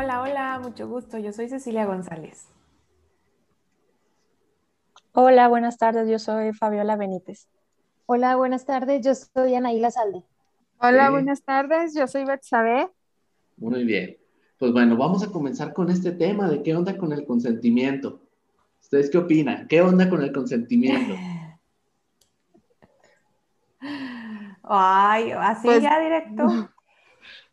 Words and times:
Hola, 0.00 0.22
hola, 0.22 0.60
mucho 0.62 0.86
gusto. 0.86 1.18
Yo 1.18 1.32
soy 1.32 1.48
Cecilia 1.48 1.84
González. 1.84 2.46
Hola, 5.10 5.48
buenas 5.48 5.76
tardes. 5.76 6.08
Yo 6.08 6.20
soy 6.20 6.52
Fabiola 6.52 6.94
Benítez. 6.94 7.48
Hola, 8.06 8.36
buenas 8.36 8.64
tardes. 8.64 9.04
Yo 9.04 9.16
soy 9.16 9.56
Anaíla 9.56 9.90
Salde. 9.90 10.22
Hola, 10.78 11.10
buenas 11.10 11.42
tardes. 11.42 11.96
Yo 11.96 12.06
soy 12.06 12.24
Betsabe. 12.24 12.88
Muy 13.56 13.82
bien. 13.82 14.16
Pues 14.60 14.72
bueno, 14.72 14.96
vamos 14.96 15.24
a 15.24 15.32
comenzar 15.32 15.72
con 15.72 15.90
este 15.90 16.12
tema 16.12 16.48
de 16.48 16.62
qué 16.62 16.76
onda 16.76 16.96
con 16.96 17.12
el 17.12 17.26
consentimiento. 17.26 18.20
¿Ustedes 18.80 19.10
qué 19.10 19.18
opinan? 19.18 19.66
¿Qué 19.66 19.82
onda 19.82 20.08
con 20.08 20.22
el 20.22 20.30
consentimiento? 20.30 21.16
Ay, 24.62 25.32
así 25.32 25.66
Pues- 25.66 25.82
ya 25.82 25.98
directo. 25.98 26.46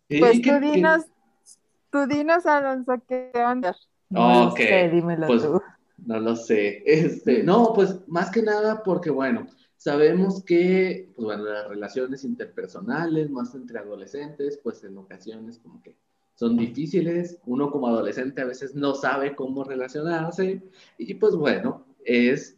Pues 0.07 0.39
¿qué- 0.39 0.51
tú 0.51 0.59
dinos, 0.59 1.05
tú 1.95 2.07
dinos, 2.07 2.45
Alonso, 2.45 2.93
¿qué 3.07 3.31
onda? 3.35 3.75
No 4.09 4.27
lo 4.27 4.51
Ok, 4.51 4.59
sé, 4.67 4.89
dímelo 4.89 5.31
pues, 5.31 5.41
tú. 5.41 5.61
No 5.97 6.19
lo 6.19 6.35
sé. 6.35 6.83
Este, 6.85 7.43
no, 7.43 7.73
pues 7.73 8.07
más 8.07 8.31
que 8.31 8.41
nada 8.43 8.83
porque, 8.83 9.09
bueno, 9.09 9.47
sabemos 9.77 10.43
que, 10.43 11.11
pues 11.15 11.25
bueno, 11.25 11.45
las 11.45 11.67
relaciones 11.69 12.23
interpersonales, 12.23 13.29
más 13.29 13.55
entre 13.55 13.79
adolescentes, 13.79 14.59
pues 14.63 14.83
en 14.83 14.97
ocasiones 14.97 15.59
como 15.59 15.81
que 15.81 15.95
son 16.35 16.57
difíciles. 16.57 17.39
Uno 17.45 17.71
como 17.71 17.87
adolescente 17.87 18.41
a 18.41 18.45
veces 18.45 18.75
no 18.75 18.93
sabe 18.95 19.35
cómo 19.35 19.63
relacionarse 19.63 20.61
y 20.97 21.13
pues 21.15 21.35
bueno, 21.35 21.85
es 22.03 22.57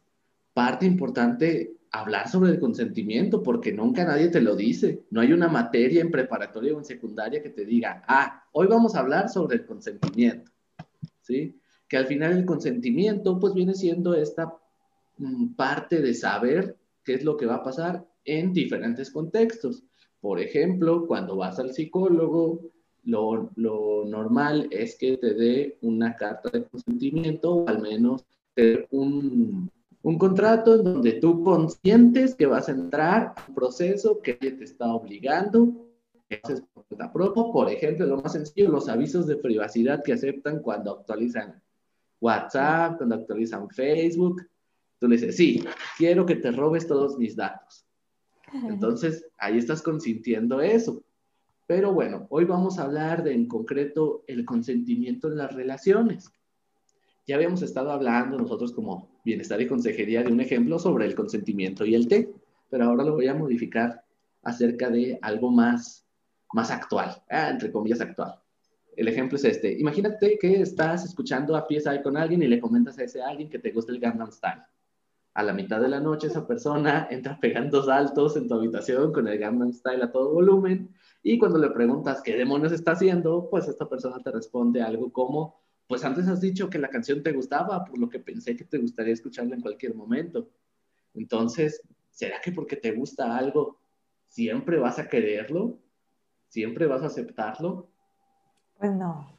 parte 0.53 0.85
importante 0.85 1.75
hablar 1.91 2.30
sobre 2.30 2.52
el 2.52 2.59
consentimiento 2.59 3.43
porque 3.43 3.71
nunca 3.71 4.05
nadie 4.05 4.30
te 4.30 4.41
lo 4.41 4.55
dice. 4.55 5.05
No 5.11 5.21
hay 5.21 5.33
una 5.33 5.47
materia 5.47 6.02
en 6.02 6.11
preparatoria 6.11 6.73
o 6.73 6.80
en 6.80 6.85
secundaria 6.85 7.41
que 7.41 7.49
te 7.49 7.66
diga, 7.66 8.03
ah, 8.07 8.43
hoy 8.52 8.67
vamos 8.67 8.95
a 8.95 8.99
hablar 8.99 9.30
sobre 9.30 9.57
el 9.57 9.66
consentimiento. 9.66 10.52
¿Sí? 11.21 11.59
que 11.88 11.97
al 11.97 12.08
final 12.08 12.38
el 12.38 12.45
consentimiento 12.45 13.39
pues 13.39 13.53
viene 13.53 13.73
siendo 13.73 14.13
esta 14.13 14.53
mm, 15.17 15.53
parte 15.55 16.02
de 16.02 16.13
saber 16.13 16.77
qué 17.03 17.15
es 17.15 17.23
lo 17.23 17.38
que 17.38 17.45
va 17.45 17.55
a 17.55 17.63
pasar 17.63 18.05
en 18.25 18.53
diferentes 18.53 19.11
contextos. 19.11 19.83
Por 20.19 20.39
ejemplo, 20.39 21.08
cuando 21.08 21.38
vas 21.38 21.59
al 21.59 21.73
psicólogo, 21.73 22.61
lo, 23.05 23.52
lo 23.55 24.03
normal 24.05 24.67
es 24.71 24.97
que 24.97 25.17
te 25.17 25.33
dé 25.33 25.77
una 25.81 26.15
carta 26.15 26.49
de 26.49 26.65
consentimiento 26.65 27.55
o 27.55 27.67
al 27.69 27.81
menos 27.81 28.25
un, 28.91 29.71
un 30.03 30.17
contrato 30.17 30.75
en 30.75 30.83
donde 30.83 31.13
tú 31.13 31.43
consientes 31.43 32.35
que 32.35 32.45
vas 32.45 32.69
a 32.69 32.73
entrar 32.73 33.33
a 33.35 33.45
un 33.47 33.55
proceso 33.55 34.21
que 34.21 34.33
te 34.33 34.63
está 34.63 34.93
obligando 34.93 35.87
haces 36.35 36.61
por 36.73 36.85
cuenta 36.85 37.11
propia. 37.11 37.43
Por 37.51 37.69
ejemplo, 37.69 38.05
lo 38.05 38.21
más 38.21 38.33
sencillo, 38.33 38.69
los 38.69 38.89
avisos 38.89 39.27
de 39.27 39.37
privacidad 39.37 40.03
que 40.03 40.13
aceptan 40.13 40.61
cuando 40.61 40.91
actualizan 40.91 41.61
WhatsApp, 42.19 42.97
cuando 42.97 43.15
actualizan 43.15 43.69
Facebook. 43.69 44.41
Tú 44.99 45.07
le 45.07 45.15
dices, 45.15 45.35
sí, 45.35 45.63
quiero 45.97 46.25
que 46.25 46.35
te 46.35 46.51
robes 46.51 46.87
todos 46.87 47.17
mis 47.17 47.35
datos. 47.35 47.85
Entonces, 48.51 49.25
ahí 49.37 49.57
estás 49.57 49.81
consintiendo 49.81 50.61
eso. 50.61 51.03
Pero 51.65 51.93
bueno, 51.93 52.27
hoy 52.29 52.45
vamos 52.45 52.79
a 52.79 52.83
hablar 52.83 53.23
de 53.23 53.33
en 53.33 53.47
concreto 53.47 54.23
el 54.27 54.45
consentimiento 54.45 55.27
en 55.27 55.37
las 55.37 55.53
relaciones. 55.53 56.31
Ya 57.27 57.35
habíamos 57.35 57.61
estado 57.61 57.91
hablando 57.91 58.37
nosotros 58.37 58.71
como 58.71 59.16
bienestar 59.28 59.61
y 59.61 59.67
consejería 59.67 60.23
de 60.23 60.31
un 60.31 60.39
ejemplo 60.39 60.80
sobre 60.80 61.06
el 61.06 61.14
consentimiento 61.14 61.86
y 61.86 61.94
el 61.94 62.08
té, 62.08 62.33
pero 62.70 62.86
ahora 62.86 63.03
lo 63.03 63.14
voy 63.14 63.28
a 63.28 63.36
modificar 63.36 64.04
acerca 64.42 64.89
de 64.89 65.20
algo 65.21 65.52
más, 65.52 66.08
más 66.54 66.71
actual, 66.71 67.21
ah, 67.30 67.49
entre 67.49 67.71
comillas 67.71 67.99
actual. 68.02 68.39
El 68.95 69.10
ejemplo 69.10 69.36
es 69.36 69.43
este. 69.43 69.77
Imagínate 69.77 70.39
que 70.39 70.61
estás 70.61 71.05
escuchando 71.05 71.55
a 71.55 71.67
PSI 71.67 72.02
con 72.02 72.16
alguien 72.17 72.42
y 72.42 72.48
le 72.48 72.60
comentas 72.60 72.98
a 72.98 73.04
ese 73.04 73.21
alguien 73.21 73.49
que 73.49 73.60
te 73.60 73.71
gusta 73.71 73.92
el 73.92 73.99
Gangnam 73.99 74.32
Style. 74.32 74.64
A 75.33 75.43
la 75.43 75.54
mitad 75.54 75.80
de 75.82 75.89
la 75.89 75.99
noche 75.99 76.27
esa 76.27 76.48
persona 76.48 77.08
entra 77.11 77.37
pegando 77.39 77.83
saltos 77.83 78.37
en 78.37 78.48
tu 78.48 78.55
habitación 78.55 79.11
con 79.11 79.27
el 79.27 79.37
Gangnam 79.37 79.73
Style 79.73 80.04
a 80.04 80.11
todo 80.11 80.33
volumen 80.33 80.89
y 81.21 81.37
cuando 81.37 81.60
le 81.60 81.70
preguntas 81.71 82.21
qué 82.23 82.36
demonios 82.36 82.71
está 82.71 82.93
haciendo, 82.93 83.49
pues 83.52 83.67
esta 83.67 83.87
persona 83.89 84.23
te 84.23 84.32
responde 84.32 84.82
algo 84.82 85.11
como, 85.11 85.60
pues 85.87 86.03
antes 86.03 86.27
has 86.27 86.42
dicho 86.42 86.70
que 86.70 86.80
la 86.80 86.89
canción 86.89 87.23
te 87.23 87.31
gustaba, 87.31 87.83
por 87.86 87.98
lo 87.98 88.09
que 88.09 88.20
pensé 88.20 88.55
que 88.55 88.65
te 88.65 88.77
gustaría 88.77 89.14
escucharla 89.14 89.55
en 89.55 89.61
cualquier 89.61 89.95
momento. 89.95 90.49
Entonces, 91.14 91.81
¿será 92.11 92.42
que 92.42 92.52
porque 92.52 92.75
te 92.75 92.92
gusta 92.92 93.37
algo, 93.37 93.80
siempre 94.27 94.77
vas 94.80 94.99
a 94.99 95.08
quererlo? 95.08 95.80
¿Siempre 96.49 96.87
vas 96.87 97.03
a 97.03 97.08
aceptarlo? 97.08 97.89
Pues 98.77 98.92
no. 98.93 99.37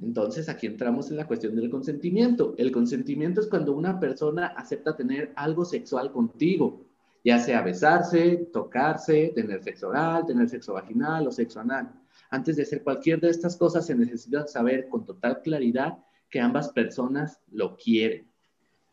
Entonces 0.00 0.48
aquí 0.48 0.66
entramos 0.66 1.10
en 1.10 1.16
la 1.16 1.26
cuestión 1.26 1.54
del 1.54 1.70
consentimiento. 1.70 2.54
El 2.58 2.72
consentimiento 2.72 3.40
es 3.40 3.46
cuando 3.46 3.72
una 3.72 4.00
persona 4.00 4.48
acepta 4.48 4.96
tener 4.96 5.32
algo 5.36 5.64
sexual 5.64 6.12
contigo, 6.12 6.84
ya 7.24 7.38
sea 7.38 7.62
besarse, 7.62 8.48
tocarse, 8.52 9.32
tener 9.34 9.62
sexo 9.62 9.88
oral, 9.88 10.26
tener 10.26 10.48
sexo 10.48 10.74
vaginal 10.74 11.26
o 11.26 11.30
sexo 11.30 11.60
anal. 11.60 11.92
Antes 12.32 12.56
de 12.56 12.62
hacer 12.62 12.82
cualquier 12.82 13.20
de 13.20 13.28
estas 13.28 13.58
cosas 13.58 13.84
se 13.84 13.94
necesita 13.94 14.46
saber 14.46 14.88
con 14.88 15.04
total 15.04 15.42
claridad 15.42 15.98
que 16.30 16.40
ambas 16.40 16.70
personas 16.70 17.38
lo 17.50 17.76
quieren. 17.76 18.26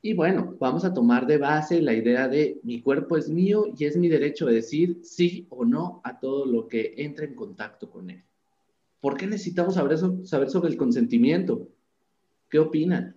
Y 0.02 0.14
bueno, 0.14 0.58
vamos 0.60 0.84
a 0.84 0.94
tomar 0.94 1.26
de 1.26 1.38
base 1.38 1.82
la 1.82 1.94
idea 1.94 2.28
de 2.28 2.60
mi 2.64 2.82
cuerpo 2.82 3.16
es 3.16 3.30
mío 3.30 3.68
y 3.78 3.86
es 3.86 3.96
mi 3.96 4.10
derecho 4.10 4.46
de 4.46 4.56
decir 4.56 5.00
sí 5.04 5.48
o 5.52 5.64
no 5.64 6.02
a 6.04 6.20
todo 6.20 6.46
lo 6.46 6.68
que 6.68 6.96
entre 6.98 7.28
en 7.28 7.36
contacto 7.36 7.90
con 7.90 8.10
él. 8.10 8.26
¿Por 9.00 9.16
qué 9.16 9.26
necesitamos 9.26 9.76
saber, 9.76 9.98
saber 10.26 10.50
sobre 10.50 10.72
el 10.72 10.76
consentimiento? 10.76 11.70
¿Qué 12.50 12.60
opinan? 12.60 13.16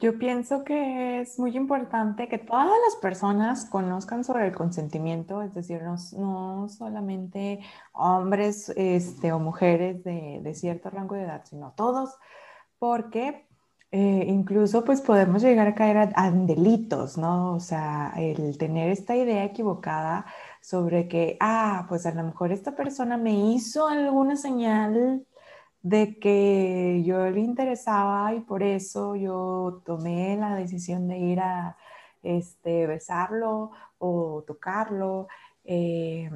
Yo 0.00 0.16
pienso 0.16 0.62
que 0.62 1.20
es 1.20 1.40
muy 1.40 1.56
importante 1.56 2.28
que 2.28 2.38
todas 2.38 2.66
las 2.66 2.96
personas 3.02 3.64
conozcan 3.64 4.22
sobre 4.22 4.46
el 4.46 4.54
consentimiento, 4.54 5.42
es 5.42 5.52
decir, 5.54 5.82
no, 5.82 5.96
no 6.16 6.68
solamente 6.68 7.58
hombres 7.92 8.72
este, 8.76 9.32
o 9.32 9.40
mujeres 9.40 10.04
de, 10.04 10.54
cierto 10.54 10.90
rango 10.90 11.16
de 11.16 11.22
edad, 11.22 11.42
sino 11.46 11.72
todos, 11.72 12.16
porque 12.78 13.48
eh, 13.90 14.24
incluso 14.28 14.84
pues 14.84 15.00
podemos 15.00 15.42
llegar 15.42 15.66
a 15.66 15.74
caer 15.74 15.96
a, 15.98 16.12
a, 16.14 16.30
delitos, 16.30 17.18
¿no? 17.18 17.54
O 17.54 17.60
sea, 17.60 18.12
el 18.16 18.56
tener 18.56 18.90
esta 18.90 19.16
idea 19.16 19.44
equivocada 19.44 20.26
sobre 20.60 21.08
que, 21.08 21.36
ah, 21.40 21.86
pues 21.88 22.06
a 22.06 22.14
lo 22.14 22.22
mejor 22.22 22.52
esta 22.52 22.76
persona 22.76 23.16
me 23.16 23.32
hizo 23.52 23.88
alguna 23.88 24.36
señal 24.36 25.26
de 25.88 26.18
que 26.18 27.02
yo 27.04 27.30
le 27.30 27.40
interesaba 27.40 28.34
y 28.34 28.40
por 28.40 28.62
eso 28.62 29.16
yo 29.16 29.82
tomé 29.86 30.36
la 30.36 30.54
decisión 30.54 31.08
de 31.08 31.18
ir 31.18 31.40
a 31.40 31.76
este, 32.22 32.86
besarlo 32.86 33.70
o 33.98 34.44
tocarlo, 34.46 35.28
eh, 35.64 36.30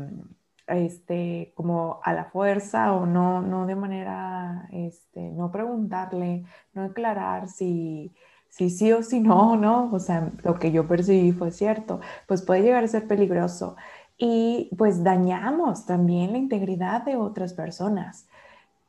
este, 0.67 1.53
como 1.55 2.01
a 2.05 2.15
la 2.15 2.27
fuerza 2.27 2.93
o 2.95 3.07
no, 3.07 3.43
no 3.43 3.67
de 3.67 3.77
manera, 3.77 4.69
este, 4.73 5.21
no 5.33 5.51
preguntarle, 5.53 6.45
no 6.73 6.85
aclarar 6.85 7.49
si, 7.49 8.15
si 8.49 8.71
sí 8.71 8.93
o 8.93 9.03
si 9.03 9.21
no, 9.21 9.57
¿no? 9.57 9.93
O 9.93 9.99
sea, 9.99 10.33
lo 10.45 10.59
que 10.59 10.73
yo 10.73 10.89
percibí 10.89 11.33
fue 11.33 11.51
cierto, 11.51 12.01
pues 12.27 12.43
puede 12.43 12.63
llegar 12.63 12.85
a 12.85 12.89
ser 12.89 13.07
peligroso. 13.07 13.77
Y 14.17 14.71
pues 14.79 15.03
dañamos 15.05 15.85
también 15.87 16.33
la 16.33 16.39
integridad 16.39 17.03
de 17.05 17.17
otras 17.17 17.55
personas 17.55 18.29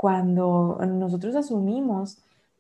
cuando 0.04 0.80
nosotros 0.86 1.34
asumimos 1.34 2.18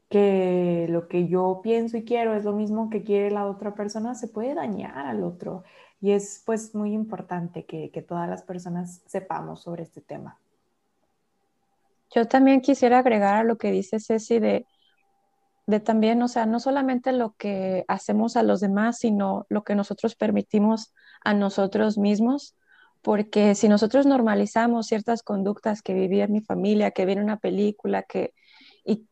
que 0.07 0.87
lo 0.89 1.09
que 1.09 1.27
yo 1.27 1.59
pienso 1.61 1.97
y 1.97 2.05
quiero 2.05 2.35
es 2.35 2.45
lo 2.45 2.53
mismo 2.53 2.89
que 2.89 3.03
quiere 3.03 3.31
la 3.31 3.47
otra 3.47 3.75
persona, 3.75 4.15
se 4.15 4.29
puede 4.29 4.53
dañar 4.53 5.07
al 5.07 5.25
otro. 5.25 5.65
Y 5.99 6.11
es 6.11 6.41
pues 6.45 6.73
muy 6.73 6.93
importante 6.93 7.65
que, 7.65 7.91
que 7.91 8.01
todas 8.01 8.29
las 8.29 8.43
personas 8.43 9.01
sepamos 9.07 9.61
sobre 9.61 9.83
este 9.83 9.99
tema. 9.99 10.39
Yo 12.15 12.29
también 12.29 12.61
quisiera 12.61 12.99
agregar 12.99 13.35
a 13.35 13.43
lo 13.43 13.57
que 13.57 13.71
dice 13.71 13.99
Ceci 13.99 14.39
de, 14.39 14.65
de 15.67 15.81
también, 15.81 16.21
o 16.21 16.29
sea, 16.29 16.45
no 16.45 16.61
solamente 16.61 17.11
lo 17.11 17.33
que 17.33 17.83
hacemos 17.89 18.37
a 18.37 18.43
los 18.43 18.61
demás, 18.61 18.99
sino 18.99 19.45
lo 19.49 19.65
que 19.65 19.75
nosotros 19.75 20.15
permitimos 20.15 20.93
a 21.25 21.33
nosotros 21.33 21.97
mismos 21.97 22.55
porque 23.03 23.53
si 23.53 23.67
nosotros 23.67 24.05
normalizamos 24.05 24.87
ciertas 24.87 25.23
conductas 25.23 25.81
que 25.81 25.93
vivía 25.93 26.23
en 26.23 26.31
mi 26.31 26.41
familia, 26.41 26.91
que 26.91 27.05
viene 27.05 27.21
una 27.21 27.37
película, 27.37 28.03
que, 28.03 28.33
y 28.85 29.07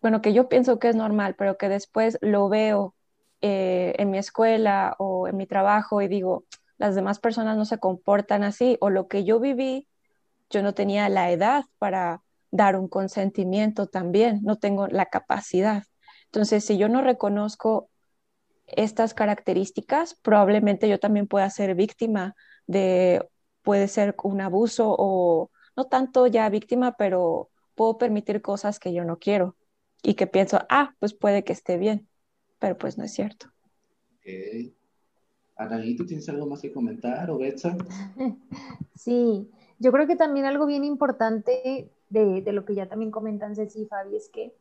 bueno, 0.00 0.22
que 0.22 0.32
yo 0.32 0.48
pienso 0.48 0.78
que 0.78 0.88
es 0.88 0.96
normal, 0.96 1.36
pero 1.36 1.58
que 1.58 1.68
después 1.68 2.18
lo 2.22 2.48
veo 2.48 2.94
eh, 3.42 3.94
en 3.98 4.10
mi 4.10 4.16
escuela 4.18 4.96
o 4.98 5.28
en 5.28 5.36
mi 5.36 5.46
trabajo 5.46 6.00
y 6.00 6.08
digo, 6.08 6.44
las 6.78 6.94
demás 6.94 7.18
personas 7.20 7.58
no 7.58 7.66
se 7.66 7.78
comportan 7.78 8.42
así, 8.42 8.78
o 8.80 8.88
lo 8.88 9.06
que 9.06 9.24
yo 9.24 9.38
viví, 9.38 9.86
yo 10.48 10.62
no 10.62 10.72
tenía 10.72 11.08
la 11.10 11.30
edad 11.30 11.64
para 11.78 12.22
dar 12.50 12.76
un 12.76 12.88
consentimiento 12.88 13.86
también, 13.86 14.40
no 14.44 14.56
tengo 14.56 14.86
la 14.86 15.06
capacidad. 15.06 15.84
Entonces, 16.26 16.64
si 16.64 16.78
yo 16.78 16.88
no 16.88 17.02
reconozco 17.02 17.90
estas 18.66 19.12
características, 19.12 20.14
probablemente 20.22 20.88
yo 20.88 20.98
también 20.98 21.26
pueda 21.26 21.50
ser 21.50 21.74
víctima 21.74 22.34
de, 22.66 23.28
puede 23.62 23.88
ser 23.88 24.14
un 24.22 24.40
abuso 24.40 24.94
o 24.98 25.50
no 25.76 25.86
tanto 25.86 26.26
ya 26.26 26.48
víctima, 26.48 26.96
pero 26.96 27.50
puedo 27.74 27.98
permitir 27.98 28.42
cosas 28.42 28.78
que 28.78 28.92
yo 28.92 29.04
no 29.04 29.18
quiero 29.18 29.56
y 30.02 30.14
que 30.14 30.26
pienso, 30.26 30.60
ah, 30.68 30.94
pues 30.98 31.14
puede 31.14 31.44
que 31.44 31.52
esté 31.52 31.76
bien, 31.78 32.08
pero 32.58 32.78
pues 32.78 32.96
no 32.98 33.04
es 33.04 33.12
cierto. 33.12 33.46
Ok. 34.16 34.72
Anaí, 35.56 35.96
¿tú 35.96 36.04
tienes 36.04 36.28
algo 36.28 36.46
más 36.46 36.60
que 36.60 36.72
comentar 36.72 37.30
o 37.30 37.38
Betsa? 37.38 37.76
Sí, 38.94 39.50
yo 39.78 39.92
creo 39.92 40.06
que 40.06 40.16
también 40.16 40.46
algo 40.46 40.66
bien 40.66 40.82
importante 40.82 41.90
de, 42.08 42.42
de 42.42 42.52
lo 42.52 42.64
que 42.64 42.74
ya 42.74 42.88
también 42.88 43.10
comentan 43.10 43.54
Ceci 43.54 43.82
y 43.82 43.86
Fabi 43.86 44.16
es 44.16 44.28
que 44.28 44.54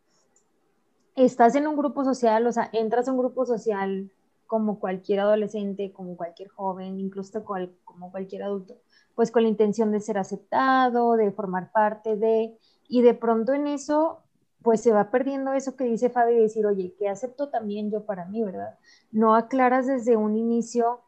estás 1.15 1.55
en 1.55 1.67
un 1.67 1.77
grupo 1.77 2.03
social, 2.03 2.45
o 2.45 2.51
sea, 2.51 2.69
entras 2.73 3.07
a 3.07 3.11
un 3.11 3.17
grupo 3.17 3.45
social 3.45 4.11
como 4.47 4.79
cualquier 4.79 5.21
adolescente, 5.21 5.91
como 5.91 6.15
cualquier 6.17 6.49
joven, 6.49 6.99
incluso 6.99 7.43
como 7.43 8.11
cualquier 8.11 8.43
adulto, 8.43 8.75
pues 9.15 9.31
con 9.31 9.43
la 9.43 9.49
intención 9.49 9.91
de 9.91 9.99
ser 9.99 10.17
aceptado, 10.17 11.13
de 11.13 11.31
formar 11.31 11.71
parte 11.71 12.15
de, 12.15 12.57
y 12.87 13.01
de 13.01 13.13
pronto 13.13 13.53
en 13.53 13.67
eso, 13.67 14.19
pues 14.61 14.81
se 14.81 14.91
va 14.91 15.11
perdiendo 15.11 15.53
eso 15.53 15.75
que 15.75 15.83
dice 15.83 16.09
Fabi, 16.09 16.35
de 16.35 16.41
decir, 16.41 16.65
oye, 16.65 16.93
¿qué 16.97 17.07
acepto 17.07 17.49
también 17.49 17.91
yo 17.91 18.03
para 18.05 18.25
mí, 18.25 18.43
verdad? 18.43 18.77
No 19.11 19.35
aclaras 19.35 19.85
desde 19.87 20.17
un 20.17 20.35
inicio, 20.35 21.01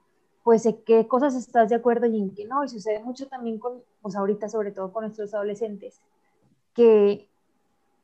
pues, 0.43 0.65
en 0.65 0.81
qué 0.85 1.07
cosas 1.07 1.35
estás 1.35 1.69
de 1.69 1.75
acuerdo 1.75 2.05
y 2.05 2.19
en 2.19 2.33
qué 2.33 2.45
no, 2.45 2.63
y 2.63 2.69
sucede 2.69 3.03
mucho 3.03 3.27
también 3.27 3.59
con, 3.59 3.81
pues 4.01 4.15
ahorita 4.15 4.47
sobre 4.47 4.71
todo 4.71 4.93
con 4.93 5.03
nuestros 5.03 5.33
adolescentes, 5.33 5.99
que 6.73 7.27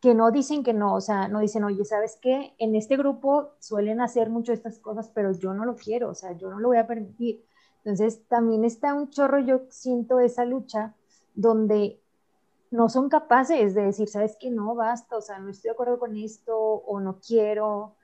que 0.03 0.13
no 0.13 0.31
dicen 0.31 0.63
que 0.63 0.73
no, 0.73 0.95
o 0.95 0.99
sea, 0.99 1.29
no 1.29 1.39
dicen, 1.39 1.63
oye, 1.63 1.85
¿sabes 1.85 2.17
qué? 2.21 2.53
En 2.57 2.75
este 2.75 2.97
grupo 2.97 3.51
suelen 3.59 4.01
hacer 4.01 4.29
mucho 4.29 4.51
estas 4.51 4.77
cosas, 4.79 5.09
pero 5.15 5.31
yo 5.31 5.53
no 5.53 5.63
lo 5.63 5.77
quiero, 5.77 6.09
o 6.09 6.13
sea, 6.13 6.33
yo 6.33 6.49
no 6.49 6.59
lo 6.59 6.67
voy 6.67 6.77
a 6.77 6.85
permitir. 6.85 7.45
Entonces, 7.77 8.21
también 8.27 8.65
está 8.65 8.93
un 8.95 9.11
chorro, 9.11 9.39
yo 9.39 9.61
siento 9.69 10.19
esa 10.19 10.43
lucha 10.43 10.93
donde 11.35 12.01
no 12.69 12.89
son 12.89 13.07
capaces 13.07 13.75
de 13.75 13.83
decir, 13.83 14.09
¿sabes 14.09 14.35
qué? 14.37 14.51
No, 14.51 14.75
basta, 14.75 15.15
o 15.15 15.21
sea, 15.21 15.39
no 15.39 15.49
estoy 15.49 15.69
de 15.69 15.73
acuerdo 15.73 15.97
con 15.99 16.17
esto 16.17 16.53
o 16.53 16.99
no 16.99 17.21
quiero, 17.25 17.95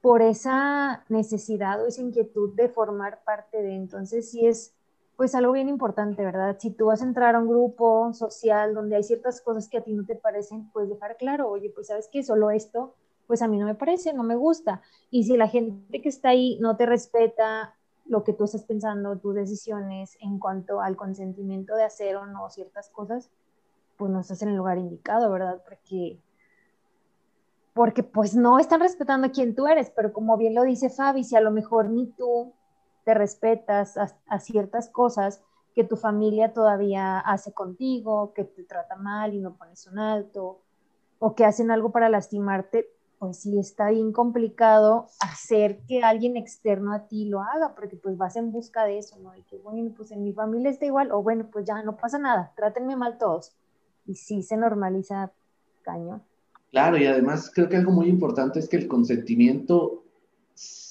por 0.00 0.22
esa 0.22 1.04
necesidad 1.10 1.82
o 1.82 1.86
esa 1.88 2.00
inquietud 2.00 2.54
de 2.54 2.70
formar 2.70 3.22
parte 3.22 3.60
de. 3.60 3.74
Entonces, 3.74 4.30
sí 4.30 4.46
es 4.46 4.72
pues 5.16 5.34
algo 5.34 5.52
bien 5.52 5.68
importante, 5.68 6.24
¿verdad? 6.24 6.56
Si 6.58 6.70
tú 6.70 6.86
vas 6.86 7.02
a 7.02 7.04
entrar 7.04 7.34
a 7.34 7.38
un 7.38 7.48
grupo 7.48 8.12
social 8.12 8.74
donde 8.74 8.96
hay 8.96 9.02
ciertas 9.02 9.40
cosas 9.40 9.68
que 9.68 9.78
a 9.78 9.84
ti 9.84 9.92
no 9.92 10.04
te 10.04 10.16
parecen, 10.16 10.70
pues 10.72 10.88
dejar 10.88 11.16
claro, 11.16 11.48
oye, 11.48 11.70
pues 11.70 11.86
sabes 11.88 12.08
que 12.08 12.22
solo 12.22 12.50
esto, 12.50 12.94
pues 13.26 13.40
a 13.42 13.48
mí 13.48 13.58
no 13.58 13.66
me 13.66 13.74
parece, 13.74 14.12
no 14.12 14.22
me 14.22 14.36
gusta. 14.36 14.82
Y 15.10 15.24
si 15.24 15.36
la 15.36 15.48
gente 15.48 16.02
que 16.02 16.08
está 16.08 16.30
ahí 16.30 16.58
no 16.60 16.76
te 16.76 16.86
respeta 16.86 17.74
lo 18.06 18.24
que 18.24 18.32
tú 18.32 18.44
estás 18.44 18.64
pensando, 18.64 19.16
tus 19.18 19.34
decisiones 19.34 20.16
en 20.20 20.38
cuanto 20.38 20.80
al 20.80 20.96
consentimiento 20.96 21.74
de 21.76 21.84
hacer 21.84 22.16
o 22.16 22.26
no 22.26 22.50
ciertas 22.50 22.90
cosas, 22.90 23.30
pues 23.96 24.10
no 24.10 24.20
estás 24.20 24.42
en 24.42 24.50
el 24.50 24.56
lugar 24.56 24.78
indicado, 24.78 25.30
¿verdad? 25.30 25.62
Porque 25.64 26.18
porque 27.72 28.04
pues 28.04 28.36
no 28.36 28.60
están 28.60 28.80
respetando 28.80 29.26
a 29.26 29.30
quien 29.30 29.56
tú 29.56 29.66
eres, 29.66 29.90
pero 29.90 30.12
como 30.12 30.36
bien 30.36 30.54
lo 30.54 30.62
dice 30.62 30.90
Fabi, 30.90 31.24
si 31.24 31.34
a 31.34 31.40
lo 31.40 31.50
mejor 31.50 31.90
ni 31.90 32.06
tú 32.06 32.52
te 33.04 33.14
respetas 33.14 33.96
a, 33.96 34.38
ciertas 34.40 34.88
cosas 34.88 35.42
que 35.74 35.84
tu 35.84 35.96
familia 35.96 36.52
todavía 36.52 37.18
hace 37.18 37.52
contigo, 37.52 38.32
que 38.34 38.44
te 38.44 38.64
trata 38.64 38.96
mal 38.96 39.34
y 39.34 39.40
no 39.40 39.56
pones 39.56 39.86
un 39.86 39.98
alto, 39.98 40.60
o 41.18 41.34
que 41.34 41.44
hacen 41.44 41.70
algo 41.70 41.90
para 41.90 42.08
lastimarte, 42.08 42.88
pues 43.18 43.38
sí 43.38 43.58
está 43.58 43.90
bien 43.90 44.12
complicado 44.12 45.06
hacer 45.20 45.80
que 45.88 46.02
alguien 46.02 46.36
externo 46.36 46.92
a 46.92 47.06
ti 47.06 47.26
lo 47.26 47.40
haga, 47.40 47.74
porque 47.74 47.96
pues 47.96 48.16
vas 48.16 48.36
en 48.36 48.52
busca 48.52 48.84
de 48.84 48.98
eso, 48.98 49.18
¿no? 49.18 49.36
Y 49.36 49.42
que 49.42 49.58
bueno, 49.58 49.92
pues 49.96 50.10
en 50.10 50.22
mi 50.22 50.32
familia 50.32 50.70
está 50.70 50.86
igual, 50.86 51.10
o 51.12 51.22
bueno, 51.22 51.48
pues 51.50 51.64
ya 51.64 51.82
no 51.82 51.96
pasa 51.96 52.18
nada, 52.18 52.52
trátenme 52.56 52.96
mal 52.96 53.18
todos. 53.18 53.52
Y 54.06 54.14
sí 54.14 54.42
se 54.42 54.56
normaliza 54.56 55.32
caño. 55.82 56.20
Claro, 56.70 56.98
y 56.98 57.06
además 57.06 57.50
creo 57.54 57.68
que 57.68 57.76
algo 57.76 57.92
muy 57.92 58.08
importante 58.08 58.58
es 58.58 58.68
que 58.68 58.76
el 58.76 58.88
consentimiento 58.88 60.03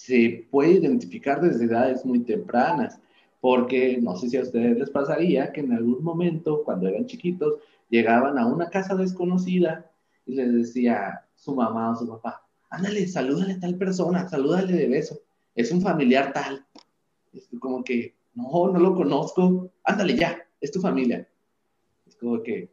se 0.06 0.46
puede 0.52 0.74
identificar 0.74 1.40
desde 1.40 1.64
edades 1.64 2.04
muy 2.04 2.20
tempranas, 2.20 3.00
porque 3.40 3.98
no 4.02 4.18
sé 4.18 4.28
si 4.28 4.36
a 4.36 4.42
ustedes 4.42 4.78
les 4.78 4.90
pasaría 4.90 5.54
que 5.54 5.62
en 5.62 5.72
algún 5.72 6.04
momento, 6.04 6.62
cuando 6.66 6.90
eran 6.90 7.06
chiquitos, 7.06 7.60
llegaban 7.90 8.38
a 8.38 8.46
una 8.46 8.70
casa 8.70 8.96
desconocida 8.96 9.90
y 10.26 10.36
les 10.36 10.54
decía 10.54 11.26
su 11.36 11.56
mamá 11.56 11.92
o 11.92 11.96
su 11.96 12.06
papá, 12.06 12.46
ándale, 12.70 13.08
salúdale 13.08 13.54
a 13.54 13.60
tal 13.62 13.78
persona, 13.78 14.28
salúdale 14.28 14.74
de 14.74 14.90
beso, 14.90 15.22
es 15.56 15.72
un 15.72 15.82
familiar 15.82 16.34
tal. 16.34 16.66
Es 17.32 17.48
como 17.58 17.82
que, 17.82 18.14
no, 18.36 18.74
no 18.74 18.80
lo 18.80 18.96
conozco, 18.96 19.72
ándale 19.86 20.18
ya, 20.18 20.38
es 20.60 20.70
tu 20.70 20.82
familia. 20.82 21.26
Es 22.06 22.18
como 22.18 22.44
que, 22.44 22.70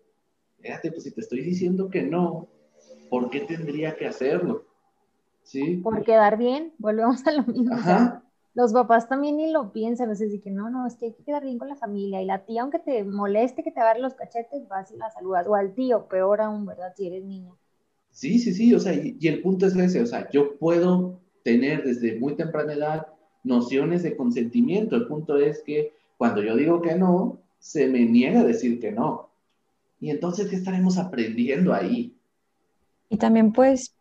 fíjate, 0.58 0.90
pues 0.90 1.04
si 1.04 1.12
te 1.12 1.20
estoy 1.20 1.42
diciendo 1.42 1.88
que 1.90 2.02
no, 2.02 2.48
¿por 3.08 3.30
qué 3.30 3.42
tendría 3.42 3.96
que 3.96 4.08
hacerlo? 4.08 4.69
Por 5.82 6.04
quedar 6.04 6.38
bien, 6.38 6.72
volvemos 6.78 7.26
a 7.26 7.32
lo 7.32 7.44
mismo. 7.44 7.76
los 8.54 8.72
papás 8.72 9.08
también 9.08 9.36
ni 9.36 9.50
lo 9.50 9.72
piensan, 9.72 10.10
o 10.10 10.14
sea, 10.14 10.26
que 10.42 10.50
no, 10.50 10.70
no, 10.70 10.86
es 10.86 10.96
que 10.96 11.06
hay 11.06 11.12
que 11.12 11.24
quedar 11.24 11.44
bien 11.44 11.58
con 11.58 11.68
la 11.68 11.76
familia. 11.76 12.22
Y 12.22 12.26
la 12.26 12.44
tía, 12.44 12.62
aunque 12.62 12.78
te 12.78 13.04
moleste 13.04 13.62
que 13.62 13.70
te 13.70 13.80
agarre 13.80 14.00
los 14.00 14.14
cachetes, 14.14 14.68
vas 14.68 14.90
y 14.90 14.96
la 14.96 15.10
saludas. 15.10 15.46
O 15.46 15.54
al 15.54 15.74
tío, 15.74 16.06
peor 16.08 16.40
aún, 16.40 16.66
¿verdad? 16.66 16.92
Si 16.96 17.06
eres 17.06 17.24
niño. 17.24 17.56
Sí, 18.10 18.38
sí, 18.38 18.52
sí, 18.52 18.74
o 18.74 18.80
sea, 18.80 18.92
y, 18.92 19.16
el 19.22 19.40
punto 19.40 19.66
es 19.66 19.76
ese, 19.76 20.02
o 20.02 20.06
sea, 20.06 20.28
yo 20.30 20.58
puedo 20.58 21.20
tener 21.44 21.84
desde 21.84 22.18
muy 22.18 22.34
temprana 22.34 22.72
edad 22.72 23.06
nociones 23.44 24.02
de 24.02 24.16
consentimiento. 24.16 24.96
El 24.96 25.06
punto 25.06 25.36
es 25.36 25.62
que 25.62 25.92
cuando 26.18 26.42
yo 26.42 26.56
digo 26.56 26.82
que 26.82 26.96
no, 26.96 27.40
se 27.58 27.88
me 27.88 28.04
niega 28.04 28.40
a 28.40 28.44
decir 28.44 28.80
que 28.80 28.92
no. 28.92 29.30
Y 30.00 30.10
entonces, 30.10 30.48
¿qué 30.48 30.56
estaremos 30.56 30.98
aprendiendo 30.98 31.72
ahí? 31.72 32.16
Y 33.08 33.16
también, 33.16 33.52
pues, 33.52 33.94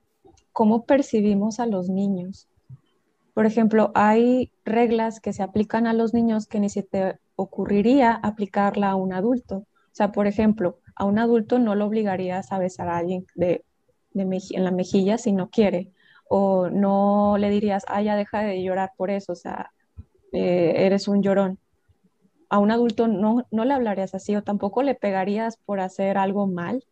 cómo 0.52 0.86
percibimos 0.86 1.60
a 1.60 1.66
los 1.66 1.90
niños. 1.90 2.48
Por 3.34 3.46
ejemplo, 3.46 3.92
hay 3.96 4.52
reglas 4.66 5.20
que 5.20 5.34
se 5.34 5.44
aplican 5.44 5.88
a 5.88 5.94
los 5.94 6.14
niños 6.14 6.46
que 6.46 6.60
ni 6.60 6.70
se 6.70 6.84
te 6.84 7.20
ocurriría 7.36 8.14
aplicarla 8.14 8.90
a 8.90 8.96
un 8.96 9.14
adulto. 9.14 9.58
O 9.60 9.94
sea, 9.94 10.12
por 10.12 10.28
ejemplo, 10.28 10.80
a 10.96 11.06
un 11.06 11.20
adulto 11.20 11.58
no 11.58 11.76
lo 11.76 11.86
obligarías 11.86 12.52
a 12.52 12.60
besar 12.60 12.90
a 12.90 12.98
alguien 12.98 13.26
en 14.14 14.64
la 14.64 14.72
mejilla 14.72 15.18
si 15.18 15.32
no 15.32 15.50
quiere. 15.50 15.92
O 16.28 16.70
no 16.70 17.38
le 17.38 17.50
dirías, 17.50 17.86
ah, 17.88 18.02
ya 18.02 18.16
deja 18.16 18.42
de 18.42 18.62
llorar 18.62 18.92
por 18.98 19.10
eso, 19.10 19.34
o 19.34 19.36
sea, 19.36 19.72
eh, 20.32 20.74
eres 20.86 21.08
un 21.08 21.24
llorón. 21.24 21.60
A 22.50 22.60
un 22.60 22.72
adulto 22.72 23.08
no, 23.08 23.48
no 23.52 23.66
le 23.66 23.74
hablarías 23.74 24.14
así 24.16 24.36
o 24.36 24.44
tampoco 24.44 24.84
le 24.84 24.96
pegarías 24.96 25.58
por 25.58 25.80
hacer 25.80 26.18
algo 26.18 26.46
mal. 26.48 26.84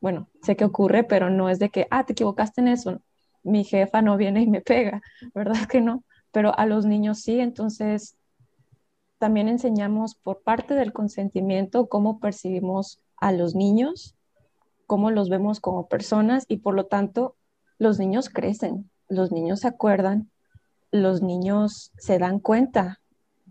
Bueno, 0.00 0.28
sé 0.42 0.56
que 0.56 0.64
ocurre, 0.64 1.04
pero 1.04 1.30
no 1.30 1.48
es 1.48 1.58
de 1.58 1.70
que, 1.70 1.86
ah, 1.90 2.04
te 2.04 2.12
equivocaste 2.12 2.60
en 2.60 2.68
eso 2.68 3.02
mi 3.42 3.64
jefa 3.64 4.02
no 4.02 4.16
viene 4.16 4.42
y 4.42 4.46
me 4.46 4.60
pega, 4.60 5.02
¿verdad 5.34 5.66
que 5.68 5.80
no? 5.80 6.04
Pero 6.30 6.56
a 6.56 6.66
los 6.66 6.86
niños 6.86 7.20
sí, 7.20 7.40
entonces 7.40 8.16
también 9.18 9.48
enseñamos 9.48 10.14
por 10.14 10.42
parte 10.42 10.74
del 10.74 10.92
consentimiento 10.92 11.88
cómo 11.88 12.20
percibimos 12.20 13.00
a 13.16 13.32
los 13.32 13.54
niños, 13.54 14.14
cómo 14.86 15.10
los 15.10 15.28
vemos 15.28 15.60
como 15.60 15.88
personas 15.88 16.44
y 16.46 16.58
por 16.58 16.74
lo 16.74 16.86
tanto 16.86 17.34
los 17.78 17.98
niños 17.98 18.28
crecen, 18.28 18.90
los 19.08 19.32
niños 19.32 19.60
se 19.60 19.68
acuerdan, 19.68 20.30
los 20.92 21.22
niños 21.22 21.92
se 21.98 22.18
dan 22.18 22.38
cuenta 22.38 23.00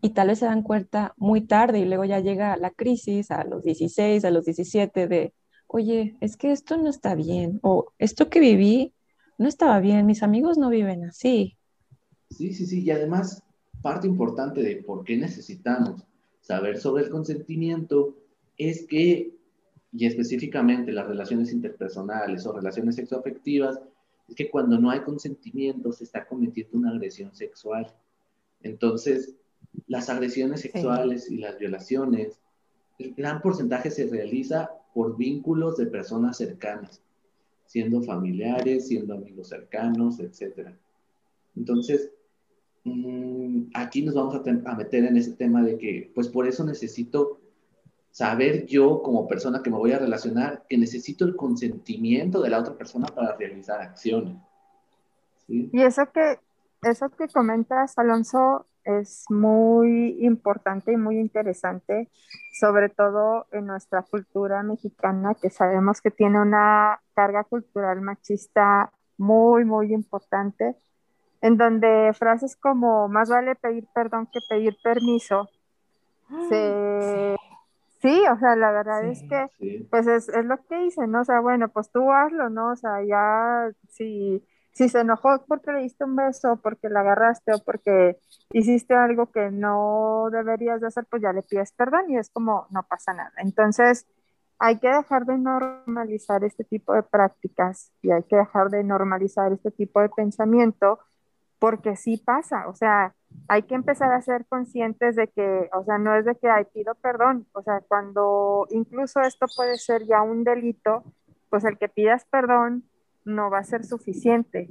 y 0.01 0.12
tal 0.12 0.27
vez 0.27 0.39
se 0.39 0.46
dan 0.46 0.62
cuenta 0.62 1.13
muy 1.18 1.42
tarde 1.42 1.80
y 1.80 1.86
luego 1.86 2.06
ya 2.06 2.20
llega 2.20 2.56
la 2.56 2.70
crisis 2.70 3.32
a 3.32 3.44
los 3.44 3.63
16, 3.63 4.24
a 4.24 4.32
los 4.32 4.46
17 4.46 5.08
de, 5.08 5.34
oye, 5.67 6.17
es 6.21 6.38
que 6.38 6.51
esto 6.51 6.77
no 6.77 6.89
está 6.89 7.15
bien 7.15 7.59
o 7.62 7.93
esto 8.00 8.29
que 8.29 8.39
viví 8.39 8.93
no 9.38 9.47
estaba 9.47 9.79
bien, 9.79 10.05
mis 10.05 10.24
amigos 10.24 10.57
no 10.57 10.69
viven 10.69 11.05
así. 11.05 11.57
Sí, 12.31 12.53
sí, 12.53 12.65
sí, 12.65 12.83
y 12.83 12.91
además 12.91 13.43
parte 13.81 14.07
importante 14.07 14.62
de 14.62 14.77
por 14.77 15.03
qué 15.03 15.15
necesitamos 15.15 16.03
saber 16.41 16.77
sobre 16.77 17.03
el 17.03 17.09
consentimiento 17.09 18.15
es 18.57 18.86
que, 18.88 19.36
y 19.93 20.05
específicamente 20.05 20.91
las 20.91 21.07
relaciones 21.07 21.51
interpersonales 21.51 22.45
o 22.45 22.53
relaciones 22.53 22.95
sexoafectivas, 22.95 23.79
es 24.27 24.36
que 24.36 24.50
cuando 24.50 24.79
no 24.79 24.89
hay 24.89 25.01
consentimiento 25.01 25.91
se 25.91 26.03
está 26.03 26.25
cometiendo 26.25 26.77
una 26.77 26.91
agresión 26.91 27.33
sexual. 27.36 27.93
Entonces, 28.62 29.36
las 29.88 30.09
agresiones 30.09 30.62
sexuales 30.62 31.29
y 31.31 31.38
las 31.38 31.57
violaciones, 31.57 32.39
el 32.97 33.13
gran 33.13 33.41
porcentaje 33.41 33.91
se 33.91 34.07
realiza 34.07 34.71
por 34.98 35.16
vínculos 35.16 35.77
de 35.77 35.86
personas 35.86 36.38
cercanas 36.38 37.04
siendo 37.68 38.01
familiares, 38.01 38.88
siendo 38.88 39.13
amigos 39.13 39.50
cercanos, 39.50 40.20
etc. 40.20 40.70
Entonces, 41.56 42.10
mm, 42.84 43.66
aquí 43.75 44.01
nos 44.01 44.16
vamos 44.16 44.34
a, 44.34 44.75
meter 44.75 45.04
en 45.04 45.18
ese 45.18 45.34
tema 45.34 45.62
de 45.62 45.77
que, 45.77 46.12
pues 46.16 46.30
por 46.30 46.48
eso 46.48 46.63
necesito 46.63 47.39
saber 48.10 48.66
yo 48.66 49.04
como 49.04 49.27
persona 49.27 49.62
que 49.62 49.70
me 49.70 49.77
voy 49.77 49.92
a 49.92 50.00
relacionar, 50.00 50.66
que 50.68 50.80
necesito 50.80 51.25
el 51.25 51.36
consentimiento 51.36 52.42
de 52.42 52.50
la 52.50 52.60
otra 52.62 52.75
persona 52.75 53.06
para 53.06 53.36
realizar 53.36 53.80
acciones. 53.80 54.36
Y 55.48 55.80
eso 55.80 56.12
que, 56.12 56.39
eso 56.82 57.08
que 57.10 57.27
comentas, 57.27 57.96
Alonso, 58.00 58.66
es 58.88 59.25
muy 59.29 60.17
importante 60.25 60.94
y 60.94 60.98
muy 60.98 61.20
interesante, 61.20 62.10
sobre 62.53 62.89
todo 62.89 63.46
en 63.51 63.65
nuestra 63.65 64.01
cultura 64.01 64.63
mexicana, 64.63 65.36
que 65.36 65.50
sabemos 65.50 66.01
que 66.01 66.10
tiene 66.10 66.39
una 66.39 67.01
carga 67.13 67.44
cultural 67.44 68.00
machista 68.01 68.91
muy, 69.17 69.65
muy 69.65 69.94
importante, 69.94 70.75
en 71.41 71.58
donde 71.58 72.13
frases 72.13 72.56
como 72.56 73.10
más 73.10 73.29
vale 73.29 73.56
pedir 73.56 73.88
perdón 73.94 74.27
que 74.32 74.39
pedir 74.50 74.77
permiso, 74.84 75.50
se... 76.50 77.36
Sí, 78.00 78.24
o 78.32 78.38
sea, 78.38 78.56
la 78.56 78.72
verdad 78.72 79.03
es 79.06 79.24
que, 79.24 79.88
pues 79.89 80.06
es, 80.06 80.29
es, 80.29 80.46
lo 80.46 80.63
que 80.65 80.77
dicen, 80.77 81.10
¿no? 81.10 81.22
O 81.22 81.24
sea, 81.25 81.39
bueno, 81.39 81.67
pues 81.70 81.89
tú 81.89 82.12
hazlo, 82.12 82.48
¿no? 82.48 82.74
O 82.74 82.75
sea, 82.75 83.03
ya, 83.03 83.72
si 83.89 84.46
si 84.77 84.89
se 84.89 85.00
enojó 85.00 85.43
porque 85.48 85.72
le 85.72 85.79
diste 85.79 86.03
un 86.03 86.15
beso, 86.15 86.57
porque 86.57 86.88
la 86.88 87.00
agarraste 87.00 87.51
o 87.51 87.63
porque 87.63 88.19
hiciste 88.51 88.93
algo 88.93 89.31
que 89.31 89.50
no 89.50 90.29
deberías 90.31 90.81
de 90.81 90.88
hacer, 90.88 91.07
pues 91.10 91.24
ya 91.24 91.34
le 91.34 91.41
pides 91.41 91.72
perdón 91.72 92.12
y 92.12 92.17
es 92.17 92.29
como 92.29 92.67
no 92.69 92.84
pasa 92.84 93.12
nada. 93.12 93.34
Entonces, 93.38 94.05
hay 94.60 94.77
que 94.77 94.89
dejar 94.89 95.25
de 95.25 95.39
normalizar 95.39 96.43
este 96.43 96.63
tipo 96.63 96.93
de 96.93 97.01
prácticas 97.01 97.91
y 98.03 98.12
hay 98.12 98.22
que 98.24 98.36
dejar 98.36 98.69
de 98.69 98.84
normalizar 98.84 99.51
este 99.51 99.72
tipo 99.72 100.00
de 100.00 100.10
pensamiento 100.10 101.00
porque 101.57 101.96
sí 101.96 102.17
pasa, 102.17 102.67
o 102.67 102.75
sea, 102.75 103.15
hay 103.48 103.63
que 103.63 103.74
empezar 103.74 104.13
a 104.13 104.22
ser 104.22 104.46
conscientes 104.46 105.15
de 105.15 105.27
que, 105.27 105.72
o 105.74 105.84
sea, 105.86 105.98
no 105.98 106.15
es 106.15 106.24
de 106.25 106.36
que, 106.36 106.50
ay, 106.50 106.65
pido 106.72 106.93
perdón, 106.93 107.48
o 107.53 107.63
sea, 107.63 107.81
cuando 107.88 108.67
incluso 108.69 109.22
esto 109.22 109.48
puede 109.55 109.77
ser 109.77 110.05
ya 110.05 110.22
un 110.22 110.43
delito, 110.43 111.03
pues 111.50 111.63
el 111.65 111.79
que 111.79 111.89
pidas 111.89 112.25
perdón 112.25 112.84
no 113.27 113.50
va 113.50 113.60
a 113.60 113.63
ser 113.63 113.86
suficiente. 113.86 114.69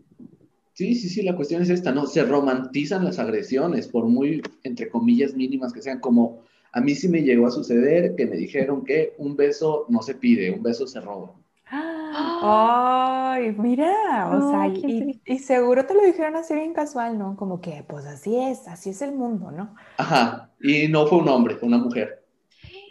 Sí, 0.73 0.95
sí, 0.95 1.09
sí, 1.09 1.23
la 1.23 1.37
cuestión 1.37 1.63
es 1.63 1.71
esta, 1.71 1.93
¿no? 1.93 2.07
Se 2.07 2.23
romantizan 2.25 3.05
las 3.05 3.19
agresiones, 3.19 3.89
por 3.89 4.05
muy, 4.07 4.43
entre 4.63 4.89
comillas, 4.89 5.35
mínimas 5.35 5.73
que 5.73 5.81
sean, 5.81 6.01
como 6.01 6.43
a 6.73 6.81
mí 6.81 6.95
sí 6.95 7.09
me 7.09 7.23
llegó 7.23 7.47
a 7.47 7.51
suceder 7.51 8.15
que 8.15 8.27
me 8.27 8.37
dijeron 8.37 8.85
que 8.85 9.15
un 9.17 9.37
beso 9.37 9.87
no 9.89 10.03
se 10.03 10.15
pide, 10.15 10.51
un 10.51 10.63
beso 10.63 10.87
se 10.87 11.01
roba. 11.01 11.33
Ay, 11.69 13.55
mira, 13.59 14.31
o 14.31 14.51
sea, 14.51 14.69
y, 14.69 15.21
y, 15.25 15.39
seguro 15.39 15.85
te 15.87 15.95
lo 15.95 16.03
dijeron 16.03 16.37
así 16.37 16.55
bien 16.55 16.75
casual, 16.75 17.19
¿no? 17.19 17.37
Como 17.37 17.61
que, 17.61 17.85
pues 17.89 18.05
así 18.07 18.39
es, 18.39 18.69
así 18.69 18.91
es 18.91 19.03
el 19.03 19.13
mundo, 19.13 19.51
¿no? 19.51 19.75
Ajá, 19.97 20.51
y 20.61 20.89
no 20.89 21.07
fue 21.07 21.19
un 21.19 21.29
hombre, 21.29 21.57
fue 21.57 21.69
una 21.69 21.79
mujer. 21.79 22.25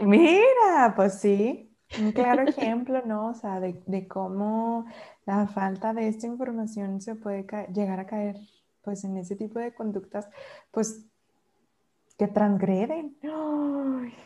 Mira, 0.01 0.93
pues 0.95 1.19
sí, 1.19 1.64
un 1.99 2.11
claro 2.11 2.43
ejemplo, 2.43 3.01
¿no? 3.05 3.29
O 3.29 3.33
sea, 3.33 3.59
de, 3.59 3.81
de 3.85 4.07
cómo 4.07 4.85
la 5.25 5.47
falta 5.47 5.93
de 5.93 6.07
esta 6.07 6.27
información 6.27 7.01
se 7.01 7.15
puede 7.15 7.45
llegar 7.73 7.99
a 7.99 8.07
caer 8.07 8.37
pues 8.83 9.03
en 9.03 9.17
ese 9.17 9.35
tipo 9.35 9.59
de 9.59 9.73
conductas 9.73 10.29
pues 10.71 11.05
que 12.17 12.27
transgreden. 12.27 13.17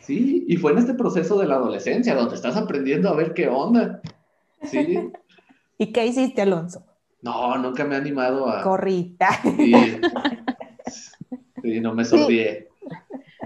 Sí, 0.00 0.44
y 0.46 0.56
fue 0.56 0.72
en 0.72 0.78
este 0.78 0.94
proceso 0.94 1.38
de 1.38 1.46
la 1.46 1.56
adolescencia 1.56 2.14
donde 2.14 2.36
estás 2.36 2.56
aprendiendo 2.56 3.08
a 3.08 3.16
ver 3.16 3.34
qué 3.34 3.48
onda. 3.48 4.00
Sí. 4.62 5.10
¿Y 5.78 5.92
qué 5.92 6.06
hiciste, 6.06 6.42
Alonso? 6.42 6.84
No, 7.22 7.56
nunca 7.58 7.84
me 7.84 7.94
he 7.94 7.98
animado 7.98 8.48
a... 8.48 8.62
Corrita. 8.62 9.28
Sí, 11.62 11.80
no 11.80 11.94
me 11.94 12.04
sonríe. 12.04 12.69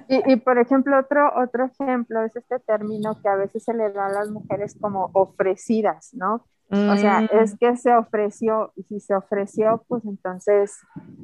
Y, 0.09 0.33
y, 0.33 0.37
por 0.37 0.59
ejemplo, 0.59 0.99
otro, 0.99 1.33
otro 1.37 1.67
ejemplo 1.67 2.23
es 2.23 2.35
este 2.37 2.59
término 2.61 3.21
que 3.23 3.29
a 3.29 3.37
veces 3.37 3.65
se 3.65 3.75
le 3.75 3.91
da 3.91 4.07
a 4.07 4.13
las 4.13 4.31
mujeres 4.31 4.77
como 4.81 5.11
ofrecidas, 5.13 6.13
¿no? 6.15 6.45
O 6.71 6.97
sea, 6.97 7.21
mm. 7.21 7.29
es 7.33 7.57
que 7.59 7.77
se 7.77 7.95
ofreció, 7.95 8.73
y 8.75 8.83
si 8.85 9.01
se 9.01 9.15
ofreció, 9.15 9.85
pues 9.87 10.05
entonces, 10.05 10.81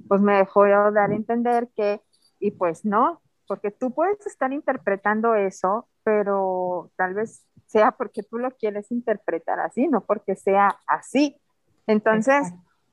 pues 0.07 0.21
me 0.21 0.37
dejó 0.37 0.67
dar 0.67 1.11
a 1.11 1.15
entender 1.15 1.69
que, 1.75 2.01
y 2.39 2.53
pues 2.53 2.85
no, 2.85 3.21
porque 3.49 3.71
tú 3.71 3.93
puedes 3.93 4.25
estar 4.27 4.53
interpretando 4.53 5.35
eso, 5.35 5.89
pero 6.05 6.91
tal 6.97 7.15
vez 7.15 7.45
sea 7.67 7.93
porque 7.93 8.23
tú 8.23 8.39
lo 8.39 8.51
quieres 8.53 8.91
interpretar 8.93 9.61
así, 9.61 9.89
no 9.89 10.03
porque 10.03 10.37
sea 10.37 10.79
así. 10.87 11.41
Entonces, 11.87 12.53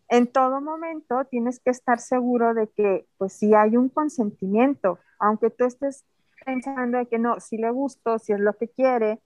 en 0.09 0.27
todo 0.27 0.61
momento 0.61 1.25
tienes 1.25 1.59
que 1.59 1.71
estar 1.71 1.99
seguro 1.99 2.53
de 2.53 2.67
que, 2.67 3.07
pues 3.17 3.33
si 3.33 3.53
hay 3.53 3.77
un 3.77 3.89
consentimiento, 3.89 4.99
aunque 5.19 5.49
tú 5.49 5.65
estés 5.65 6.05
pensando 6.45 6.97
de 6.97 7.07
que 7.07 7.19
no, 7.19 7.39
si 7.39 7.57
le 7.57 7.69
gusto, 7.71 8.19
si 8.19 8.33
es 8.33 8.39
lo 8.39 8.53
que 8.53 8.69
quiere, 8.69 9.19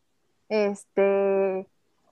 este, 0.49 1.67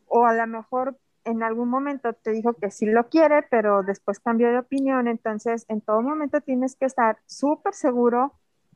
o 0.07 0.25
a 0.25 0.33
lo 0.33 0.47
mejor 0.47 0.97
en 1.25 1.43
algún 1.43 1.69
momento 1.69 2.13
te 2.13 2.31
dijo 2.31 2.53
que 2.53 2.71
sí 2.71 2.85
lo 2.85 3.09
quiere, 3.09 3.43
pero 3.49 3.83
después 3.83 4.19
cambió 4.19 4.51
de 4.51 4.59
opinión, 4.59 5.07
entonces 5.07 5.65
en 5.67 5.81
todo 5.81 6.01
momento 6.01 6.41
tienes 6.41 6.75
que 6.75 6.85
estar 6.85 7.17
súper 7.25 7.73
seguro 7.73 8.33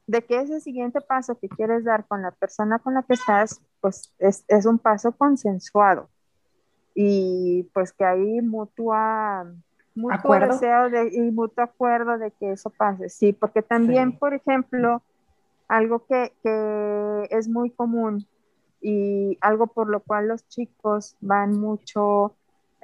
de 0.08 0.24
que 0.24 0.40
ese 0.42 0.60
siguiente 0.60 1.02
paso 1.02 1.40
que 1.40 1.50
quieres 1.50 1.84
dar 1.84 2.06
con 2.08 2.22
la 2.22 2.32
persona 2.32 2.80
con 2.80 2.94
la 2.94 3.04
que 3.04 3.14
estás, 3.14 3.62
pues 3.80 4.14
es, 4.20 4.66
un 4.66 4.80
paso 4.80 5.14
consensuado. 5.14 6.10
Y 6.94 7.64
pues 7.74 7.94
que 7.94 8.06
hay 8.06 8.42
mutua, 8.42 9.52
mutuo 9.96 10.40
deseo 10.40 10.90
de, 10.90 11.10
y 11.14 11.32
mutuo 11.32 11.64
acuerdo 11.64 12.18
de 12.18 12.32
que 12.32 12.52
eso 12.54 12.70
pase, 12.70 13.10
sí, 13.10 13.34
porque 13.34 13.62
también, 13.62 14.18
por 14.18 14.34
ejemplo, 14.34 15.02
algo 15.68 16.06
que, 16.06 16.34
que 16.44 17.28
es 17.30 17.48
muy 17.48 17.70
común 17.72 18.28
y 18.82 19.38
algo 19.42 19.68
por 19.68 19.90
lo 19.90 20.02
cual 20.02 20.28
los 20.28 20.48
chicos 20.48 21.16
van 21.22 21.58
mucho 21.58 22.36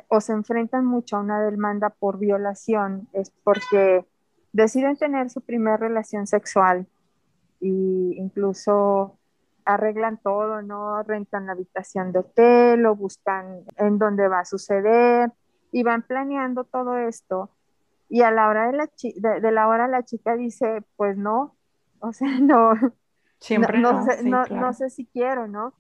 o 0.08 0.22
se 0.22 0.32
enfrentan 0.32 0.86
mucho 0.86 1.18
a 1.18 1.20
una 1.20 1.42
demanda 1.42 1.89
por 1.89 2.18
violación 2.18 3.08
es 3.13 3.32
porque 3.44 4.06
deciden 4.54 4.98
tener 4.98 5.30
su 5.30 5.42
primera 5.42 5.78
relación 5.78 6.25
sexual 6.25 6.88
e 7.62 7.68
incluso 7.68 9.18
arreglan 9.66 10.18
todo, 10.18 10.62
¿no? 10.62 11.04
Rentan 11.04 11.46
la 11.46 11.51
habitación 11.51 12.12
de 12.12 12.20
hotel 12.20 12.86
o 12.86 12.96
buscan 12.96 13.63
en 13.75 14.00
dónde 14.00 14.28
va 14.28 14.39
a 14.39 14.46
suceder 14.46 15.32
y 15.71 15.83
van 15.83 16.03
planeando 16.03 16.63
todo 16.63 16.97
esto. 16.97 17.49
Y 18.09 18.21
a 18.21 18.31
la 18.31 18.47
hora 18.49 18.71
de 18.71 18.77
la, 18.77 18.89
de, 19.39 19.51
la 19.51 19.67
hora 19.67 19.88
la 19.88 20.03
chica 20.03 20.35
dice, 20.35 20.83
pues 20.95 21.17
no, 21.17 21.55
o 21.99 22.13
sea, 22.13 22.39
no, 22.39 22.73
Siempre 23.39 23.79
no, 23.79 24.05
no 24.23 24.73
sé 24.73 24.89
si 24.89 25.05
quiero, 25.05 25.47
¿no? 25.47 25.73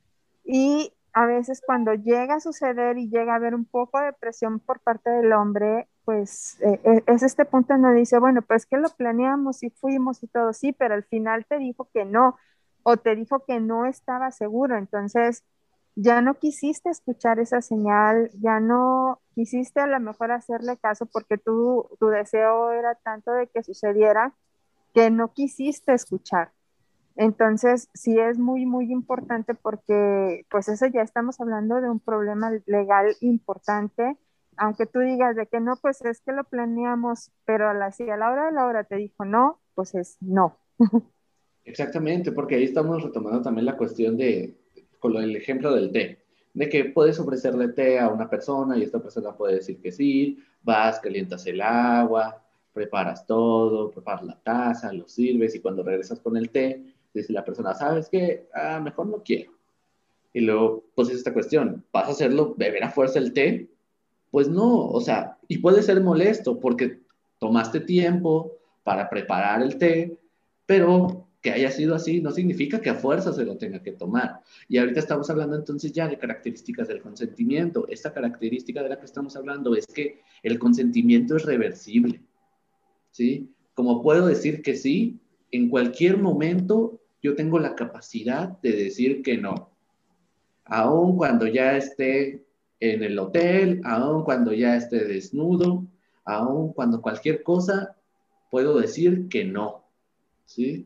Y 0.45 0.93
a 1.13 1.25
veces 1.25 1.61
cuando 1.65 1.93
llega 1.93 2.35
a 2.35 2.39
suceder 2.39 2.97
y 2.97 3.09
llega 3.09 3.33
a 3.33 3.37
haber 3.37 3.55
un 3.55 3.65
poco 3.65 3.99
de 3.99 4.13
presión 4.13 4.59
por 4.59 4.79
parte 4.79 5.09
del 5.09 5.33
hombre, 5.33 5.87
pues 6.05 6.59
eh, 6.61 6.79
eh, 6.83 7.03
es 7.07 7.23
este 7.23 7.45
punto 7.45 7.73
donde 7.73 7.93
dice, 7.99 8.19
bueno, 8.19 8.41
pues 8.41 8.65
que 8.65 8.77
lo 8.77 8.89
planeamos 8.89 9.63
y 9.63 9.69
fuimos 9.69 10.23
y 10.23 10.27
todo, 10.27 10.53
sí, 10.53 10.71
pero 10.71 10.93
al 10.93 11.03
final 11.03 11.45
te 11.45 11.57
dijo 11.57 11.89
que 11.93 12.05
no, 12.05 12.37
o 12.83 12.97
te 12.97 13.15
dijo 13.15 13.43
que 13.45 13.59
no 13.59 13.85
estaba 13.85 14.31
seguro, 14.31 14.77
entonces 14.77 15.43
ya 16.01 16.21
no 16.21 16.35
quisiste 16.35 16.89
escuchar 16.89 17.39
esa 17.39 17.61
señal, 17.61 18.31
ya 18.39 18.59
no 18.59 19.19
quisiste 19.35 19.81
a 19.81 19.87
lo 19.87 19.99
mejor 19.99 20.31
hacerle 20.31 20.77
caso 20.77 21.05
porque 21.05 21.37
tu 21.37 21.89
deseo 21.99 22.71
era 22.71 22.95
tanto 22.95 23.31
de 23.31 23.47
que 23.47 23.63
sucediera 23.63 24.33
que 24.93 25.09
no 25.11 25.33
quisiste 25.33 25.93
escuchar. 25.93 26.51
Entonces, 27.15 27.89
sí 27.93 28.17
es 28.17 28.39
muy, 28.39 28.65
muy 28.65 28.93
importante 28.93 29.53
porque, 29.53 30.45
pues 30.49 30.69
eso 30.69 30.85
ya 30.85 31.01
estamos 31.01 31.41
hablando 31.41 31.81
de 31.81 31.89
un 31.89 31.99
problema 31.99 32.49
legal 32.65 33.13
importante, 33.19 34.17
aunque 34.55 34.85
tú 34.85 34.99
digas 34.99 35.35
de 35.35 35.45
que 35.47 35.59
no, 35.59 35.75
pues 35.81 36.01
es 36.05 36.21
que 36.21 36.31
lo 36.31 36.45
planeamos, 36.45 37.31
pero 37.43 37.69
a 37.69 37.73
la, 37.73 37.91
si 37.91 38.09
a 38.09 38.15
la 38.15 38.31
hora 38.31 38.45
de 38.45 38.53
la 38.53 38.65
hora 38.65 38.85
te 38.85 38.95
dijo 38.95 39.25
no, 39.25 39.59
pues 39.75 39.95
es 39.95 40.15
no. 40.21 40.57
Exactamente, 41.65 42.31
porque 42.31 42.55
ahí 42.55 42.63
estamos 42.63 43.03
retomando 43.03 43.41
también 43.41 43.65
la 43.65 43.75
cuestión 43.75 44.15
de, 44.15 44.57
con 44.99 45.15
el 45.17 45.35
ejemplo 45.35 45.73
del 45.73 45.91
té, 45.91 46.19
de 46.53 46.69
que 46.69 46.85
puedes 46.85 47.19
ofrecerle 47.19 47.69
té 47.69 47.99
a 47.99 48.09
una 48.09 48.29
persona 48.29 48.77
y 48.77 48.83
esta 48.83 48.99
persona 48.99 49.35
puede 49.35 49.55
decir 49.55 49.79
que 49.81 49.91
sí, 49.91 50.39
vas, 50.61 50.99
calientas 50.99 51.45
el 51.47 51.61
agua, 51.61 52.41
preparas 52.73 53.25
todo, 53.25 53.91
preparas 53.91 54.23
la 54.23 54.39
taza, 54.39 54.93
lo 54.93 55.07
sirves 55.07 55.55
y 55.55 55.59
cuando 55.59 55.83
regresas 55.83 56.19
con 56.19 56.37
el 56.37 56.49
té, 56.49 56.83
dice 57.13 57.33
la 57.33 57.43
persona, 57.43 57.73
¿sabes 57.73 58.09
qué? 58.09 58.47
Ah, 58.53 58.79
mejor 58.79 59.07
no 59.07 59.23
quiero. 59.23 59.51
Y 60.33 60.41
luego, 60.41 60.83
pues 60.95 61.09
es 61.09 61.15
esta 61.15 61.33
cuestión, 61.33 61.83
¿vas 61.91 62.07
a 62.07 62.11
hacerlo, 62.11 62.53
beber 62.55 62.83
a 62.83 62.91
fuerza 62.91 63.19
el 63.19 63.33
té? 63.33 63.69
Pues 64.31 64.47
no, 64.47 64.87
o 64.87 65.01
sea, 65.01 65.37
y 65.47 65.57
puede 65.57 65.81
ser 65.81 66.01
molesto 66.01 66.59
porque 66.59 66.99
tomaste 67.39 67.79
tiempo 67.79 68.57
para 68.83 69.09
preparar 69.09 69.61
el 69.61 69.77
té, 69.77 70.17
pero 70.65 71.28
que 71.41 71.51
haya 71.51 71.71
sido 71.71 71.95
así 71.95 72.21
no 72.21 72.31
significa 72.31 72.81
que 72.81 72.89
a 72.89 72.95
fuerza 72.95 73.31
se 73.33 73.45
lo 73.45 73.57
tenga 73.57 73.81
que 73.81 73.93
tomar. 73.93 74.41
Y 74.67 74.77
ahorita 74.77 74.99
estamos 74.99 75.29
hablando 75.29 75.55
entonces 75.55 75.93
ya 75.93 76.07
de 76.07 76.17
características 76.17 76.87
del 76.87 77.01
consentimiento. 77.01 77.87
Esta 77.87 78.13
característica 78.13 78.83
de 78.83 78.89
la 78.89 78.99
que 78.99 79.05
estamos 79.05 79.35
hablando 79.35 79.75
es 79.75 79.87
que 79.87 80.21
el 80.43 80.59
consentimiento 80.59 81.37
es 81.37 81.43
reversible. 81.43 82.21
¿Sí? 83.11 83.49
Como 83.73 84.01
puedo 84.01 84.27
decir 84.27 84.61
que 84.61 84.75
sí, 84.75 85.19
en 85.51 85.69
cualquier 85.69 86.17
momento 86.17 86.99
yo 87.21 87.35
tengo 87.35 87.59
la 87.59 87.75
capacidad 87.75 88.59
de 88.61 88.73
decir 88.73 89.21
que 89.23 89.37
no. 89.37 89.71
Aun 90.65 91.17
cuando 91.17 91.47
ya 91.47 91.77
esté 91.77 92.43
en 92.79 93.03
el 93.03 93.17
hotel, 93.17 93.81
aun 93.83 94.23
cuando 94.23 94.53
ya 94.53 94.75
esté 94.75 95.05
desnudo, 95.05 95.85
aun 96.25 96.73
cuando 96.73 97.01
cualquier 97.01 97.43
cosa, 97.43 97.95
puedo 98.51 98.77
decir 98.77 99.27
que 99.29 99.45
no. 99.45 99.85
¿sí? 100.45 100.85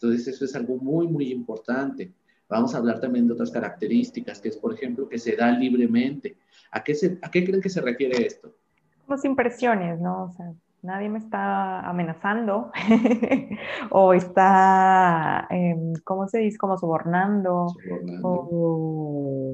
Entonces 0.00 0.28
eso 0.28 0.44
es 0.44 0.54
algo 0.54 0.76
muy, 0.76 1.08
muy 1.08 1.32
importante. 1.32 2.12
Vamos 2.48 2.72
a 2.72 2.78
hablar 2.78 3.00
también 3.00 3.26
de 3.26 3.32
otras 3.32 3.50
características, 3.50 4.40
que 4.40 4.48
es, 4.48 4.56
por 4.56 4.72
ejemplo, 4.72 5.08
que 5.08 5.18
se 5.18 5.34
da 5.34 5.50
libremente. 5.50 6.36
¿A 6.70 6.84
qué, 6.84 6.94
se, 6.94 7.18
¿A 7.20 7.30
qué 7.30 7.44
creen 7.44 7.60
que 7.60 7.68
se 7.68 7.80
refiere 7.80 8.24
esto? 8.24 8.54
Como 9.06 9.18
impresiones, 9.24 10.00
¿no? 10.00 10.24
O 10.24 10.30
sea, 10.30 10.52
nadie 10.82 11.08
me 11.08 11.18
está 11.18 11.80
amenazando 11.80 12.70
o 13.90 14.14
está, 14.14 15.48
em, 15.50 15.94
¿cómo 16.04 16.28
se 16.28 16.38
dice? 16.38 16.58
Como 16.58 16.78
sobornando, 16.78 17.66
o 18.22 19.52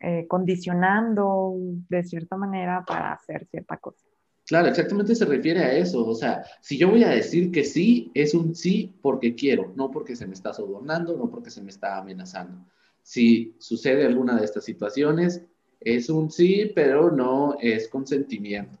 eh, 0.00 0.26
condicionando 0.26 1.54
de 1.90 2.04
cierta 2.04 2.36
manera 2.36 2.84
para 2.86 3.12
hacer 3.12 3.46
cierta 3.50 3.76
cosa. 3.76 4.06
Claro, 4.46 4.68
exactamente 4.68 5.14
se 5.14 5.24
refiere 5.24 5.60
a 5.60 5.72
eso. 5.72 6.06
O 6.06 6.14
sea, 6.14 6.44
si 6.60 6.76
yo 6.76 6.90
voy 6.90 7.02
a 7.02 7.08
decir 7.08 7.50
que 7.50 7.64
sí, 7.64 8.10
es 8.14 8.34
un 8.34 8.54
sí 8.54 8.94
porque 9.00 9.34
quiero, 9.34 9.72
no 9.74 9.90
porque 9.90 10.16
se 10.16 10.26
me 10.26 10.34
está 10.34 10.52
sobornando, 10.52 11.16
no 11.16 11.30
porque 11.30 11.50
se 11.50 11.62
me 11.62 11.70
está 11.70 11.98
amenazando. 11.98 12.64
Si 13.02 13.56
sucede 13.58 14.04
alguna 14.06 14.36
de 14.36 14.44
estas 14.44 14.64
situaciones, 14.64 15.44
es 15.80 16.10
un 16.10 16.30
sí, 16.30 16.72
pero 16.74 17.10
no 17.10 17.56
es 17.60 17.88
consentimiento. 17.88 18.78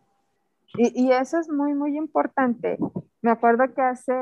Y, 0.76 1.12
eso 1.12 1.38
es 1.38 1.48
muy, 1.48 1.72
muy 1.72 1.96
importante. 1.96 2.78
Me 3.22 3.30
acuerdo 3.30 3.72
que 3.72 3.80
hace 3.80 4.12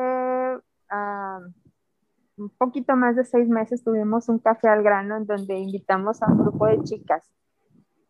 un 2.36 2.50
poquito 2.58 2.94
más 2.94 3.16
de 3.16 3.24
seis 3.24 3.48
meses 3.48 3.82
tuvimos 3.82 4.28
un 4.28 4.38
café 4.38 4.68
al 4.68 4.82
grano 4.82 5.16
en 5.16 5.26
donde 5.26 5.58
invitamos 5.58 6.22
a 6.22 6.26
un 6.26 6.38
grupo 6.38 6.66
de 6.66 6.82
chicas 6.82 7.24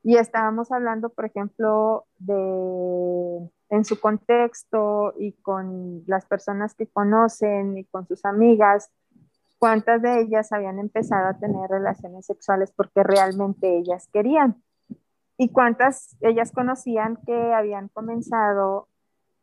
y 0.03 0.17
estábamos 0.17 0.73
hablando, 0.73 1.11
por 1.11 1.25
ejemplo, 1.25 2.07
de 2.19 3.51
en 3.69 3.85
su 3.87 3.99
contexto 3.99 5.15
y 5.19 5.33
con 5.33 6.03
las 6.07 6.27
personas 6.27 6.75
que 6.75 6.87
conocen 6.87 7.79
y 7.79 7.85
con 7.85 8.07
sus 8.07 8.25
amigas, 8.27 8.91
cuántas 9.59 10.03
de 10.03 10.21
ellas 10.21 10.53
habían 10.53 10.79
empezado 10.79 11.29
a 11.29 11.39
tener 11.39 11.71
relaciones 11.71 12.27
sexuales 12.27 12.71
porque 12.77 13.03
realmente 13.03 13.79
ellas 13.79 14.09
querían 14.13 14.63
y 15.39 15.49
cuántas 15.49 16.17
ellas 16.21 16.53
conocían 16.53 17.17
que 17.25 17.55
habían 17.55 17.89
comenzado 17.89 18.89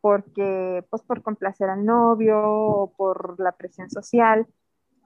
porque, 0.00 0.84
pues 0.90 1.02
por 1.02 1.22
complacer 1.22 1.68
al 1.68 1.84
novio 1.84 2.40
o 2.40 2.92
por 2.96 3.38
la 3.40 3.52
presión 3.52 3.90
social. 3.90 4.46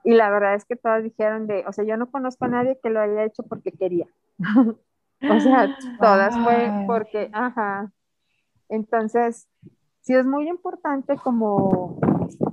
Y 0.03 0.13
la 0.13 0.29
verdad 0.29 0.55
es 0.55 0.65
que 0.65 0.75
todas 0.75 1.03
dijeron 1.03 1.47
de, 1.47 1.65
o 1.67 1.73
sea, 1.73 1.83
yo 1.83 1.97
no 1.97 2.11
conozco 2.11 2.45
a 2.45 2.49
nadie 2.49 2.79
que 2.81 2.89
lo 2.89 3.01
haya 3.01 3.23
hecho 3.25 3.43
porque 3.43 3.71
quería. 3.71 4.07
o 5.29 5.39
sea, 5.39 5.75
todas 5.99 6.37
fue 6.43 6.71
porque, 6.87 7.29
ajá. 7.33 7.91
Entonces, 8.69 9.47
sí 10.01 10.13
es 10.13 10.25
muy 10.25 10.47
importante 10.49 11.15
como 11.17 11.99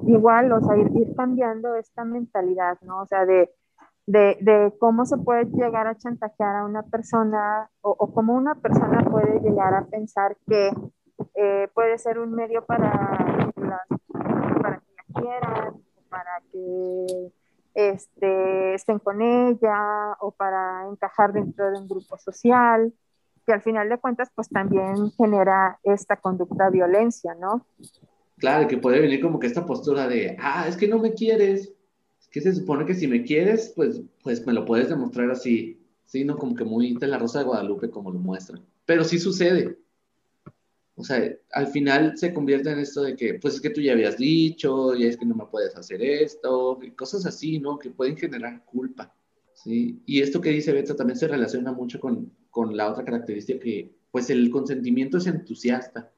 igual, 0.07 0.53
o 0.53 0.61
sea, 0.61 0.77
ir, 0.77 0.91
ir 0.97 1.15
cambiando 1.15 1.75
esta 1.77 2.05
mentalidad, 2.05 2.79
¿no? 2.83 3.03
O 3.03 3.07
sea, 3.07 3.25
de, 3.25 3.51
de, 4.07 4.73
cómo 4.79 5.05
se 5.07 5.17
puede 5.17 5.45
llegar 5.47 5.87
a 5.87 5.97
chantajear 5.97 6.57
a 6.57 6.65
una 6.65 6.83
persona 6.83 7.71
o, 7.81 8.13
cómo 8.13 8.35
una 8.35 8.55
persona 8.57 9.05
puede 9.05 9.41
llegar 9.41 9.75
a 9.75 9.87
pensar 9.87 10.37
que 10.47 10.71
eh, 11.35 11.69
puede 11.75 11.99
ser 11.99 12.19
un 12.19 12.33
medio 12.33 12.65
para, 12.65 12.91
para 14.61 14.79
que 14.81 14.93
la 14.97 15.21
quieran, 15.21 15.75
para 16.09 16.43
que 16.51 17.33
este, 17.75 18.75
estén 18.75 18.99
con 18.99 19.23
ella 19.23 20.17
o 20.21 20.31
para 20.31 20.87
encajar 20.91 21.33
dentro 21.33 21.71
de 21.71 21.79
un 21.79 21.89
grupo 21.89 22.19
social, 22.19 22.93
que 23.47 23.53
al 23.53 23.63
final 23.63 23.89
de 23.89 23.99
cuentas 23.99 24.31
pues 24.35 24.49
también 24.49 25.11
genera 25.13 25.79
esta 25.83 26.17
conducta 26.17 26.67
de 26.67 26.73
violencia, 26.73 27.35
¿no? 27.35 27.67
Claro, 28.39 28.69
que 28.69 28.79
puede 28.79 29.01
venir 29.01 29.21
como 29.21 29.39
que 29.39 29.47
esta 29.47 29.67
postura 29.67 30.09
de, 30.09 30.37
ah, 30.41 30.67
es 30.69 30.77
que 30.77 30.89
no 30.89 30.99
me 30.99 31.13
quieres, 31.13 31.73
que 32.31 32.41
se 32.41 32.55
supone 32.55 32.87
que 32.87 32.95
si 32.95 33.07
me 33.07 33.23
quieres, 33.23 33.73
pues, 33.77 34.03
pues 34.23 34.45
me 34.47 34.53
lo 34.53 34.65
puedes 34.65 34.89
demostrar 34.89 35.31
así, 35.31 35.87
¿sí? 36.05 36.25
No 36.25 36.37
como 36.37 36.55
que 36.55 36.65
muy 36.65 36.95
de 36.95 37.07
la 37.07 37.19
Rosa 37.19 37.41
de 37.41 37.45
Guadalupe 37.45 37.91
como 37.91 38.11
lo 38.11 38.19
muestran. 38.19 38.65
Pero 38.85 39.05
sí 39.05 39.19
sucede. 39.19 39.79
O 40.95 41.05
sea, 41.05 41.35
al 41.53 41.67
final 41.69 42.17
se 42.19 42.35
convierte 42.35 42.71
en 42.71 42.79
esto 42.79 43.03
de 43.03 43.17
que, 43.17 43.35
pues 43.35 43.55
es 43.55 43.61
que 43.61 43.71
tú 43.71 43.81
ya 43.81 43.93
habías 43.93 44.19
dicho, 44.19 44.95
y 44.95 45.07
es 45.07 45.17
que 45.17 45.25
no 45.25 45.35
me 45.35 45.47
puedes 45.47 45.75
hacer 45.75 46.03
esto, 46.03 46.79
cosas 46.97 47.25
así, 47.25 47.59
¿no? 47.59 47.79
Que 47.79 47.91
pueden 47.91 48.17
generar 48.17 48.65
culpa, 48.65 49.15
¿sí? 49.55 50.03
Y 50.05 50.21
esto 50.21 50.41
que 50.41 50.51
dice 50.51 50.73
Beto 50.73 50.95
también 50.95 51.19
se 51.19 51.29
relaciona 51.29 51.73
mucho 51.73 51.99
con, 51.99 52.31
con 52.51 52.77
la 52.77 52.91
otra 52.91 53.05
característica 53.05 53.59
que, 53.59 53.91
pues 54.11 54.29
el 54.29 54.51
consentimiento 54.51 55.17
es 55.17 55.27
entusiasta, 55.27 56.13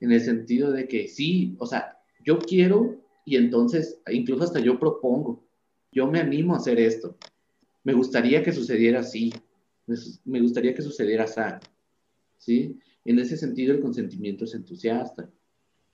en 0.00 0.12
el 0.12 0.20
sentido 0.20 0.72
de 0.72 0.88
que 0.88 1.08
sí, 1.08 1.56
o 1.58 1.66
sea, 1.66 1.98
yo 2.24 2.38
quiero 2.38 2.96
y 3.24 3.36
entonces 3.36 4.00
incluso 4.10 4.44
hasta 4.44 4.60
yo 4.60 4.78
propongo, 4.78 5.44
yo 5.92 6.06
me 6.06 6.20
animo 6.20 6.54
a 6.54 6.58
hacer 6.58 6.78
esto. 6.78 7.16
Me 7.82 7.92
gustaría 7.92 8.42
que 8.42 8.52
sucediera 8.52 9.00
así. 9.00 9.32
Me 10.24 10.40
gustaría 10.40 10.74
que 10.74 10.82
sucediera 10.82 11.24
así. 11.24 11.40
¿Sí? 12.36 12.78
En 13.06 13.18
ese 13.20 13.36
sentido, 13.36 13.72
el 13.72 13.80
consentimiento 13.80 14.44
es 14.44 14.54
entusiasta. 14.54 15.30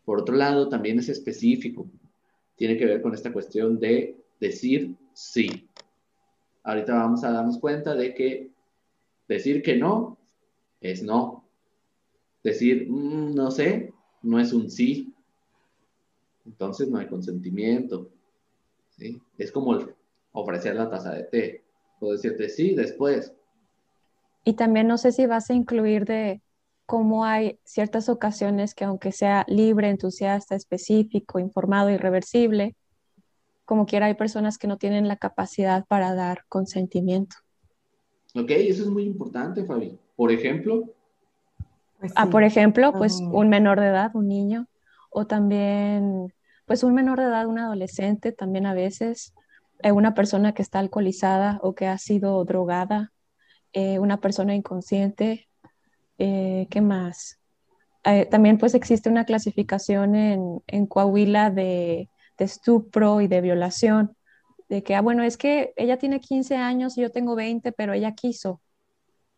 Por 0.04 0.20
otro 0.20 0.34
lado, 0.34 0.68
también 0.68 0.98
es 0.98 1.08
específico. 1.08 1.86
Tiene 2.56 2.76
que 2.76 2.86
ver 2.86 3.02
con 3.02 3.14
esta 3.14 3.32
cuestión 3.32 3.78
de 3.78 4.16
decir 4.40 4.96
sí. 5.12 5.68
Ahorita 6.62 6.94
vamos 6.94 7.22
a 7.22 7.32
darnos 7.32 7.58
cuenta 7.58 7.94
de 7.94 8.14
que 8.14 8.50
decir 9.28 9.62
que 9.62 9.76
no 9.76 10.18
es 10.80 11.02
no. 11.02 11.44
Decir 12.42 12.88
mm, 12.90 13.34
no 13.34 13.50
sé 13.50 13.92
no 14.22 14.40
es 14.40 14.52
un 14.52 14.70
sí. 14.70 15.12
Entonces 16.46 16.88
no 16.88 16.98
hay 16.98 17.06
consentimiento. 17.06 18.08
Es 19.36 19.52
como 19.52 19.78
ofrecer 20.32 20.76
la 20.76 20.88
taza 20.88 21.14
de 21.14 21.24
té. 21.24 21.64
Puedo 22.00 22.14
decirte 22.14 22.48
sí 22.48 22.74
después. 22.74 23.32
Y 24.44 24.54
también 24.54 24.88
no 24.88 24.98
sé 24.98 25.12
si 25.12 25.26
vas 25.26 25.50
a 25.50 25.54
incluir 25.54 26.04
de 26.04 26.40
cómo 26.86 27.24
hay 27.24 27.58
ciertas 27.64 28.08
ocasiones 28.08 28.74
que 28.74 28.84
aunque 28.84 29.12
sea 29.12 29.44
libre, 29.48 29.88
entusiasta, 29.88 30.54
específico, 30.54 31.38
informado, 31.38 31.90
irreversible, 31.90 32.76
como 33.64 33.86
quiera 33.86 34.06
hay 34.06 34.14
personas 34.14 34.58
que 34.58 34.66
no 34.66 34.76
tienen 34.76 35.08
la 35.08 35.16
capacidad 35.16 35.86
para 35.86 36.14
dar 36.14 36.44
consentimiento. 36.48 37.36
Ok, 38.34 38.50
eso 38.50 38.82
es 38.82 38.88
muy 38.88 39.04
importante, 39.04 39.64
Fabi. 39.64 39.98
Por 40.16 40.32
ejemplo. 40.32 40.84
Pues 41.98 42.12
ah, 42.16 42.28
por 42.28 42.42
ejemplo, 42.42 42.92
pues 42.92 43.20
un 43.20 43.48
menor 43.48 43.78
de 43.80 43.86
edad, 43.86 44.10
un 44.14 44.28
niño, 44.28 44.66
o 45.10 45.26
también 45.26 46.32
pues 46.66 46.82
un 46.82 46.94
menor 46.94 47.18
de 47.20 47.26
edad, 47.26 47.46
un 47.46 47.58
adolescente 47.58 48.32
también 48.32 48.66
a 48.66 48.74
veces, 48.74 49.34
eh, 49.82 49.92
una 49.92 50.14
persona 50.14 50.52
que 50.52 50.62
está 50.62 50.78
alcoholizada 50.78 51.58
o 51.62 51.74
que 51.74 51.86
ha 51.86 51.98
sido 51.98 52.44
drogada, 52.44 53.12
eh, 53.72 53.98
una 53.98 54.20
persona 54.20 54.54
inconsciente, 54.54 55.48
eh, 56.18 56.66
¿qué 56.70 56.80
más? 56.80 57.38
también 58.30 58.58
pues 58.58 58.74
existe 58.74 59.08
una 59.08 59.24
clasificación 59.24 60.16
en, 60.16 60.60
en 60.66 60.86
Coahuila 60.86 61.50
de, 61.50 62.08
de, 62.36 62.44
estupro 62.44 63.20
y 63.20 63.28
de 63.28 63.40
violación, 63.40 64.16
de 64.68 64.82
que, 64.82 64.96
ah, 64.96 65.02
bueno, 65.02 65.22
es 65.22 65.36
que 65.36 65.72
ella 65.76 65.98
tiene 65.98 66.18
15 66.18 66.56
años 66.56 66.98
y 66.98 67.02
yo 67.02 67.12
tengo 67.12 67.36
20, 67.36 67.70
pero 67.72 67.92
ella 67.92 68.12
quiso. 68.16 68.60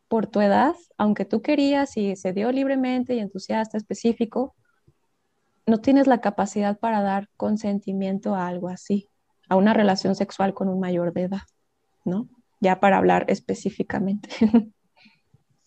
Por 0.09 0.29
tu 0.29 0.41
edad, 0.41 0.75
aunque 0.97 1.25
tú 1.27 1.43
querías 1.43 1.97
y 1.97 2.17
se 2.17 2.33
dio 2.33 2.53
libremente 2.53 3.15
y 3.15 3.19
entusiasta, 3.19 3.77
específico, 3.77 4.55
no 5.67 5.79
tienes 5.79 6.07
la 6.07 6.21
capacidad 6.21 6.79
para 6.79 7.03
dar 7.03 7.29
consentimiento 7.37 8.35
a 8.35 8.47
algo 8.47 8.69
así, 8.69 9.09
a 9.49 9.57
una 9.57 9.75
relación 9.75 10.15
sexual 10.15 10.55
con 10.55 10.69
un 10.69 10.81
mayor 10.81 11.13
de 11.13 11.23
edad, 11.23 11.43
¿no? 12.05 12.29
Ya 12.61 12.81
para 12.81 12.99
hablar 12.99 13.25
específicamente. 13.29 14.29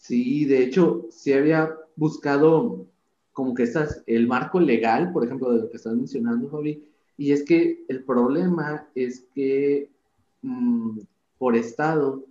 Sí, 0.08 0.46
de 0.46 0.64
hecho, 0.64 1.08
sí 1.12 1.34
había 1.34 1.76
buscado 1.96 2.88
como 3.34 3.54
que 3.54 3.64
estás, 3.64 4.04
el 4.08 4.28
marco 4.28 4.60
legal, 4.60 5.12
por 5.12 5.26
ejemplo, 5.26 5.52
de 5.52 5.62
lo 5.62 5.70
que 5.70 5.78
estás 5.78 5.96
mencionando, 5.96 6.50
Fabi, 6.50 6.84
y 7.18 7.32
es 7.32 7.44
que 7.44 7.86
el 7.88 8.04
problema 8.04 8.88
es 8.96 9.28
que 9.34 9.92
mm, 10.42 11.00
por 11.38 11.56
estado 11.56 12.26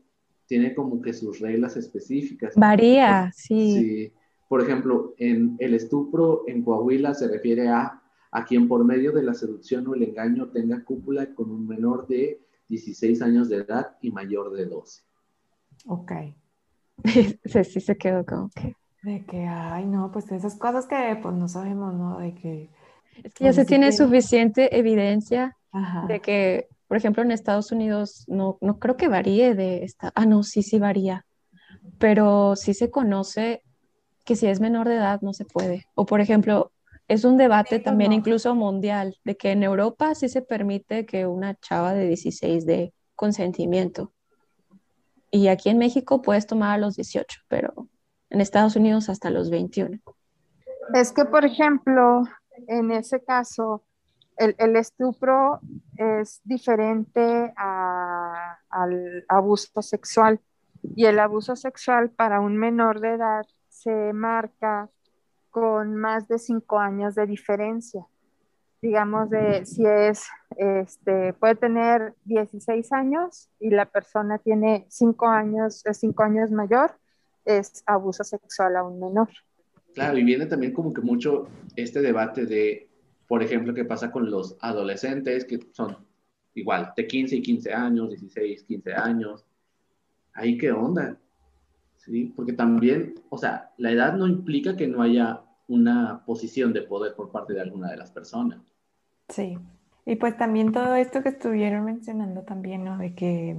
tiene 0.47 0.75
como 0.75 1.03
que 1.03 1.13
sus 1.13 1.39
reglas 1.41 1.77
específicas. 1.77 2.55
Varía, 2.57 3.31
sí. 3.35 3.73
Sí, 3.79 4.13
por 4.49 4.63
ejemplo, 4.63 5.15
en 5.19 5.57
el 5.59 5.75
estupro 5.75 6.45
en 6.47 6.63
Coahuila 6.63 7.15
se 7.15 7.29
refiere 7.29 7.69
a 7.69 8.03
a 8.37 8.45
quien 8.45 8.69
por 8.69 8.85
medio 8.85 9.13
de 9.13 9.23
la 9.23 9.33
seducción 9.33 9.87
o 9.87 9.95
el 9.95 10.03
engaño 10.03 10.49
tenga 10.49 10.85
cúpula 10.85 11.35
con 11.35 11.51
un 11.51 11.67
menor 11.67 12.07
de 12.07 12.39
16 12.69 13.23
años 13.23 13.49
de 13.49 13.59
edad 13.59 13.97
y 14.03 14.11
mayor 14.11 14.53
de 14.53 14.67
12. 14.67 15.03
Ok. 15.87 16.13
sí, 17.45 17.65
sí 17.65 17.81
se 17.81 17.97
quedó 17.97 18.25
como 18.25 18.51
que... 18.51 18.75
De 19.03 19.25
que, 19.25 19.47
ay, 19.47 19.87
no, 19.87 20.11
pues 20.11 20.31
esas 20.33 20.57
cosas 20.57 20.87
que 20.87 21.19
pues 21.23 21.35
no 21.35 21.49
sabemos, 21.49 21.95
¿no? 21.95 22.19
De 22.19 22.35
que... 22.35 22.71
Es 23.23 23.33
que 23.35 23.45
ya 23.45 23.53
se 23.53 23.65
tiene 23.65 23.93
suficiente 23.93 24.77
evidencia 24.77 25.57
de 26.09 26.21
que, 26.21 26.69
por 26.89 26.97
ejemplo, 26.97 27.23
en 27.23 27.31
Estados 27.31 27.71
Unidos, 27.71 28.25
no, 28.27 28.59
no 28.61 28.79
creo 28.79 28.97
que 28.97 29.09
varíe 29.09 29.55
de 29.55 29.85
esta... 29.85 30.13
Ah, 30.15 30.27
no, 30.27 30.43
sí, 30.43 30.63
sí 30.63 30.79
varía. 30.79 31.25
Pero 31.99 32.57
sí 32.57 32.75
se 32.75 32.91
conoce 32.91 33.63
que 34.25 34.37
si 34.37 34.47
es 34.47 34.61
menor 34.61 34.89
de 34.89 34.97
edad 34.97 35.21
no 35.23 35.33
se 35.33 35.45
puede. 35.45 35.87
O 35.95 36.05
por 36.05 36.21
ejemplo, 36.21 36.73
es 37.09 37.25
un 37.25 37.37
debate 37.37 37.79
también 37.79 38.13
incluso 38.13 38.55
mundial, 38.55 39.17
de 39.25 39.37
que 39.37 39.53
en 39.53 39.63
Europa 39.63 40.15
sí 40.15 40.29
se 40.29 40.43
permite 40.43 41.07
que 41.07 41.27
una 41.27 41.55
chava 41.55 41.95
de 41.95 42.09
16 42.09 42.67
dé 42.67 42.93
consentimiento. 43.15 44.13
Y 45.31 45.49
aquí 45.49 45.69
en 45.69 45.79
México 45.79 46.23
puedes 46.23 46.47
tomar 46.47 46.71
a 46.71 46.79
los 46.79 46.97
18, 46.97 47.41
pero 47.49 47.89
en 48.31 48.41
Estados 48.41 48.77
Unidos 48.77 49.09
hasta 49.09 49.31
los 49.31 49.51
21. 49.51 49.99
Es 50.95 51.13
que, 51.13 51.25
por 51.25 51.45
ejemplo, 51.45 52.23
en 52.69 52.91
ese 52.93 53.23
caso, 53.23 53.83
el, 54.37 54.77
estupro 54.77 55.61
es 55.97 56.41
diferente 56.45 57.53
al 57.57 59.25
abuso 59.29 59.83
sexual. 59.83 60.41
Y 60.95 61.07
el 61.07 61.19
abuso 61.19 61.57
sexual 61.57 62.11
para 62.11 62.41
un 62.41 62.57
menor 62.57 63.01
de 63.01 63.15
edad 63.15 63.47
se 63.69 64.13
marca 64.13 64.89
con 65.51 65.97
más 65.97 66.29
de 66.29 66.39
cinco 66.39 66.79
años 66.79 67.15
de 67.15 67.27
diferencia. 67.27 68.07
Digamos, 68.83 69.31
de 69.31 69.65
si 69.65 69.85
es, 69.85 70.27
este, 70.57 71.33
puede 71.33 71.57
tener 71.57 72.15
16 72.25 72.93
años 72.93 73.49
y 73.59 73.71
la 73.71 73.87
persona 73.87 74.39
tiene 74.39 74.87
cinco 74.89 75.27
años, 75.27 75.85
es 75.87 75.99
cinco 75.99 76.23
años 76.23 76.51
mayor, 76.51 76.93
es 77.45 77.83
abuso 77.87 78.23
sexual 78.23 78.77
a 78.77 78.85
un 78.85 79.01
menor. 79.01 79.29
Claro, 79.95 80.19
y 80.19 80.25
viene 80.25 80.47
también 80.47 80.73
como 80.73 80.93
que 80.93 81.01
mucho 81.01 81.49
este 81.75 82.03
debate 82.03 82.45
de 82.45 82.87
por 83.27 83.43
ejemplo, 83.43 83.75
qué 83.75 83.85
pasa 83.85 84.11
con 84.11 84.31
los 84.31 84.57
adolescentes 84.61 85.45
que 85.45 85.61
son 85.73 85.97
igual, 86.55 86.93
de 86.97 87.07
15 87.07 87.37
y 87.37 87.43
15 87.43 87.73
años, 87.73 88.09
16, 88.11 88.65
15 88.65 88.95
años. 88.95 89.45
Ahí 90.33 90.57
qué 90.57 90.71
onda. 90.71 91.19
¿Sí? 91.97 92.33
Porque 92.37 92.53
también, 92.53 93.15
o 93.31 93.37
sea, 93.37 93.73
la 93.79 93.91
edad 93.91 94.15
no 94.15 94.27
implica 94.27 94.77
que 94.77 94.87
no 94.87 95.03
haya 95.03 95.43
una 95.69 96.25
posición 96.25 96.73
de 96.73 96.83
poder 96.83 97.15
por 97.15 97.31
parte 97.31 97.53
de 97.55 97.61
alguna 97.61 97.91
de 97.91 97.97
las 97.97 98.11
personas. 98.11 98.61
Sí. 99.29 99.59
Y 100.05 100.17
pues 100.17 100.37
también 100.37 100.73
todo 100.73 100.95
esto 100.95 101.23
que 101.23 101.31
estuvieron 101.31 101.85
mencionando 101.85 102.43
también, 102.43 102.85
¿no? 102.85 102.97
De 102.99 103.15
que 103.15 103.57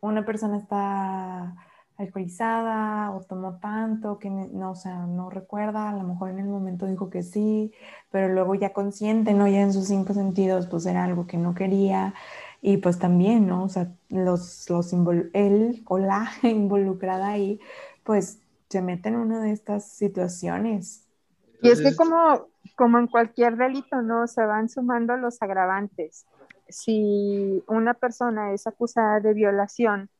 una 0.00 0.24
persona 0.26 0.58
está 0.58 1.56
alcoholizada 1.96 3.10
o 3.10 3.22
tomó 3.22 3.58
tanto 3.58 4.18
que 4.18 4.30
no, 4.30 4.70
o 4.72 4.74
sea, 4.76 5.06
no 5.06 5.30
recuerda, 5.30 5.90
a 5.90 5.94
lo 5.94 6.04
mejor 6.04 6.30
en 6.30 6.38
el 6.38 6.46
momento 6.46 6.86
dijo 6.86 7.10
que 7.10 7.22
sí, 7.24 7.72
pero 8.10 8.28
luego 8.32 8.54
ya 8.54 8.72
consciente, 8.72 9.34
¿no? 9.34 9.48
Ya 9.48 9.62
en 9.62 9.72
sus 9.72 9.88
cinco 9.88 10.14
sentidos, 10.14 10.66
pues 10.68 10.86
era 10.86 11.04
algo 11.04 11.26
que 11.26 11.38
no 11.38 11.54
quería. 11.54 12.14
Y 12.60 12.78
pues 12.78 12.98
también, 12.98 13.46
¿no? 13.46 13.64
O 13.64 13.68
sea, 13.68 13.92
los, 14.10 14.68
los 14.70 14.92
él 15.32 15.82
o 15.86 15.98
la 15.98 16.30
involucrada 16.42 17.28
ahí, 17.30 17.60
pues 18.04 18.40
se 18.68 18.82
mete 18.82 19.08
en 19.08 19.16
una 19.16 19.40
de 19.40 19.52
estas 19.52 19.90
situaciones. 19.90 21.07
Y 21.60 21.70
es 21.70 21.80
que 21.80 21.96
como, 21.96 22.48
como 22.76 22.98
en 22.98 23.08
cualquier 23.08 23.56
delito, 23.56 24.02
¿no? 24.02 24.26
Se 24.26 24.44
van 24.44 24.68
sumando 24.68 25.16
los 25.16 25.42
agravantes. 25.42 26.26
Si 26.68 27.62
una 27.66 27.94
persona 27.94 28.52
es 28.52 28.66
acusada 28.66 29.20
de 29.20 29.34
violación, 29.34 30.10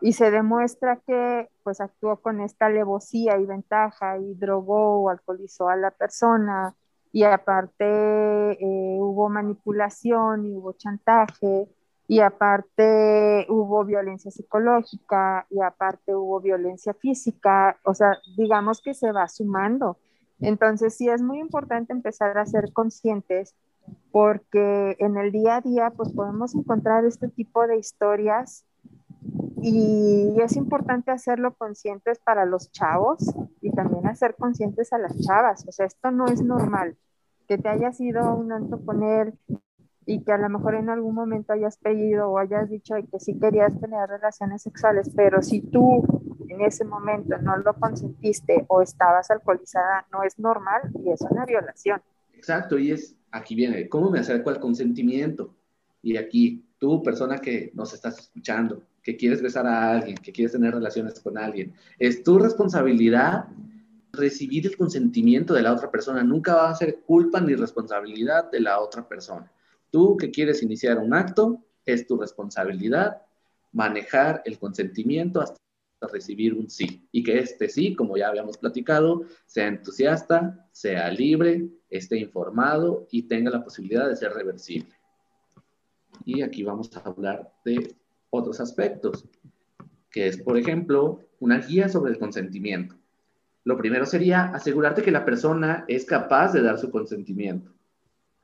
y 0.00 0.12
se 0.12 0.30
demuestra 0.30 1.00
que 1.06 1.48
pues 1.62 1.80
actuó 1.80 2.20
con 2.20 2.40
esta 2.40 2.66
alevosía 2.66 3.38
y 3.38 3.46
ventaja 3.46 4.18
y 4.18 4.34
drogó 4.34 5.02
o 5.02 5.10
alcoholizó 5.10 5.68
a 5.68 5.76
la 5.76 5.90
persona 5.90 6.74
y 7.12 7.24
aparte 7.24 7.84
eh, 7.84 8.98
hubo 9.00 9.28
manipulación 9.28 10.46
y 10.46 10.54
hubo 10.54 10.72
chantaje 10.74 11.68
y 12.08 12.20
aparte 12.20 13.46
hubo 13.48 13.84
violencia 13.84 14.30
psicológica 14.30 15.46
y 15.50 15.60
aparte 15.60 16.14
hubo 16.14 16.40
violencia 16.40 16.94
física, 16.94 17.78
o 17.82 17.94
sea, 17.94 18.18
digamos 18.36 18.80
que 18.80 18.94
se 18.94 19.10
va 19.10 19.26
sumando. 19.26 19.98
Entonces 20.40 20.94
sí 20.94 21.08
es 21.08 21.22
muy 21.22 21.38
importante 21.38 21.92
empezar 21.92 22.36
a 22.38 22.46
ser 22.46 22.72
conscientes 22.72 23.54
porque 24.10 24.96
en 24.98 25.16
el 25.16 25.32
día 25.32 25.56
a 25.56 25.60
día 25.60 25.90
pues 25.90 26.12
podemos 26.12 26.54
encontrar 26.54 27.04
este 27.04 27.28
tipo 27.28 27.66
de 27.66 27.78
historias 27.78 28.64
y 29.62 30.36
es 30.40 30.56
importante 30.56 31.10
hacerlo 31.10 31.54
conscientes 31.54 32.18
para 32.18 32.44
los 32.44 32.70
chavos 32.70 33.34
y 33.60 33.70
también 33.70 34.06
hacer 34.06 34.34
conscientes 34.36 34.92
a 34.92 34.98
las 34.98 35.18
chavas. 35.20 35.66
O 35.66 35.72
sea, 35.72 35.86
esto 35.86 36.10
no 36.10 36.26
es 36.26 36.42
normal. 36.42 36.96
Que 37.48 37.58
te 37.58 37.68
hayas 37.68 38.00
ido 38.00 38.34
un 38.34 38.52
alto 38.52 38.80
con 38.84 39.02
él 39.02 39.34
y 40.04 40.22
que 40.22 40.32
a 40.32 40.38
lo 40.38 40.48
mejor 40.48 40.76
en 40.76 40.88
algún 40.88 41.14
momento 41.14 41.52
hayas 41.52 41.78
pedido 41.78 42.30
o 42.30 42.38
hayas 42.38 42.70
dicho 42.70 42.94
que 43.10 43.18
sí 43.18 43.38
querías 43.38 43.78
tener 43.80 44.08
relaciones 44.08 44.62
sexuales, 44.62 45.10
pero 45.14 45.42
si 45.42 45.60
tú 45.60 46.04
en 46.48 46.60
ese 46.60 46.84
momento 46.84 47.36
no 47.38 47.56
lo 47.58 47.74
consentiste 47.74 48.64
o 48.68 48.82
estabas 48.82 49.30
alcoholizada, 49.30 50.06
no 50.12 50.22
es 50.22 50.38
normal 50.38 50.82
y 51.04 51.10
es 51.10 51.20
una 51.22 51.44
violación. 51.44 52.00
Exacto, 52.34 52.78
y 52.78 52.92
es, 52.92 53.16
aquí 53.30 53.54
viene, 53.54 53.88
¿cómo 53.88 54.10
me 54.10 54.18
acerco 54.18 54.50
al 54.50 54.60
consentimiento? 54.60 55.54
Y 56.02 56.16
aquí, 56.16 56.64
tú, 56.78 57.02
persona 57.02 57.38
que 57.38 57.70
nos 57.74 57.92
estás 57.92 58.18
escuchando, 58.18 58.82
que 59.02 59.16
quieres 59.16 59.42
besar 59.42 59.66
a 59.66 59.90
alguien, 59.90 60.16
que 60.16 60.32
quieres 60.32 60.52
tener 60.52 60.74
relaciones 60.74 61.18
con 61.20 61.38
alguien. 61.38 61.74
Es 61.98 62.22
tu 62.22 62.38
responsabilidad 62.38 63.46
recibir 64.12 64.66
el 64.66 64.76
consentimiento 64.76 65.54
de 65.54 65.62
la 65.62 65.72
otra 65.72 65.90
persona. 65.90 66.22
Nunca 66.22 66.54
va 66.54 66.70
a 66.70 66.74
ser 66.74 67.00
culpa 67.00 67.40
ni 67.40 67.54
responsabilidad 67.54 68.50
de 68.50 68.60
la 68.60 68.80
otra 68.80 69.06
persona. 69.06 69.50
Tú 69.90 70.16
que 70.16 70.30
quieres 70.30 70.62
iniciar 70.62 70.98
un 70.98 71.14
acto, 71.14 71.60
es 71.84 72.06
tu 72.06 72.16
responsabilidad 72.16 73.22
manejar 73.72 74.42
el 74.44 74.58
consentimiento 74.58 75.40
hasta 75.40 75.58
recibir 76.00 76.54
un 76.54 76.68
sí. 76.68 77.08
Y 77.12 77.22
que 77.22 77.38
este 77.38 77.68
sí, 77.68 77.94
como 77.94 78.16
ya 78.16 78.28
habíamos 78.28 78.58
platicado, 78.58 79.22
sea 79.46 79.66
entusiasta, 79.68 80.68
sea 80.72 81.10
libre, 81.10 81.68
esté 81.88 82.18
informado 82.18 83.06
y 83.10 83.22
tenga 83.22 83.50
la 83.50 83.64
posibilidad 83.64 84.08
de 84.08 84.16
ser 84.16 84.32
reversible. 84.32 84.94
Y 86.24 86.42
aquí 86.42 86.62
vamos 86.62 86.94
a 86.96 87.00
hablar 87.00 87.52
de 87.64 87.94
otros 88.30 88.60
aspectos, 88.60 89.26
que 90.10 90.28
es, 90.28 90.38
por 90.42 90.58
ejemplo, 90.58 91.20
una 91.40 91.58
guía 91.58 91.88
sobre 91.88 92.12
el 92.12 92.18
consentimiento. 92.18 92.96
Lo 93.64 93.76
primero 93.76 94.06
sería 94.06 94.44
asegurarte 94.44 95.02
que 95.02 95.10
la 95.10 95.24
persona 95.24 95.84
es 95.88 96.04
capaz 96.04 96.52
de 96.52 96.62
dar 96.62 96.78
su 96.78 96.90
consentimiento. 96.90 97.72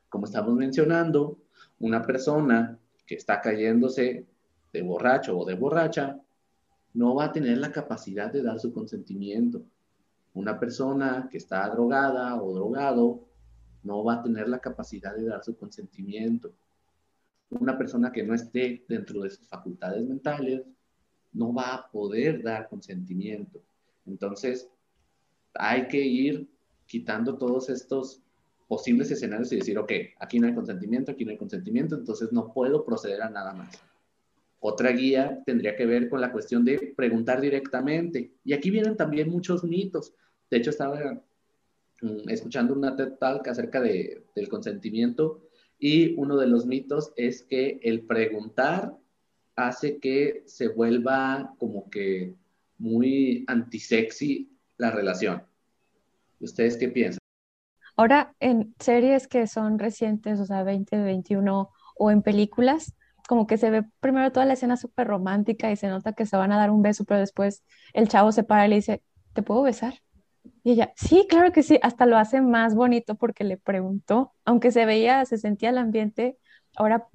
Como 0.09 0.25
estamos 0.25 0.53
mencionando, 0.55 1.37
una 1.79 2.01
persona 2.01 2.77
que 3.05 3.15
está 3.15 3.41
cayéndose 3.41 4.25
de 4.71 4.81
borracho 4.81 5.37
o 5.37 5.45
de 5.45 5.55
borracha 5.55 6.19
no 6.93 7.15
va 7.15 7.25
a 7.25 7.31
tener 7.31 7.57
la 7.57 7.71
capacidad 7.71 8.31
de 8.31 8.43
dar 8.43 8.59
su 8.59 8.73
consentimiento. 8.73 9.63
Una 10.33 10.59
persona 10.59 11.27
que 11.31 11.37
está 11.37 11.67
drogada 11.69 12.41
o 12.41 12.53
drogado 12.53 13.27
no 13.83 14.03
va 14.03 14.15
a 14.15 14.23
tener 14.23 14.47
la 14.47 14.59
capacidad 14.59 15.15
de 15.15 15.25
dar 15.25 15.43
su 15.43 15.55
consentimiento 15.57 16.53
una 17.59 17.77
persona 17.77 18.11
que 18.11 18.23
no 18.23 18.33
esté 18.33 18.83
dentro 18.87 19.21
de 19.21 19.29
sus 19.29 19.47
facultades 19.47 20.05
mentales 20.05 20.63
no 21.31 21.53
va 21.53 21.73
a 21.73 21.91
poder 21.91 22.43
dar 22.43 22.69
consentimiento. 22.69 23.61
Entonces, 24.05 24.69
hay 25.55 25.87
que 25.87 25.99
ir 25.99 26.47
quitando 26.85 27.37
todos 27.37 27.69
estos 27.69 28.21
posibles 28.67 29.09
escenarios 29.11 29.51
y 29.51 29.57
decir, 29.57 29.77
ok, 29.77 29.91
aquí 30.19 30.39
no 30.39 30.47
hay 30.47 30.53
consentimiento, 30.53 31.11
aquí 31.11 31.25
no 31.25 31.31
hay 31.31 31.37
consentimiento, 31.37 31.95
entonces 31.95 32.31
no 32.31 32.51
puedo 32.53 32.85
proceder 32.85 33.21
a 33.21 33.29
nada 33.29 33.53
más. 33.53 33.81
Otra 34.65 34.93
guía 34.93 35.43
tendría 35.45 35.75
que 35.75 35.85
ver 35.85 36.07
con 36.07 36.21
la 36.21 36.31
cuestión 36.31 36.63
de 36.63 36.93
preguntar 36.95 37.41
directamente. 37.41 38.31
Y 38.45 38.53
aquí 38.53 38.71
vienen 38.71 38.95
también 38.95 39.29
muchos 39.29 39.65
mitos. 39.65 40.13
De 40.49 40.55
hecho, 40.55 40.69
estaba 40.69 41.21
mm, 42.01 42.29
escuchando 42.29 42.73
una 42.73 42.95
TED 42.95 43.15
Talk 43.19 43.45
acerca 43.49 43.81
de, 43.81 44.23
del 44.33 44.47
consentimiento 44.47 45.41
y 45.77 46.15
uno 46.15 46.37
de 46.37 46.47
los 46.47 46.65
mitos 46.65 47.11
es 47.17 47.43
que 47.43 47.77
el 47.83 48.03
preguntar 48.05 48.95
hace 49.57 49.97
que 49.97 50.43
se 50.45 50.69
vuelva 50.69 51.53
como 51.57 51.89
que 51.89 52.33
muy 52.77 53.43
antisexy 53.47 54.49
la 54.77 54.91
relación. 54.91 55.43
¿Ustedes 56.39 56.77
qué 56.77 56.87
piensan? 56.87 57.19
Ahora, 57.97 58.33
en 58.39 58.73
series 58.79 59.27
que 59.27 59.45
son 59.45 59.77
recientes, 59.77 60.39
o 60.39 60.45
sea, 60.45 60.63
2021 60.63 61.69
o 61.97 62.11
en 62.11 62.21
películas, 62.21 62.95
como 63.27 63.47
que 63.47 63.57
se 63.57 63.69
ve 63.69 63.83
primero 63.99 64.31
toda 64.31 64.45
la 64.45 64.53
escena 64.53 64.77
súper 64.77 65.07
romántica 65.07 65.71
y 65.71 65.75
se 65.75 65.87
nota 65.87 66.13
que 66.13 66.25
se 66.25 66.37
van 66.37 66.51
a 66.51 66.57
dar 66.57 66.71
un 66.71 66.81
beso, 66.81 67.05
pero 67.05 67.19
después 67.19 67.63
el 67.93 68.07
chavo 68.07 68.31
se 68.31 68.43
para 68.43 68.65
y 68.65 68.69
le 68.69 68.75
dice, 68.77 69.03
¿te 69.33 69.43
puedo 69.43 69.61
besar? 69.63 69.95
Y 70.63 70.71
ella, 70.71 70.93
sí, 70.95 71.25
claro 71.29 71.51
que 71.51 71.63
sí, 71.63 71.79
hasta 71.81 72.05
lo 72.05 72.17
hace 72.17 72.41
más 72.41 72.75
bonito 72.75 73.15
porque 73.15 73.43
le 73.43 73.57
preguntó, 73.57 74.33
aunque 74.45 74.71
se 74.71 74.85
veía, 74.85 75.25
se 75.25 75.37
sentía 75.37 75.69
el 75.69 75.77
ambiente, 75.77 76.37
ahora 76.75 77.07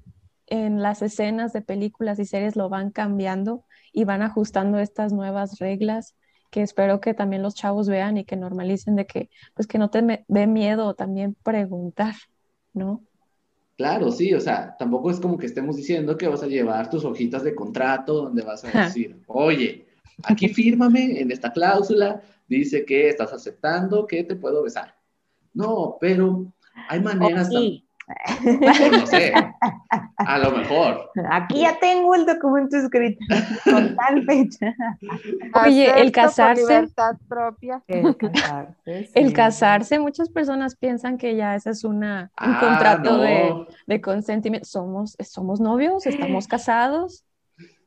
en 0.46 0.82
las 0.82 1.02
escenas 1.02 1.52
de 1.52 1.62
películas 1.62 2.18
y 2.18 2.24
series 2.24 2.56
lo 2.56 2.68
van 2.68 2.90
cambiando 2.90 3.64
y 3.92 4.04
van 4.04 4.22
ajustando 4.22 4.78
estas 4.78 5.12
nuevas 5.12 5.58
reglas 5.58 6.14
que 6.50 6.62
espero 6.62 7.00
que 7.00 7.14
también 7.14 7.42
los 7.42 7.54
chavos 7.54 7.88
vean 7.88 8.16
y 8.16 8.24
que 8.24 8.36
normalicen 8.36 8.96
de 8.96 9.06
que, 9.06 9.30
pues 9.54 9.66
que 9.66 9.78
no 9.78 9.90
te 9.90 10.24
dé 10.28 10.46
miedo 10.46 10.94
también 10.94 11.34
preguntar, 11.42 12.14
¿no? 12.72 13.02
Claro, 13.78 14.10
sí, 14.10 14.34
o 14.34 14.40
sea, 14.40 14.74
tampoco 14.76 15.08
es 15.08 15.20
como 15.20 15.38
que 15.38 15.46
estemos 15.46 15.76
diciendo 15.76 16.16
que 16.16 16.26
vas 16.26 16.42
a 16.42 16.48
llevar 16.48 16.90
tus 16.90 17.04
hojitas 17.04 17.44
de 17.44 17.54
contrato 17.54 18.24
donde 18.24 18.42
vas 18.42 18.64
a 18.64 18.86
decir, 18.86 19.22
oye, 19.28 19.86
aquí 20.24 20.48
fírmame 20.48 21.20
en 21.20 21.30
esta 21.30 21.52
cláusula 21.52 22.20
dice 22.48 22.84
que 22.84 23.08
estás 23.08 23.32
aceptando 23.32 24.04
que 24.04 24.24
te 24.24 24.34
puedo 24.34 24.64
besar. 24.64 24.96
No, 25.54 25.96
pero 26.00 26.52
hay 26.88 27.00
maneras. 27.00 27.50
Sí. 27.50 27.87
No 28.92 29.06
sé, 29.06 29.32
a 30.16 30.38
lo 30.38 30.50
mejor. 30.52 31.10
Aquí 31.30 31.60
ya 31.60 31.78
tengo 31.78 32.14
el 32.14 32.24
documento 32.26 32.76
escrito 32.76 33.18
con 33.64 33.94
tal 33.96 34.24
fecha. 34.24 34.74
Oye, 35.64 36.00
el 36.00 36.10
casarse- 36.12 36.60
libertad 36.62 37.16
propia. 37.28 37.82
El 37.86 38.16
casarse. 38.16 39.10
El 39.14 39.28
sí. 39.28 39.32
casarse, 39.32 39.98
muchas 39.98 40.28
personas 40.30 40.74
piensan 40.76 41.18
que 41.18 41.36
ya 41.36 41.54
ese 41.54 41.70
es 41.70 41.84
una, 41.84 42.30
un 42.40 42.54
Ah, 42.54 42.60
contrato 42.60 43.18
de, 43.18 43.50
no. 43.50 43.66
de 43.86 44.00
consentimiento. 44.00 44.66
Somos, 44.66 45.16
somos 45.20 45.60
novios, 45.60 46.06
estamos 46.06 46.46
casados. 46.48 47.24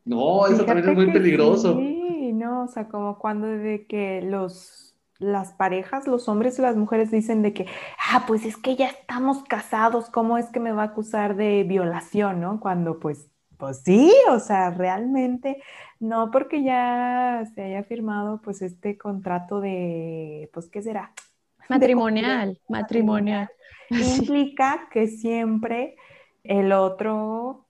No, 0.05 0.47
eso 0.47 0.65
también 0.65 0.89
es 0.89 0.95
muy 0.95 1.11
peligroso. 1.11 1.77
Sí, 1.77 2.31
no, 2.33 2.63
o 2.63 2.67
sea, 2.67 2.87
como 2.87 3.17
cuando 3.19 3.47
de 3.47 3.85
que 3.87 4.21
los, 4.23 4.90
las 5.21 5.53
parejas, 5.53 6.07
los 6.07 6.27
hombres 6.27 6.57
y 6.57 6.63
las 6.63 6.75
mujeres 6.75 7.11
dicen 7.11 7.41
de 7.43 7.53
que, 7.53 7.67
ah, 8.11 8.25
pues 8.27 8.43
es 8.43 8.57
que 8.57 8.75
ya 8.75 8.87
estamos 8.87 9.43
casados, 9.43 10.09
¿cómo 10.09 10.37
es 10.37 10.47
que 10.47 10.59
me 10.59 10.71
va 10.71 10.81
a 10.81 10.85
acusar 10.87 11.35
de 11.35 11.63
violación, 11.63 12.41
no? 12.41 12.59
Cuando 12.59 12.99
pues, 12.99 13.27
pues 13.57 13.81
sí, 13.83 14.11
o 14.29 14.39
sea, 14.39 14.71
realmente, 14.71 15.61
no 15.99 16.31
porque 16.31 16.63
ya 16.63 17.43
se 17.53 17.61
haya 17.61 17.83
firmado 17.83 18.41
pues 18.41 18.63
este 18.63 18.97
contrato 18.97 19.61
de, 19.61 20.49
pues, 20.53 20.67
¿qué 20.67 20.81
será? 20.81 21.13
De 21.59 21.65
Matrimonial, 21.69 22.59
matrimonial. 22.67 23.49
Implica 23.89 24.87
que 24.91 25.07
siempre 25.07 25.95
el 26.43 26.71
otro 26.71 27.67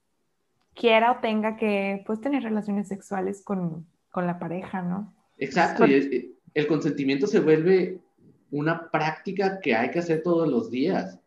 quiera 0.74 1.12
o 1.12 1.16
tenga 1.18 1.58
que 1.58 2.02
pues 2.06 2.22
tener 2.22 2.44
relaciones 2.44 2.88
sexuales 2.88 3.44
con, 3.44 3.86
con 4.10 4.26
la 4.26 4.40
pareja, 4.40 4.82
¿no? 4.82 5.14
Exacto, 5.38 5.86
y 5.86 5.94
es- 5.96 6.41
el 6.54 6.68
consentimiento 6.68 7.28
se 7.28 7.40
vuelve 7.40 8.00
una 8.52 8.90
práctica 8.90 9.60
que 9.60 9.76
hay 9.76 9.92
que 9.92 10.00
hacer 10.00 10.22
todos 10.22 10.48
los 10.48 10.70
días, 10.70 11.20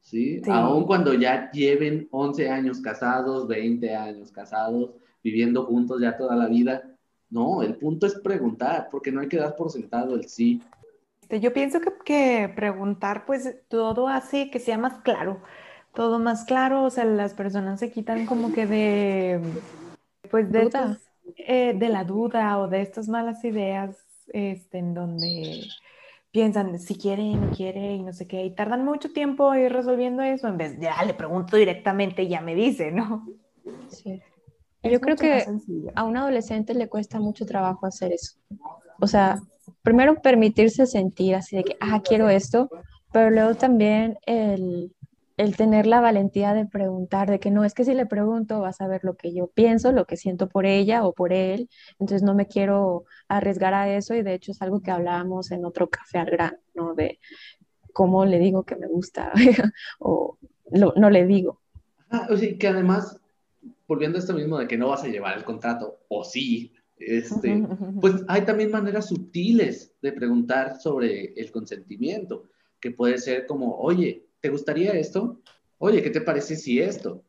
¿sí? 0.00 0.40
Sí. 0.42 0.50
Aun 0.50 0.84
cuando 0.86 1.14
ya 1.14 1.50
lleven 1.50 2.08
11 2.10 2.48
años 2.50 2.80
casados, 2.80 3.48
20 3.48 3.94
años 3.94 4.30
casados, 4.30 4.90
viviendo 5.22 5.64
juntos 5.64 6.00
ya 6.00 6.16
toda 6.16 6.36
la 6.36 6.46
vida. 6.46 6.82
No, 7.30 7.62
el 7.62 7.74
punto 7.76 8.06
es 8.06 8.14
preguntar, 8.14 8.88
porque 8.90 9.10
no 9.10 9.20
hay 9.20 9.28
que 9.28 9.38
dar 9.38 9.56
por 9.56 9.70
sentado 9.70 10.14
el 10.14 10.28
sí. 10.28 10.62
Este, 11.22 11.40
Yo 11.40 11.52
pienso 11.52 11.80
que, 11.80 11.92
que 12.04 12.52
preguntar 12.54 13.24
pues 13.26 13.56
todo 13.68 14.08
hace 14.08 14.50
que 14.50 14.60
sea 14.60 14.78
más 14.78 15.00
claro, 15.02 15.40
todo 15.94 16.18
más 16.18 16.44
claro, 16.44 16.84
o 16.84 16.90
sea, 16.90 17.04
las 17.04 17.34
personas 17.34 17.80
se 17.80 17.90
quitan 17.90 18.26
como 18.26 18.52
que 18.52 18.66
de, 18.66 19.40
pues 20.30 20.52
de, 20.52 20.62
estos, 20.62 20.98
eh, 21.38 21.74
de 21.76 21.88
la 21.88 22.04
duda 22.04 22.58
o 22.58 22.68
de 22.68 22.82
estas 22.82 23.08
malas 23.08 23.44
ideas 23.44 24.03
este, 24.34 24.78
en 24.78 24.94
donde 24.94 25.64
piensan 26.32 26.80
si 26.80 26.96
quiere, 26.96 27.36
no 27.36 27.50
quiere 27.52 27.94
y 27.94 28.02
no 28.02 28.12
sé 28.12 28.26
qué, 28.26 28.44
y 28.44 28.50
tardan 28.50 28.84
mucho 28.84 29.12
tiempo 29.12 29.54
ir 29.54 29.72
resolviendo 29.72 30.22
eso 30.24 30.48
en 30.48 30.58
vez 30.58 30.78
de, 30.80 30.86
ya 30.86 31.04
le 31.04 31.14
pregunto 31.14 31.56
directamente 31.56 32.24
y 32.24 32.28
ya 32.28 32.40
me 32.40 32.56
dice, 32.56 32.90
¿no? 32.90 33.24
Sí. 33.88 34.20
Es 34.82 34.92
Yo 34.92 35.00
creo 35.00 35.16
que 35.16 35.46
a 35.94 36.02
un 36.02 36.16
adolescente 36.16 36.74
le 36.74 36.88
cuesta 36.88 37.20
mucho 37.20 37.46
trabajo 37.46 37.86
hacer 37.86 38.12
eso. 38.12 38.36
O 39.00 39.06
sea, 39.06 39.40
primero 39.82 40.20
permitirse 40.20 40.84
sentir 40.86 41.36
así 41.36 41.56
de 41.56 41.64
que, 41.64 41.76
ah, 41.80 42.02
quiero 42.02 42.28
esto, 42.28 42.68
pero 43.12 43.30
luego 43.30 43.54
también 43.54 44.18
el, 44.26 44.92
el 45.36 45.56
tener 45.56 45.86
la 45.86 46.00
valentía 46.00 46.54
de 46.54 46.66
preguntar, 46.66 47.28
de 47.28 47.40
que 47.40 47.50
no 47.50 47.64
es 47.64 47.74
que 47.74 47.84
si 47.84 47.94
le 47.94 48.06
pregunto 48.06 48.60
vas 48.60 48.80
a 48.80 48.86
ver 48.86 49.02
lo 49.04 49.16
que 49.16 49.34
yo 49.34 49.48
pienso, 49.48 49.90
lo 49.92 50.04
que 50.06 50.16
siento 50.16 50.48
por 50.48 50.64
ella 50.66 51.04
o 51.04 51.12
por 51.12 51.32
él, 51.32 51.68
entonces 51.98 52.22
no 52.22 52.34
me 52.34 52.46
quiero 52.46 53.04
arriesgar 53.28 53.74
a 53.74 53.92
eso 53.96 54.14
y 54.14 54.22
de 54.22 54.34
hecho 54.34 54.52
es 54.52 54.62
algo 54.62 54.80
que 54.80 54.90
hablábamos 54.92 55.50
en 55.50 55.64
otro 55.64 55.88
café 55.90 56.18
al 56.18 56.30
gran, 56.30 56.56
¿no? 56.74 56.94
De 56.94 57.18
cómo 57.92 58.24
le 58.26 58.38
digo 58.38 58.64
que 58.64 58.76
me 58.76 58.86
gusta 58.86 59.32
o 59.98 60.38
lo- 60.70 60.94
no 60.96 61.10
le 61.10 61.26
digo. 61.26 61.60
Ah, 62.10 62.28
o 62.30 62.36
sea, 62.36 62.56
que 62.56 62.68
además, 62.68 63.20
volviendo 63.88 64.18
a 64.18 64.20
esto 64.20 64.34
mismo 64.34 64.58
de 64.58 64.68
que 64.68 64.78
no 64.78 64.88
vas 64.88 65.02
a 65.04 65.08
llevar 65.08 65.36
el 65.36 65.44
contrato, 65.44 66.00
o 66.08 66.22
sí, 66.24 66.72
este, 66.96 67.66
pues 68.00 68.22
hay 68.28 68.42
también 68.42 68.70
maneras 68.70 69.08
sutiles 69.08 69.94
de 70.00 70.12
preguntar 70.12 70.80
sobre 70.80 71.32
el 71.34 71.50
consentimiento, 71.50 72.48
que 72.80 72.92
puede 72.92 73.18
ser 73.18 73.46
como, 73.46 73.76
oye, 73.78 74.26
¿te 74.44 74.50
gustaría 74.50 74.92
esto? 74.92 75.40
Oye, 75.78 76.02
¿qué 76.02 76.10
te 76.10 76.20
parece 76.20 76.54
si 76.56 76.78
esto? 76.78 77.24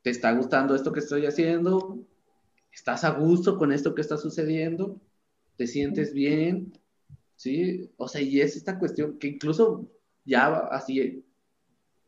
¿Te 0.00 0.08
está 0.08 0.32
gustando 0.32 0.74
esto 0.74 0.90
que 0.90 1.00
estoy 1.00 1.26
haciendo? 1.26 1.98
¿Estás 2.72 3.04
a 3.04 3.10
gusto 3.10 3.58
con 3.58 3.72
esto 3.72 3.94
que 3.94 4.00
está 4.00 4.16
sucediendo? 4.16 4.98
¿Te 5.58 5.66
sientes 5.66 6.14
bien? 6.14 6.72
¿Sí? 7.36 7.90
O 7.98 8.08
sea, 8.08 8.22
y 8.22 8.40
es 8.40 8.56
esta 8.56 8.78
cuestión 8.78 9.18
que 9.18 9.26
incluso 9.26 9.86
ya 10.24 10.46
así, 10.70 11.22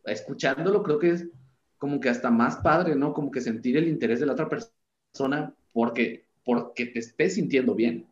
escuchándolo, 0.06 0.82
creo 0.82 0.98
que 0.98 1.10
es 1.10 1.28
como 1.76 2.00
que 2.00 2.08
hasta 2.08 2.30
más 2.30 2.56
padre, 2.56 2.96
¿no? 2.96 3.12
Como 3.12 3.30
que 3.30 3.42
sentir 3.42 3.76
el 3.76 3.86
interés 3.86 4.18
de 4.20 4.24
la 4.24 4.32
otra 4.32 4.48
persona 4.48 5.54
porque, 5.74 6.24
porque 6.42 6.86
te 6.86 7.00
estés 7.00 7.34
sintiendo 7.34 7.74
bien. 7.74 8.06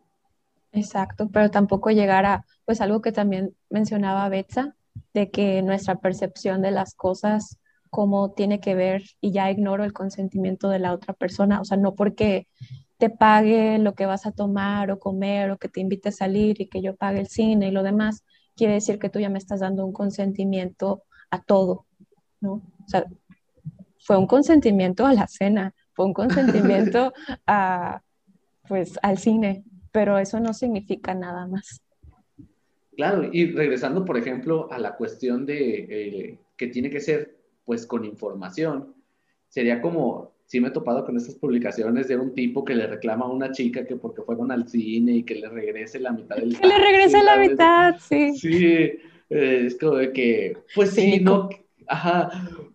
Exacto, 0.71 1.31
pero 1.33 1.51
tampoco 1.51 1.89
llegar 1.89 2.27
a, 2.27 2.45
pues 2.67 2.83
algo 2.83 3.01
que 3.01 3.11
también 3.11 3.57
mencionaba 3.71 4.29
Betsa, 4.29 4.77
de 5.13 5.31
que 5.31 5.63
nuestra 5.63 5.97
percepción 5.97 6.63
de 6.63 6.71
las 6.71 6.95
cosas, 6.95 7.59
cómo 7.91 8.33
tiene 8.33 8.61
que 8.61 8.75
ver, 8.75 9.05
y 9.21 9.33
ya 9.33 9.51
ignoro 9.51 9.85
el 9.85 9.93
consentimiento 9.93 10.69
de 10.69 10.81
la 10.81 10.93
otra 10.93 11.15
persona, 11.15 11.61
o 11.61 11.65
sea, 11.65 11.77
no 11.77 11.95
porque 11.95 12.49
te 12.99 13.11
pague 13.11 13.79
lo 13.79 13.95
que 13.95 14.07
vas 14.07 14.27
a 14.27 14.33
tomar 14.33 14.91
o 14.91 14.99
comer 14.99 15.51
o 15.51 15.59
que 15.59 15.69
te 15.69 15.81
invite 15.81 16.09
a 16.09 16.13
salir 16.13 16.61
y 16.61 16.69
que 16.69 16.81
yo 16.83 16.97
pague 16.97 17.21
el 17.21 17.29
cine 17.29 17.69
y 17.69 17.71
lo 17.71 17.83
demás, 17.83 18.25
quiere 18.57 18.75
decir 18.75 18.99
que 18.99 19.09
tú 19.09 19.21
ya 19.21 19.29
me 19.29 19.39
estás 19.39 19.61
dando 19.61 19.85
un 19.85 19.93
consentimiento 19.93 21.03
a 21.31 21.43
todo, 21.43 21.87
¿no? 22.41 22.53
O 22.53 22.89
sea, 22.89 23.05
fue 23.99 24.17
un 24.17 24.27
consentimiento 24.27 25.07
a 25.07 25.15
la 25.15 25.27
cena, 25.27 25.75
fue 25.93 26.07
un 26.07 26.13
consentimiento 26.15 27.13
a, 27.47 28.03
pues, 28.69 28.99
al 29.03 29.19
cine, 29.19 29.65
pero 29.93 30.19
eso 30.19 30.41
no 30.41 30.55
significa 30.55 31.15
nada 31.15 31.47
más. 31.47 31.81
Claro, 32.97 33.29
y 33.33 33.51
regresando, 33.53 34.05
por 34.05 34.17
ejemplo, 34.17 34.71
a 34.71 34.79
la 34.79 34.97
cuestión 34.97 35.47
de 35.47 35.87
eh, 35.89 36.39
que 36.57 36.69
tiene 36.69 36.91
que 36.91 37.01
ser, 37.01 37.37
pues, 37.65 37.87
con 37.87 38.05
información, 38.05 38.95
sería 39.49 39.81
como, 39.81 40.33
sí 40.47 40.61
me 40.61 40.69
he 40.69 40.71
topado 40.71 41.05
con 41.05 41.17
estas 41.17 41.35
publicaciones 41.37 42.09
de 42.09 42.17
un 42.17 42.35
tipo 42.35 42.65
que 42.65 42.75
le 42.75 42.87
reclama 42.87 43.25
a 43.27 43.29
una 43.31 43.51
chica 43.53 43.87
que 43.87 43.97
porque 43.97 44.23
fueron 44.23 44.51
al 44.53 44.69
cine 44.69 45.13
y 45.17 45.23
que 45.25 45.37
le 45.37 45.49
regrese 45.49 45.99
la 46.01 46.13
mitad 46.13 46.37
del 46.37 46.59
Que 46.61 46.67
le 46.67 46.79
regrese 46.79 47.23
la 47.23 47.35
¿sabes? 47.35 47.51
mitad, 47.51 47.97
sí. 48.01 48.37
Sí, 48.37 48.57
eh, 49.31 49.65
es 49.67 49.77
como 49.79 49.97
de 49.97 50.13
que, 50.13 50.57
pues 50.75 50.91
si 50.91 51.03
Cínico. 51.03 51.31
no, 51.31 51.49
ajá, 51.89 52.31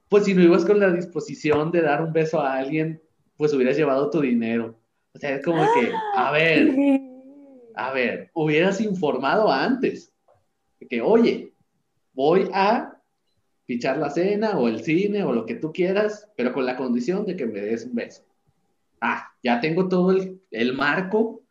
pues 0.10 0.26
si 0.26 0.34
no 0.34 0.42
ibas 0.42 0.66
con 0.66 0.80
la 0.80 0.92
disposición 0.92 1.72
de 1.72 1.82
dar 1.82 2.04
un 2.04 2.12
beso 2.14 2.42
a 2.42 2.56
alguien, 2.58 3.02
pues 3.38 3.54
hubieras 3.54 3.78
llevado 3.78 4.10
tu 4.10 4.22
dinero. 4.22 4.80
O 5.14 5.20
sea, 5.20 5.36
es 5.36 5.44
como 5.46 5.62
que, 5.74 5.92
a 6.16 6.32
ver, 6.34 6.76
a 7.88 7.94
ver, 7.94 8.30
hubieras 8.34 8.82
informado 8.82 9.52
antes. 9.52 10.14
Que, 10.90 11.02
oye, 11.02 11.54
voy 12.14 12.50
a 12.54 13.00
fichar 13.66 13.98
la 13.98 14.10
cena 14.10 14.58
o 14.58 14.68
el 14.68 14.84
cine 14.84 15.24
o 15.24 15.32
lo 15.32 15.46
que 15.46 15.56
tú 15.56 15.72
quieras, 15.72 16.30
pero 16.36 16.54
con 16.54 16.66
la 16.66 16.76
condición 16.76 17.26
de 17.26 17.36
que 17.36 17.46
me 17.46 17.62
des 17.62 17.86
un 17.86 17.96
beso. 17.96 18.24
Ah, 19.00 19.32
ya 19.44 19.62
tengo 19.62 19.88
todo 19.88 20.12
el, 20.12 20.42
el 20.52 20.74
marco 20.74 21.44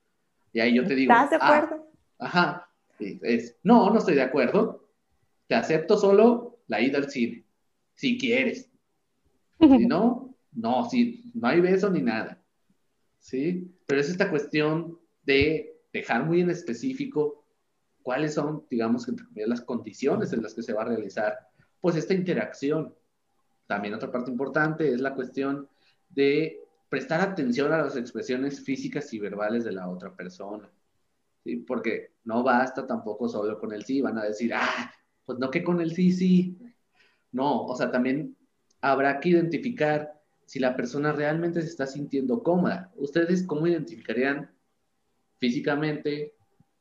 y 0.53 0.61
ahí 0.61 0.75
yo 0.75 0.85
te 0.85 0.95
digo, 0.95 1.13
¿Estás 1.13 1.31
de 1.31 1.37
ah, 1.41 1.47
acuerdo? 1.47 1.87
Ajá. 2.19 2.69
Es, 2.99 3.57
no, 3.63 3.91
no 3.91 3.99
estoy 3.99 4.15
de 4.15 4.23
acuerdo. 4.23 4.89
Te 5.47 5.55
acepto 5.55 5.97
solo 5.97 6.59
la 6.67 6.81
ida 6.81 6.99
al 6.99 7.11
cine, 7.11 7.45
si 7.95 8.19
quieres. 8.19 8.71
Si 9.61 9.87
no, 9.87 10.35
no, 10.53 10.89
si 10.89 11.33
no 11.35 11.49
hay 11.49 11.61
beso 11.61 11.91
ni 11.91 12.03
nada. 12.03 12.43
¿Sí? 13.19 13.73
Pero 13.87 14.01
es 14.01 14.11
esta 14.11 14.31
cuestión 14.31 14.99
de 15.23 15.78
dejar 15.93 16.25
muy 16.25 16.41
en 16.41 16.51
específico 16.51 17.45
cuáles 18.03 18.35
son, 18.35 18.65
digamos, 18.71 19.09
entre 19.09 19.47
las 19.47 19.61
condiciones 19.61 20.33
en 20.33 20.43
las 20.43 20.55
que 20.55 20.63
se 20.63 20.73
va 20.73 20.83
a 20.83 20.87
realizar, 20.87 21.39
pues, 21.81 21.97
esta 21.97 22.15
interacción. 22.15 22.95
También 23.67 23.95
otra 23.95 24.11
parte 24.11 24.31
importante 24.31 24.93
es 24.93 25.01
la 25.01 25.15
cuestión 25.15 25.69
de 26.09 26.61
prestar 26.89 27.21
atención 27.21 27.73
a 27.73 27.83
las 27.83 27.97
expresiones 27.97 28.65
físicas 28.65 29.13
y 29.13 29.19
verbales 29.19 29.65
de 29.65 29.73
la 29.73 29.89
otra 29.89 30.15
persona. 30.15 30.71
¿sí? 31.45 31.57
Porque 31.57 32.15
no 32.25 32.43
basta 32.43 32.87
tampoco 32.87 33.29
solo 33.29 33.59
con 33.59 33.73
el 33.73 33.85
sí, 33.85 34.01
van 34.01 34.19
a 34.19 34.25
decir, 34.25 34.53
ah, 34.55 34.93
pues 35.25 35.39
no 35.39 35.51
que 35.51 35.63
con 35.63 35.81
el 35.81 35.93
sí, 35.95 36.13
sí. 36.13 36.59
No, 37.33 37.67
o 37.67 37.77
sea, 37.77 37.91
también 37.91 38.37
habrá 38.81 39.21
que 39.21 39.31
identificar 39.31 40.19
si 40.47 40.59
la 40.59 40.75
persona 40.77 41.13
realmente 41.13 41.61
se 41.61 41.69
está 41.69 41.87
sintiendo 41.87 42.43
cómoda. 42.43 42.91
¿Ustedes 42.97 43.47
cómo 43.47 43.67
identificarían 43.67 44.51
físicamente 45.39 46.35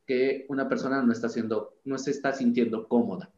que 0.06 0.46
una 0.50 0.67
persona 0.70 1.02
no 1.02 1.12
está, 1.12 1.30
siendo, 1.30 1.76
no 1.84 1.98
se 1.98 2.12
está 2.12 2.34
sintiendo 2.34 2.88
cómoda? 2.88 3.30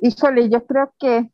Híjole, 0.00 0.48
yo 0.48 0.64
creo 0.66 0.92
que 0.98 1.30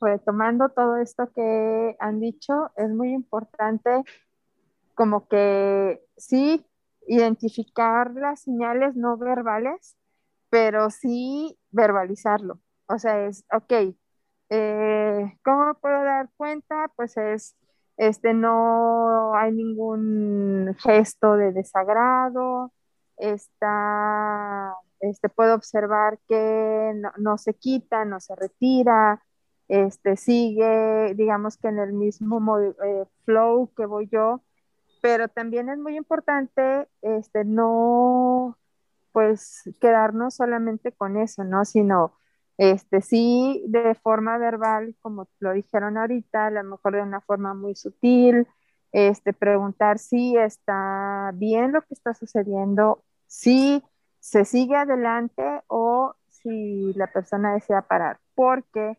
retomando 0.00 0.68
todo 0.68 0.96
esto 0.98 1.30
que 1.34 1.96
han 1.98 2.20
dicho, 2.20 2.70
es 2.76 2.90
muy 2.90 3.12
importante 3.12 3.90
como 4.94 5.28
que 5.28 6.02
sí 6.16 6.64
identificar 7.06 8.12
las 8.14 8.40
señales 8.40 8.96
no 8.96 9.16
verbales, 9.16 9.96
pero 10.50 10.90
sí 10.90 11.58
verbalizarlo. 11.70 12.60
O 12.88 12.98
sea, 12.98 13.26
es, 13.26 13.44
ok, 13.52 13.94
eh, 14.50 15.38
¿cómo 15.44 15.74
puedo 15.74 16.04
dar 16.04 16.30
cuenta? 16.36 16.90
Pues 16.96 17.16
es, 17.16 17.56
este, 17.96 18.34
no 18.34 19.34
hay 19.34 19.52
ningún 19.52 20.74
gesto 20.78 21.36
de 21.36 21.52
desagrado, 21.52 22.72
está, 23.16 24.74
este, 25.00 25.28
puedo 25.28 25.54
observar 25.54 26.18
que 26.28 26.92
no, 27.18 27.38
se 27.38 27.54
quita, 27.54 28.04
no 28.04 28.20
se 28.20 28.34
retira, 28.36 29.22
este, 29.68 30.16
sigue, 30.16 31.14
digamos 31.16 31.56
que 31.56 31.68
en 31.68 31.78
el 31.78 31.92
mismo 31.92 32.58
eh, 32.60 33.04
flow 33.24 33.72
que 33.76 33.86
voy 33.86 34.08
yo, 34.08 34.42
pero 35.02 35.28
también 35.28 35.68
es 35.68 35.78
muy 35.78 35.96
importante 35.96 36.88
este, 37.02 37.44
no 37.44 38.58
pues 39.12 39.62
quedarnos 39.80 40.34
solamente 40.34 40.92
con 40.92 41.16
eso, 41.16 41.42
¿no? 41.42 41.64
Sino 41.64 42.18
este, 42.58 43.02
sí 43.02 43.62
de 43.66 43.94
forma 43.94 44.38
verbal, 44.38 44.96
como 45.02 45.28
lo 45.40 45.52
dijeron 45.52 45.98
ahorita, 45.98 46.46
a 46.46 46.50
lo 46.50 46.64
mejor 46.64 46.94
de 46.94 47.02
una 47.02 47.20
forma 47.20 47.54
muy 47.54 47.74
sutil, 47.74 48.46
este, 48.92 49.32
preguntar 49.32 49.98
si 49.98 50.36
está 50.36 51.32
bien 51.34 51.72
lo 51.72 51.82
que 51.82 51.94
está 51.94 52.14
sucediendo, 52.14 53.04
si 53.26 53.82
se 54.20 54.44
sigue 54.44 54.76
adelante 54.76 55.42
o 55.66 56.14
si 56.28 56.92
la 56.94 57.06
persona 57.12 57.54
desea 57.54 57.82
parar, 57.82 58.18
porque 58.34 58.98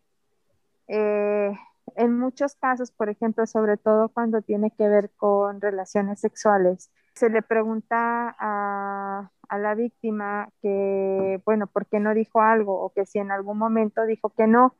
eh, 0.86 1.52
en 1.96 2.18
muchos 2.18 2.54
casos, 2.54 2.90
por 2.92 3.08
ejemplo, 3.08 3.46
sobre 3.46 3.76
todo 3.76 4.08
cuando 4.08 4.42
tiene 4.42 4.70
que 4.70 4.88
ver 4.88 5.10
con 5.16 5.60
relaciones 5.60 6.20
sexuales, 6.20 6.90
se 7.18 7.30
le 7.30 7.42
pregunta 7.42 8.34
a, 8.38 9.30
a, 9.48 9.58
la 9.58 9.74
víctima 9.74 10.50
que, 10.62 11.42
bueno, 11.44 11.66
¿por 11.66 11.86
qué 11.86 12.00
no 12.00 12.14
dijo 12.14 12.40
algo? 12.40 12.80
O 12.80 12.92
que 12.92 13.06
si 13.06 13.18
en 13.18 13.32
algún 13.32 13.58
momento 13.58 14.06
dijo 14.06 14.30
que 14.30 14.46
no. 14.46 14.74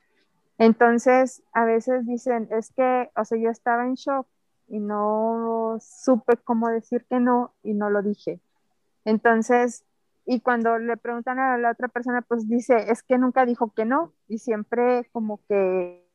Entonces, 0.58 1.42
a 1.52 1.64
veces 1.64 2.06
dicen, 2.06 2.48
es 2.52 2.72
que, 2.72 3.10
o 3.16 3.24
sea, 3.24 3.38
yo 3.38 3.50
estaba 3.50 3.86
en 3.86 3.94
shock 3.94 4.26
y 4.68 4.80
no 4.80 5.78
supe 5.80 6.36
cómo 6.38 6.68
decir 6.68 7.06
que 7.10 7.20
no 7.20 7.54
y 7.62 7.74
no 7.74 7.90
lo 7.90 8.02
dije. 8.02 8.40
Entonces, 9.04 9.84
y 10.26 10.40
cuando 10.40 10.78
le 10.78 10.96
preguntan 10.96 11.38
a 11.40 11.58
la 11.58 11.72
otra 11.72 11.88
persona, 11.88 12.22
pues 12.22 12.48
dice, 12.48 12.90
es 12.90 13.02
que 13.02 13.18
nunca 13.18 13.46
dijo 13.46 13.72
que 13.74 13.84
no 13.84 14.12
y 14.28 14.38
siempre 14.38 15.08
como 15.12 15.40
que 15.48 16.06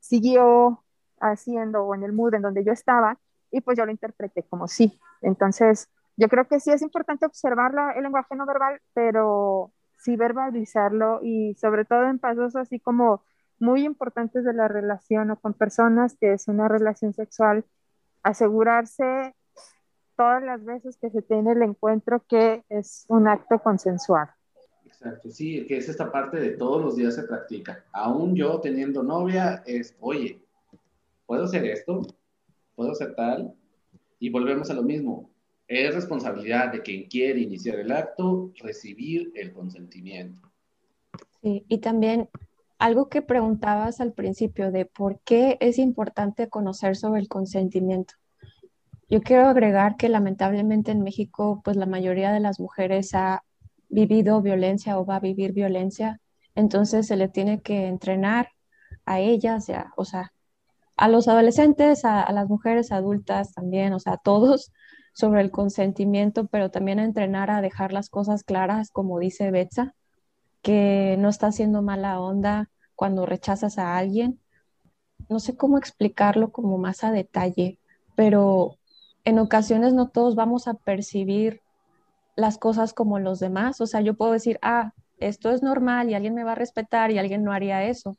siguió 0.00 0.84
haciendo 1.20 1.84
o 1.84 1.94
en 1.94 2.04
el 2.04 2.12
mood 2.12 2.34
en 2.34 2.42
donde 2.42 2.64
yo 2.64 2.72
estaba 2.72 3.18
y 3.50 3.60
pues 3.60 3.78
yo 3.78 3.84
lo 3.84 3.90
interpreté 3.90 4.42
como 4.44 4.68
sí. 4.68 4.98
Entonces, 5.22 5.88
yo 6.16 6.28
creo 6.28 6.46
que 6.48 6.60
sí 6.60 6.70
es 6.70 6.82
importante 6.82 7.26
observar 7.26 7.72
el 7.96 8.02
lenguaje 8.02 8.34
no 8.34 8.46
verbal, 8.46 8.80
pero 8.92 9.72
sí 9.98 10.16
verbalizarlo 10.16 11.20
y 11.22 11.54
sobre 11.54 11.84
todo 11.84 12.06
en 12.06 12.18
pasos 12.18 12.56
así 12.56 12.80
como 12.80 13.22
muy 13.58 13.84
importantes 13.84 14.44
de 14.44 14.52
la 14.52 14.68
relación 14.68 15.30
o 15.30 15.40
con 15.40 15.54
personas 15.54 16.16
que 16.20 16.32
es 16.32 16.48
una 16.48 16.68
relación 16.68 17.12
sexual, 17.12 17.64
asegurarse 18.22 19.34
todas 20.16 20.42
las 20.42 20.64
veces 20.64 20.96
que 20.96 21.10
se 21.10 21.22
tiene 21.22 21.52
el 21.52 21.62
encuentro 21.62 22.24
que 22.28 22.64
es 22.68 23.04
un 23.08 23.28
acto 23.28 23.60
consensual. 23.60 24.28
Exacto, 24.84 25.30
sí, 25.30 25.64
que 25.66 25.76
es 25.76 25.88
esta 25.88 26.10
parte 26.10 26.38
de 26.38 26.50
todos 26.50 26.82
los 26.82 26.96
días 26.96 27.14
se 27.14 27.22
practica. 27.22 27.84
Aún 27.92 28.34
yo 28.34 28.60
teniendo 28.60 29.02
novia, 29.04 29.62
es, 29.64 29.96
oye, 30.00 30.42
¿puedo 31.26 31.44
hacer 31.44 31.64
esto? 31.66 32.02
¿Puedo 32.78 32.92
hacer 32.92 33.16
tal? 33.16 33.52
Y 34.20 34.30
volvemos 34.30 34.70
a 34.70 34.74
lo 34.74 34.84
mismo. 34.84 35.28
Es 35.66 35.92
responsabilidad 35.96 36.70
de 36.70 36.80
quien 36.80 37.08
quiere 37.08 37.40
iniciar 37.40 37.80
el 37.80 37.90
acto 37.90 38.52
recibir 38.60 39.32
el 39.34 39.52
consentimiento. 39.52 40.40
Sí, 41.42 41.64
y 41.66 41.78
también 41.78 42.28
algo 42.78 43.08
que 43.08 43.20
preguntabas 43.20 44.00
al 44.00 44.12
principio 44.12 44.70
de 44.70 44.84
por 44.84 45.18
qué 45.24 45.56
es 45.58 45.76
importante 45.76 46.48
conocer 46.48 46.94
sobre 46.94 47.20
el 47.20 47.26
consentimiento. 47.26 48.14
Yo 49.10 49.22
quiero 49.22 49.48
agregar 49.48 49.96
que 49.96 50.08
lamentablemente 50.08 50.92
en 50.92 51.02
México, 51.02 51.60
pues 51.64 51.76
la 51.76 51.86
mayoría 51.86 52.30
de 52.32 52.38
las 52.38 52.60
mujeres 52.60 53.12
ha 53.12 53.42
vivido 53.88 54.40
violencia 54.40 55.00
o 55.00 55.04
va 55.04 55.16
a 55.16 55.20
vivir 55.20 55.52
violencia, 55.52 56.20
entonces 56.54 57.08
se 57.08 57.16
le 57.16 57.26
tiene 57.26 57.60
que 57.60 57.88
entrenar 57.88 58.50
a 59.04 59.18
ellas, 59.18 59.66
ya, 59.66 59.92
o 59.96 60.04
sea, 60.04 60.32
a 60.98 61.08
los 61.08 61.28
adolescentes, 61.28 62.04
a, 62.04 62.30
las 62.32 62.48
mujeres 62.48 62.90
adultas 62.90 63.52
también, 63.54 63.92
o 63.94 64.00
sea, 64.00 64.14
a 64.14 64.18
todos 64.18 64.72
sobre 65.14 65.40
el 65.40 65.52
consentimiento, 65.52 66.48
pero 66.48 66.70
también 66.70 66.98
a 66.98 67.04
entrenar 67.04 67.50
a 67.50 67.60
dejar 67.62 67.92
las 67.92 68.10
cosas 68.10 68.42
claras, 68.42 68.90
como 68.90 69.18
dice 69.20 69.52
Betsa, 69.52 69.94
que 70.60 71.16
no 71.18 71.28
está 71.28 71.48
haciendo 71.48 71.82
mala 71.82 72.20
onda 72.20 72.68
cuando 72.96 73.26
rechazas 73.26 73.78
a 73.78 73.96
alguien. 73.96 74.40
No 75.28 75.38
sé 75.38 75.56
cómo 75.56 75.78
explicarlo 75.78 76.50
como 76.50 76.78
más 76.78 77.04
a 77.04 77.12
detalle, 77.12 77.78
pero 78.16 78.76
en 79.24 79.38
ocasiones 79.38 79.94
no 79.94 80.08
todos 80.08 80.34
vamos 80.34 80.66
a 80.66 80.74
percibir 80.74 81.60
las 82.34 82.58
cosas 82.58 82.92
como 82.92 83.20
los 83.20 83.38
demás. 83.38 83.80
O 83.80 83.86
sea, 83.86 84.00
yo 84.00 84.14
puedo 84.14 84.32
decir, 84.32 84.58
ah, 84.62 84.94
esto 85.18 85.50
es 85.52 85.62
normal 85.62 86.10
y 86.10 86.14
alguien 86.14 86.34
me 86.34 86.44
va 86.44 86.52
a 86.52 86.56
respetar 86.56 87.12
y 87.12 87.18
alguien 87.18 87.44
no 87.44 87.52
haría 87.52 87.84
eso, 87.84 88.16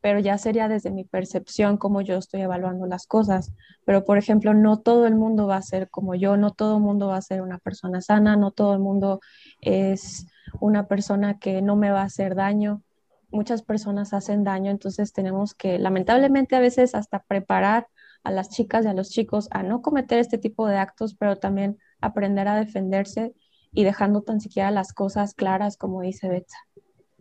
pero 0.00 0.20
ya 0.20 0.38
sería 0.38 0.68
desde 0.68 0.90
mi 0.90 1.04
percepción 1.04 1.76
como 1.76 2.00
yo 2.00 2.16
estoy 2.16 2.42
evaluando 2.42 2.86
las 2.86 3.06
cosas. 3.06 3.52
Pero, 3.84 4.04
por 4.04 4.18
ejemplo, 4.18 4.54
no 4.54 4.78
todo 4.78 5.06
el 5.06 5.14
mundo 5.14 5.46
va 5.46 5.56
a 5.56 5.62
ser 5.62 5.90
como 5.90 6.14
yo, 6.14 6.36
no 6.36 6.52
todo 6.52 6.76
el 6.76 6.82
mundo 6.82 7.08
va 7.08 7.16
a 7.16 7.22
ser 7.22 7.42
una 7.42 7.58
persona 7.58 8.00
sana, 8.00 8.36
no 8.36 8.50
todo 8.52 8.74
el 8.74 8.80
mundo 8.80 9.20
es 9.60 10.26
una 10.60 10.86
persona 10.86 11.38
que 11.38 11.62
no 11.62 11.76
me 11.76 11.90
va 11.90 12.02
a 12.02 12.04
hacer 12.04 12.34
daño. 12.34 12.82
Muchas 13.30 13.62
personas 13.62 14.14
hacen 14.14 14.44
daño, 14.44 14.70
entonces 14.70 15.12
tenemos 15.12 15.54
que, 15.54 15.78
lamentablemente, 15.78 16.56
a 16.56 16.60
veces 16.60 16.94
hasta 16.94 17.22
preparar 17.24 17.88
a 18.24 18.30
las 18.30 18.50
chicas 18.50 18.84
y 18.84 18.88
a 18.88 18.94
los 18.94 19.10
chicos 19.10 19.48
a 19.50 19.62
no 19.62 19.82
cometer 19.82 20.18
este 20.18 20.38
tipo 20.38 20.66
de 20.66 20.76
actos, 20.76 21.14
pero 21.14 21.36
también 21.36 21.78
aprender 22.00 22.48
a 22.48 22.56
defenderse 22.56 23.34
y 23.72 23.84
dejando 23.84 24.22
tan 24.22 24.40
siquiera 24.40 24.70
las 24.70 24.92
cosas 24.92 25.34
claras, 25.34 25.76
como 25.76 26.00
dice 26.00 26.28
Betsa. 26.28 26.56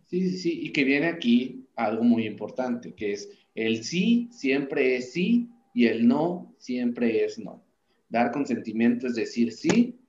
Sí, 0.08 0.30
sí, 0.30 0.38
sí, 0.38 0.60
y 0.64 0.72
que 0.72 0.86
viene 0.86 1.08
aquí 1.08 1.68
algo 1.76 2.04
muy 2.04 2.26
importante, 2.26 2.94
que 2.94 3.12
es 3.12 3.30
el 3.56 3.84
sí 3.84 4.30
siempre 4.32 4.96
es 4.96 5.12
sí 5.12 5.50
y 5.74 5.88
el 5.88 6.08
no 6.08 6.56
siempre 6.58 7.26
es 7.26 7.38
no. 7.38 7.64
Dar 8.10 8.32
consentimiento 8.32 9.08
es 9.08 9.16
decir 9.16 9.52
sí, 9.52 10.00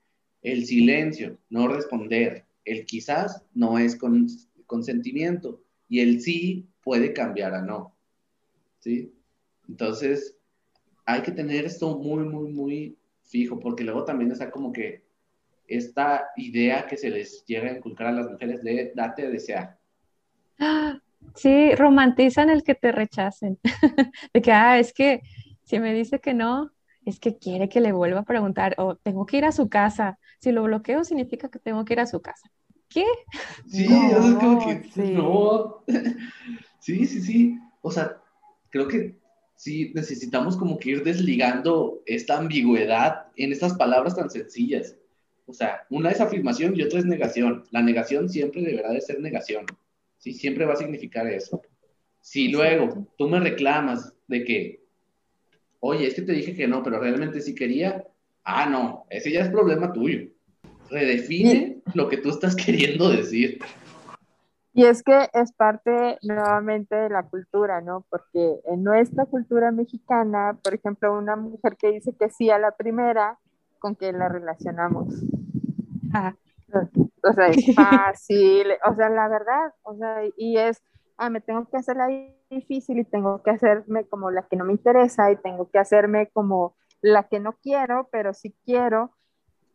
el 0.43 0.67
silencio, 0.67 1.39
no 1.51 1.67
responder, 1.67 2.47
el 2.65 2.87
quizás 2.87 3.45
no 3.55 3.79
es 3.79 3.97
con, 3.97 4.29
consentimiento 4.67 5.65
y 5.89 5.99
el 6.01 6.21
sí 6.21 6.69
puede 6.83 7.13
cambiar 7.13 7.55
a 7.55 7.63
no. 7.63 7.97
¿Sí? 8.79 9.13
Entonces, 9.69 10.37
hay 11.05 11.23
que 11.23 11.33
tener 11.33 11.65
esto 11.65 11.99
muy, 11.99 12.23
muy, 12.25 12.53
muy 12.53 12.99
fijo, 13.25 13.59
porque 13.59 13.83
luego 13.83 14.05
también 14.05 14.31
está 14.31 14.51
como 14.51 14.73
que 14.73 15.03
esta 15.67 16.29
idea 16.37 16.87
que 16.87 16.97
se 16.97 17.11
les 17.11 17.45
llega 17.47 17.69
a 17.69 17.77
inculcar 17.77 18.07
a 18.07 18.13
las 18.13 18.31
mujeres 18.31 18.63
de 18.63 18.93
date 18.95 19.27
a 19.27 19.31
desear. 19.31 19.78
Sí, 21.35 21.75
romantizan 21.75 22.51
el 22.51 22.63
que 22.63 22.75
te 22.75 22.93
rechacen. 22.93 23.59
de 24.35 24.43
que, 24.43 24.53
ah, 24.53 24.79
es 24.79 24.93
que 24.93 25.23
si 25.65 25.79
me 25.79 25.95
dice 25.95 26.21
que 26.21 26.35
no, 26.35 26.73
es 27.05 27.21
que 27.21 27.39
quiere 27.39 27.69
que 27.69 27.81
le 27.81 27.93
vuelva 27.93 28.21
a 28.21 28.25
preguntar, 28.25 28.75
o 28.79 28.97
tengo 28.97 29.27
que 29.27 29.39
ir 29.39 29.45
a 29.45 29.53
su 29.53 29.69
casa. 29.69 30.19
Si 30.41 30.53
lo 30.53 30.65
bloqueo, 30.65 31.05
significa 31.05 31.49
que 31.49 31.59
tengo 31.59 31.85
que 31.85 31.95
ir 31.95 32.01
a 32.01 32.07
su 32.07 32.21
casa. 32.21 32.51
¿Qué? 32.89 33.05
Sí, 33.67 33.87
es 33.87 34.35
como 34.35 34.67
que 34.67 34.83
sí. 34.91 35.13
no. 35.13 35.85
sí, 36.81 37.07
sí, 37.07 37.21
sí. 37.21 37.59
O 37.83 37.91
sea, 37.91 38.21
creo 38.71 38.89
que 38.89 39.19
sí 39.55 39.93
necesitamos 39.95 40.57
como 40.57 40.79
que 40.79 40.91
ir 40.91 41.05
desligando 41.05 42.03
esta 42.07 42.39
ambigüedad 42.39 43.27
en 43.37 43.53
estas 43.53 43.75
palabras 43.75 44.17
tan 44.17 44.31
sencillas. 44.31 44.97
O 45.47 45.53
sea, 45.53 45.87
una 45.91 46.11
es 46.11 46.21
afirmación 46.21 46.77
y 46.77 46.83
otra 46.83 46.99
es 46.99 47.05
negación. 47.05 47.65
La 47.71 47.83
negación 47.83 48.29
siempre 48.29 48.63
deberá 48.63 48.91
de 48.91 49.01
ser 49.01 49.21
negación. 49.21 49.67
Sí, 50.19 50.33
siempre 50.33 50.67
va 50.67 50.75
a 50.75 50.77
significar 50.77 51.27
eso. 51.27 51.63
Si 52.21 52.49
luego 52.49 53.07
tú 53.17 53.29
me 53.29 53.41
reclamas 53.41 54.13
de 54.27 54.45
que, 54.45 54.85
oye, 55.81 56.07
es 56.07 56.15
que 56.15 56.23
te 56.23 56.33
dije 56.33 56.55
que 56.55 56.69
no, 56.69 56.83
pero 56.83 57.01
realmente 57.01 57.41
sí 57.41 57.55
quería, 57.55 58.05
ah, 58.45 58.69
no, 58.69 59.07
ese 59.11 59.31
ya 59.31 59.41
es 59.41 59.49
problema 59.49 59.93
tuyo. 59.93 60.29
Redefine 60.91 61.83
lo 61.95 62.09
que 62.09 62.17
tú 62.19 62.31
estás 62.31 62.57
queriendo 62.65 63.11
decir. 63.11 63.59
Y 64.75 64.85
es 64.85 65.03
que 65.03 65.29
es 65.33 65.53
parte 65.53 66.19
nuevamente 66.23 66.95
de 66.95 67.11
la 67.11 67.25
cultura, 67.25 67.81
¿no? 67.81 68.05
Porque 68.11 68.61
en 68.67 68.85
nuestra 68.85 69.25
cultura 69.25 69.73
mexicana, 69.73 70.57
por 70.63 70.75
ejemplo, 70.75 71.17
una 71.17 71.37
mujer 71.37 71.77
que 71.77 71.93
dice 71.93 72.13
que 72.19 72.31
sí 72.31 72.51
a 72.51 72.59
la 72.59 72.73
primera, 72.73 73.39
¿con 73.79 73.97
qué 73.97 74.13
la 74.13 74.29
relacionamos? 74.29 75.15
Ah. 76.13 76.35
O 76.73 77.33
sea, 77.33 77.49
es 77.49 77.65
fácil, 77.75 78.67
o 78.85 78.95
sea, 78.95 79.09
la 79.09 79.29
verdad, 79.29 79.73
o 79.83 79.97
sea, 79.97 80.23
y 80.37 80.57
es, 80.59 80.83
ah, 81.17 81.31
me 81.31 81.41
tengo 81.41 81.69
que 81.69 81.77
hacer 81.77 81.97
la 81.97 82.09
difícil 82.51 82.99
y 82.99 83.05
tengo 83.05 83.43
que 83.43 83.51
hacerme 83.51 84.07
como 84.07 84.31
la 84.31 84.47
que 84.47 84.57
no 84.57 84.65
me 84.65 84.73
interesa 84.73 85.31
y 85.31 85.37
tengo 85.37 85.71
que 85.71 85.79
hacerme 85.79 86.31
como 86.33 86.77
la 87.01 87.25
que 87.29 87.41
no 87.41 87.55
quiero, 87.55 88.09
pero 88.11 88.35
sí 88.35 88.57
quiero. 88.65 89.15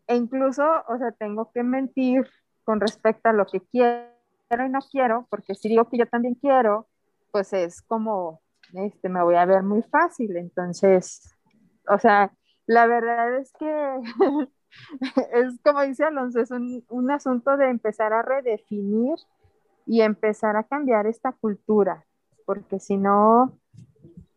E 0.08 0.16
incluso, 0.16 0.64
o 0.88 0.98
sea, 0.98 1.12
tengo 1.12 1.52
que 1.52 1.64
mentir 1.64 2.28
con 2.64 2.80
respecto 2.80 3.30
a 3.30 3.34
lo 3.34 3.46
que 3.46 3.62
quiero 3.62 4.12
y 4.50 4.70
no 4.70 4.80
quiero, 4.92 5.28
porque 5.30 5.56
si 5.56 5.70
digo 5.70 5.88
que 5.90 5.98
yo 5.98 6.06
también 6.06 6.36
quiero, 6.36 6.88
pues 7.32 7.54
es 7.54 7.82
como, 7.82 8.42
este, 8.74 9.10
me 9.10 9.24
voy 9.24 9.36
a 9.36 9.46
ver 9.46 9.64
muy 9.64 9.82
fácil. 9.84 10.38
Entonces, 10.38 11.36
o 11.88 11.98
sea, 11.98 12.32
la 12.66 12.86
verdad 12.86 13.38
es 13.38 13.52
que 13.54 14.00
es 15.34 15.60
como 15.64 15.82
dice 15.82 16.04
Alonso, 16.04 16.40
es 16.40 16.52
un, 16.52 16.84
un, 16.90 17.12
asunto 17.12 17.58
de 17.58 17.70
empezar 17.70 18.14
a 18.14 18.22
redefinir 18.22 19.16
y 19.86 20.02
empezar 20.02 20.56
a 20.56 20.64
cambiar 20.64 21.08
esta 21.08 21.32
cultura, 21.32 22.06
porque 22.46 22.80
si 22.80 22.98
no, 22.98 23.58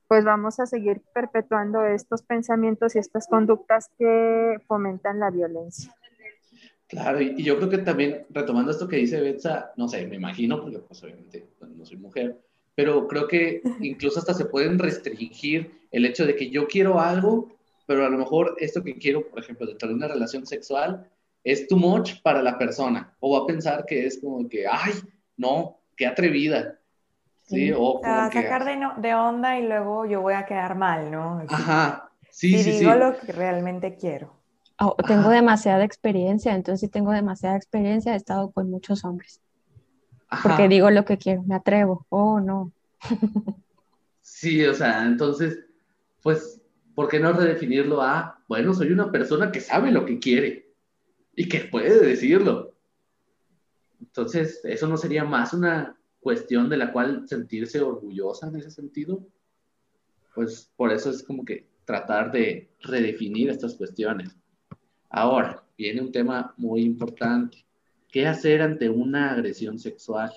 pues 0.09 0.25
vamos 0.25 0.61
a 0.61 0.67
seguir 0.67 1.03
perpetuando 1.13 1.85
estos 1.85 2.23
pensamientos 2.23 2.95
y 2.95 2.99
estas 2.99 3.27
conductas 3.27 3.91
que 3.99 4.57
fomentan 4.67 5.21
la 5.21 5.31
violencia. 5.31 5.93
Claro, 6.89 7.21
y, 7.21 7.43
yo 7.43 7.57
creo 7.57 7.69
que 7.69 7.79
también, 7.79 8.27
retomando 8.31 8.71
esto 8.71 8.87
que 8.87 8.97
dice 8.97 9.21
Betsa, 9.21 9.73
no 9.77 9.89
sé, 9.89 10.07
me 10.07 10.17
imagino, 10.17 10.61
porque 10.61 10.79
pues 10.79 11.03
obviamente 11.03 11.49
no 11.61 11.85
soy 11.85 11.97
mujer, 11.97 12.39
pero 12.75 13.09
creo 13.09 13.27
que 13.27 13.63
incluso 13.81 14.21
hasta 14.21 14.35
se 14.35 14.45
pueden 14.45 14.79
restringir 14.79 15.73
el 15.91 16.05
hecho 16.05 16.27
de 16.27 16.37
que 16.37 16.51
yo 16.51 16.69
quiero 16.69 17.01
algo, 17.01 17.56
pero 17.87 18.05
a 18.05 18.11
lo 18.11 18.19
mejor 18.19 18.57
esto 18.59 18.83
que 18.83 18.99
quiero, 18.99 19.29
por 19.29 19.39
ejemplo, 19.39 19.67
dentro 19.67 19.89
de 19.89 19.95
una 19.95 20.09
relación 20.09 20.47
sexual, 20.47 21.09
es 21.45 21.69
too 21.69 21.77
much 21.77 22.21
para 22.23 22.43
la 22.43 22.59
persona, 22.59 23.15
o 23.21 23.39
va 23.39 23.45
a 23.45 23.47
pensar 23.47 23.87
que 23.87 24.07
es 24.07 24.19
como 24.21 24.49
que, 24.49 24.67
ay, 24.67 24.93
no, 25.37 25.79
qué 25.97 26.07
atrevida. 26.07 26.79
Sí, 27.43 27.73
o, 27.73 28.01
sacar 28.03 28.65
de, 28.65 28.77
de, 29.01 29.15
onda 29.15 29.57
y 29.57 29.69
luego 29.69 30.05
yo 30.05 30.21
voy 30.21 30.35
a 30.35 30.45
quedar 30.45 30.75
mal, 30.75 31.13
¿no? 31.13 31.45
Ajá, 31.49 32.11
sí, 32.29 32.61
sí, 32.61 32.81
digo 32.81 32.95
lo 32.97 33.17
que 33.17 33.31
realmente 33.31 33.95
quiero. 33.95 34.35
Oh, 34.81 34.97
tengo 35.07 35.31
demasiada 35.31 35.85
experiencia, 35.85 36.55
entonces 36.55 36.81
si 36.81 36.89
tengo 36.89 37.13
demasiada 37.13 37.57
experiencia, 37.57 38.15
he 38.15 38.17
estado 38.17 38.51
con 38.51 38.69
muchos 38.69 39.05
hombres. 39.05 39.41
Porque 40.43 40.67
digo 40.69 40.91
lo 40.91 41.05
que 41.05 41.19
quiero, 41.19 41.45
me 41.45 41.55
atrevo. 41.55 42.05
Oh, 42.09 42.41
no. 42.41 42.73
sí, 44.21 44.65
o 44.65 44.75
sea, 44.75 45.05
entonces, 45.05 45.61
pues, 46.23 46.61
¿por 46.97 47.09
qué 47.09 47.21
no 47.21 47.35
redefinirlo 47.35 48.01
a, 48.01 48.43
bueno, 48.49 48.73
soy 48.73 48.91
una 48.91 49.13
persona 49.13 49.53
que 49.53 49.61
sabe 49.61 49.93
lo 49.93 50.07
que 50.07 50.19
quiere 50.19 50.73
y 51.37 51.47
que 51.47 51.61
puede 51.61 52.01
decirlo? 52.01 52.75
Entonces, 54.01 54.63
¿eso 54.65 54.89
no 54.89 54.97
sería 54.97 55.23
más 55.23 55.53
una 55.53 55.95
cuestión 56.21 56.71
de 56.71 56.79
la 56.79 56.93
cual 56.93 57.29
sentirse 57.29 57.83
orgullosa 57.83 58.49
en 58.49 58.57
ese 58.57 58.71
sentido? 58.71 59.23
Pues 60.35 60.73
por 60.75 60.91
eso 60.91 61.11
es 61.11 61.23
como 61.23 61.45
que 61.45 61.69
tratar 61.85 62.33
de 62.33 62.71
redefinir 62.81 63.51
estas 63.51 63.75
cuestiones. 63.75 64.35
Ahora, 65.11 65.63
viene 65.77 66.01
un 66.01 66.11
tema 66.11 66.55
muy 66.57 66.83
importante. 66.83 67.67
¿Qué 68.09 68.27
hacer 68.27 68.63
ante 68.63 68.89
una 68.89 69.33
agresión 69.33 69.79
sexual? 69.79 70.33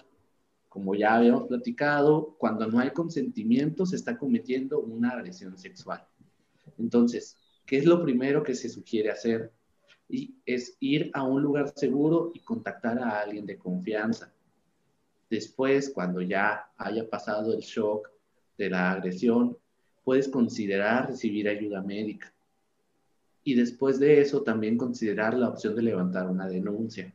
Como 0.67 0.93
ya 0.93 1.15
habíamos 1.15 1.47
platicado, 1.47 2.35
cuando 2.37 2.67
no 2.67 2.79
hay 2.79 2.91
consentimiento 2.91 3.85
se 3.85 3.95
está 3.95 4.17
cometiendo 4.17 4.81
una 4.81 5.11
agresión 5.11 5.57
sexual. 5.57 6.05
Entonces, 6.79 7.37
¿qué 7.65 7.77
es 7.77 7.85
lo 7.85 8.01
primero 8.01 8.43
que 8.43 8.55
se 8.55 8.69
sugiere 8.69 9.11
hacer? 9.11 9.51
Y 10.07 10.35
es 10.45 10.75
ir 10.79 11.11
a 11.13 11.23
un 11.23 11.41
lugar 11.41 11.71
seguro 11.75 12.31
y 12.33 12.39
contactar 12.39 12.99
a 12.99 13.19
alguien 13.19 13.45
de 13.45 13.57
confianza. 13.57 14.33
Después, 15.29 15.91
cuando 15.93 16.21
ya 16.21 16.71
haya 16.77 17.07
pasado 17.07 17.53
el 17.53 17.59
shock 17.59 18.09
de 18.57 18.69
la 18.69 18.91
agresión, 18.91 19.57
puedes 20.03 20.27
considerar 20.27 21.09
recibir 21.09 21.47
ayuda 21.47 21.83
médica 21.83 22.33
y 23.43 23.55
después 23.55 23.99
de 23.99 24.21
eso 24.21 24.43
también 24.43 24.77
considerar 24.77 25.33
la 25.33 25.49
opción 25.49 25.75
de 25.75 25.81
levantar 25.81 26.27
una 26.29 26.47
denuncia. 26.47 27.13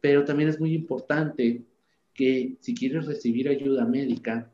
Pero 0.00 0.24
también 0.24 0.48
es 0.50 0.60
muy 0.60 0.74
importante 0.74 1.64
que 2.12 2.56
si 2.60 2.74
quieres 2.74 3.06
recibir 3.06 3.48
ayuda 3.48 3.84
médica, 3.84 4.50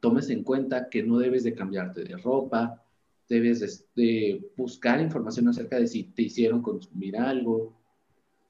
tomes 0.00 0.30
en 0.30 0.44
cuenta 0.44 0.88
que 0.88 1.02
no 1.02 1.18
debes 1.18 1.44
de 1.44 1.54
cambiarte 1.54 2.04
de 2.04 2.16
ropa, 2.16 2.82
debes 3.28 3.84
de 3.94 4.50
buscar 4.56 5.00
información 5.00 5.48
acerca 5.48 5.78
de 5.78 5.86
si 5.86 6.04
te 6.04 6.22
hicieron 6.22 6.62
consumir 6.62 7.16
algo, 7.16 7.74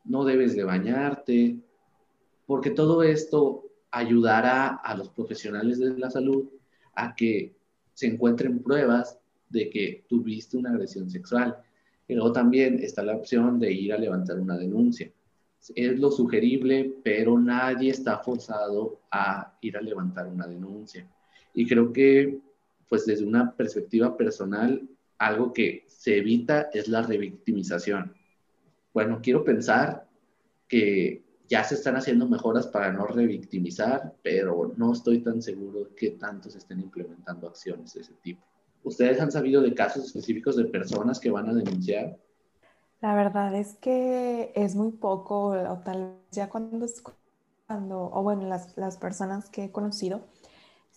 no 0.05 0.24
debes 0.24 0.55
de 0.55 0.64
bañarte, 0.64 1.57
porque 2.47 2.70
todo 2.70 3.03
esto 3.03 3.64
ayudará 3.91 4.68
a 4.68 4.97
los 4.97 5.09
profesionales 5.09 5.79
de 5.79 5.99
la 5.99 6.11
salud 6.11 6.45
a 6.95 7.14
que 7.14 7.55
se 7.95 8.07
encuentren 8.07 8.62
pruebas 8.62 9.18
de 9.49 9.70
que 9.70 10.05
tuviste 10.09 10.57
una 10.57 10.70
agresión 10.70 11.11
sexual. 11.11 11.57
Y 12.09 12.14
luego 12.14 12.33
también 12.33 12.79
está 12.79 13.03
la 13.03 13.16
opción 13.16 13.59
de 13.59 13.72
ir 13.72 13.93
a 13.93 13.99
levantar 13.99 14.39
una 14.39 14.57
denuncia. 14.57 15.11
Es 15.74 15.99
lo 15.99 16.11
sugerible, 16.11 16.95
pero 17.03 17.39
nadie 17.39 17.91
está 17.91 18.18
forzado 18.18 19.01
a 19.11 19.57
ir 19.61 19.77
a 19.77 19.81
levantar 19.81 20.29
una 20.29 20.47
denuncia. 20.47 21.09
Y 21.55 21.66
creo 21.66 21.93
que, 21.93 22.39
pues 22.89 23.07
desde 23.07 23.26
una 23.26 23.57
perspectiva 23.57 24.16
personal, 24.16 24.89
algo 25.18 25.53
que 25.53 25.84
se 25.89 26.18
evita 26.18 26.68
es 26.72 26.89
la 26.89 27.03
revictimización. 27.03 28.14
Bueno, 28.93 29.20
quiero 29.22 29.45
pensar 29.45 30.07
que 30.68 31.24
ya 31.49 31.62
se 31.64 31.74
están 31.74 31.97
haciendo 31.97 32.28
mejoras 32.28 32.66
para 32.66 32.93
no 32.93 33.07
revictimizar, 33.07 34.14
pero 34.22 34.74
no 34.76 34.93
estoy 34.93 35.20
tan 35.20 35.41
seguro 35.43 35.95
que 35.95 36.12
tanto 36.12 36.51
se 36.51 36.59
estén 36.59 36.80
implementando 36.80 37.49
acciones 37.49 37.95
de 37.95 38.01
ese 38.01 38.14
tipo. 38.22 38.43
¿Ustedes 38.82 39.20
han 39.20 39.32
sabido 39.32 39.62
de 39.62 39.74
casos 39.74 40.07
específicos 40.07 40.57
de 40.57 40.64
personas 40.64 41.18
que 41.18 41.30
van 41.30 41.49
a 41.49 41.55
denunciar? 41.55 42.18
La 43.01 43.14
verdad 43.14 43.55
es 43.55 43.74
que 43.74 44.53
es 44.55 44.74
muy 44.74 44.93
poco, 44.93 45.49
o 45.49 45.78
tal 45.84 45.99
vez 45.99 46.30
ya 46.30 46.49
cuando, 46.49 46.87
cuando 47.66 48.11
o 48.12 48.22
bueno, 48.22 48.47
las, 48.49 48.76
las 48.76 48.97
personas 48.97 49.51
que 49.51 49.64
he 49.64 49.72
conocido, 49.72 50.22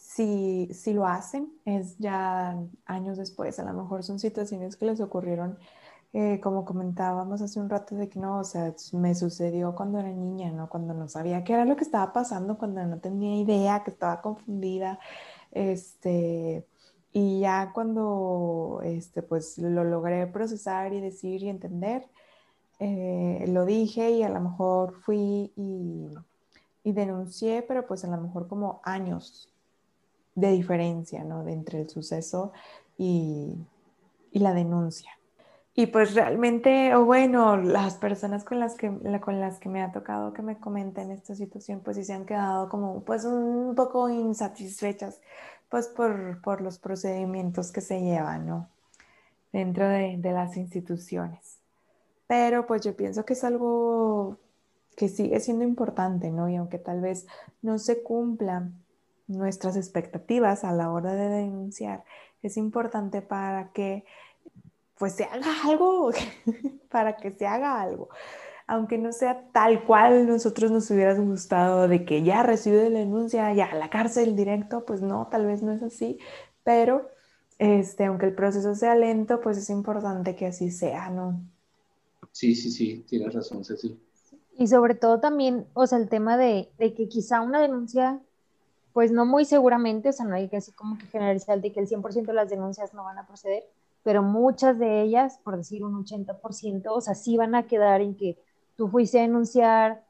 si, 0.10 0.68
si, 0.74 0.94
lo 0.94 1.06
hacen, 1.06 1.54
es 1.66 1.98
ya 2.00 2.58
años 2.86 3.18
después, 3.18 3.60
a 3.60 3.64
lo 3.64 3.74
mejor 3.74 4.04
son 4.04 4.18
situaciones 4.20 4.76
que 4.76 4.86
les 4.86 5.02
ocurrieron, 5.02 5.60
eh, 6.14 6.40
como 6.42 6.66
comentábamos 6.66 7.42
hace 7.44 7.60
un 7.60 7.70
rato, 7.70 7.96
de 7.96 8.10
que 8.10 8.20
no, 8.20 8.40
o 8.40 8.44
sea, 8.44 8.74
me 8.94 9.14
sucedió 9.14 9.76
cuando 9.76 10.00
era 10.00 10.10
niña, 10.10 10.52
¿no? 10.52 10.68
Cuando 10.68 10.96
no 10.96 11.08
sabía 11.08 11.44
qué 11.44 11.54
era 11.54 11.66
lo 11.66 11.76
que 11.76 11.84
estaba 11.84 12.12
pasando, 12.12 12.58
cuando 12.58 12.84
no 12.88 13.00
tenía 13.00 13.38
idea, 13.40 13.84
que 13.84 13.92
estaba 13.92 14.22
confundida, 14.22 15.00
este 15.52 16.66
y 17.14 17.42
ya 17.42 17.72
cuando 17.74 18.82
este, 18.84 19.22
pues, 19.24 19.58
lo 19.60 19.84
logré 19.84 20.28
procesar 20.28 20.94
y 20.94 21.02
decir 21.02 21.44
y 21.44 21.50
entender, 21.50 22.08
eh, 22.80 23.46
lo 23.50 23.66
dije 23.66 24.12
y 24.12 24.24
a 24.24 24.30
lo 24.30 24.40
mejor 24.42 24.94
fui 24.94 25.52
y, 25.56 26.10
y, 26.84 26.92
denuncié, 26.94 27.64
pero 27.64 27.88
pues 27.88 28.04
a 28.06 28.08
lo 28.08 28.18
mejor 28.22 28.48
como 28.48 28.82
años 28.84 29.50
de 30.40 30.52
diferencia, 30.52 31.24
¿no? 31.24 31.44
De 31.44 31.54
entre 31.54 31.82
el 31.82 31.90
suceso 31.90 32.52
y, 32.98 33.56
y 34.32 34.40
la 34.40 34.54
denuncia. 34.54 35.12
Y 35.80 35.88
pues 35.88 36.14
realmente, 36.14 36.94
o 36.94 37.06
bueno, 37.06 37.56
las 37.56 37.96
personas 37.96 38.44
con 38.44 38.60
las, 38.60 38.76
que, 38.76 38.92
con 39.22 39.40
las 39.40 39.60
que 39.60 39.70
me 39.70 39.82
ha 39.82 39.94
tocado 39.94 40.34
que 40.34 40.42
me 40.42 40.60
comenten 40.60 41.10
esta 41.10 41.36
situación, 41.36 41.80
pues 41.80 41.96
sí 41.96 42.04
se 42.04 42.12
han 42.12 42.26
quedado 42.26 42.68
como 42.68 43.02
pues 43.06 43.24
un 43.24 43.76
poco 43.76 44.10
insatisfechas 44.10 45.22
pues 45.70 45.88
por, 45.88 46.62
los 46.62 46.80
procedimientos 46.80 47.72
que 47.72 47.80
se 47.80 48.02
llevan, 48.02 48.46
¿no? 48.46 48.68
Dentro 49.54 49.88
de, 49.88 50.20
las 50.22 50.58
instituciones. 50.58 51.60
Pero 52.28 52.68
pues 52.68 52.82
yo 52.82 52.94
pienso 52.96 53.24
que 53.24 53.34
es 53.34 53.44
algo 53.46 54.38
que 54.98 55.08
sigue 55.08 55.40
siendo 55.40 55.64
importante, 55.64 56.30
¿no? 56.30 56.50
Y 56.50 56.58
aunque 56.58 56.80
tal 56.80 57.00
vez 57.00 57.26
no 57.62 57.80
se 57.80 58.04
cumplan 58.04 58.74
nuestras 59.30 59.78
expectativas 59.78 60.64
a 60.66 60.74
la 60.74 60.92
hora 60.92 61.14
de 61.14 61.30
denunciar, 61.30 62.04
es 62.42 62.58
importante 62.58 63.22
para 63.22 63.72
que 63.72 64.04
pues 64.98 65.14
se 65.16 65.24
haga 65.24 65.54
algo, 65.66 66.12
para 66.90 67.16
que 67.16 67.32
se 67.32 67.48
haga 67.48 67.82
algo 67.82 68.10
aunque 68.70 69.00
no 69.00 69.12
sea 69.12 69.50
tal 69.52 69.84
cual 69.84 70.28
nosotros 70.28 70.70
nos 70.70 70.92
hubiera 70.92 71.16
gustado 71.16 71.88
de 71.88 72.06
que 72.06 72.22
ya 72.22 72.44
recibió 72.44 72.88
la 72.88 73.00
denuncia, 73.00 73.52
ya 73.56 73.66
a 73.66 73.74
la 73.74 73.90
cárcel 73.90 74.36
directo, 74.36 74.86
pues 74.86 75.02
no, 75.02 75.28
tal 75.32 75.48
vez 75.48 75.64
no 75.64 75.72
es 75.72 75.82
así, 75.82 76.20
pero 76.64 77.10
este, 77.58 78.06
aunque 78.06 78.28
el 78.28 78.36
proceso 78.36 78.76
sea 78.76 78.94
lento, 78.94 79.42
pues 79.42 79.58
es 79.58 79.72
importante 79.72 80.36
que 80.36 80.46
así 80.46 80.70
sea, 80.70 81.10
¿no? 81.10 81.42
Sí, 82.32 82.54
sí, 82.54 82.70
sí, 82.70 83.04
tienes 83.10 83.34
razón, 83.34 83.66
Ceci. 83.66 84.00
Y 84.56 84.68
sobre 84.68 84.94
todo 84.94 85.20
también, 85.20 85.66
o 85.74 85.88
sea, 85.88 85.98
el 85.98 86.08
tema 86.08 86.38
de, 86.38 86.70
de 86.78 86.94
que 86.94 87.08
quizá 87.08 87.42
una 87.42 87.60
denuncia, 87.62 88.22
pues 88.94 89.12
no 89.12 89.26
muy 89.26 89.46
seguramente, 89.46 90.10
o 90.10 90.12
sea, 90.12 90.26
no 90.26 90.36
hay 90.36 90.50
que 90.50 90.58
así 90.58 90.72
como 90.72 90.98
que 90.98 91.06
generalizar 91.08 91.62
de 91.62 91.72
que 91.72 91.80
el 91.80 91.88
100% 91.88 92.26
de 92.26 92.34
las 92.34 92.50
denuncias 92.50 92.94
no 92.94 93.04
van 93.04 93.18
a 93.18 93.28
proceder, 93.28 93.64
pero 94.04 94.24
muchas 94.24 94.80
de 94.80 95.02
ellas, 95.02 95.40
por 95.44 95.58
decir 95.58 95.84
un 95.84 96.06
80%, 96.06 96.92
o 96.92 97.02
sea, 97.02 97.16
sí 97.16 97.38
van 97.38 97.56
a 97.56 97.68
quedar 97.68 98.02
en 98.02 98.16
que 98.16 98.38
tú 98.76 98.88
fuiste 98.88 99.20
a 99.20 99.24
denunciar, 99.24 100.04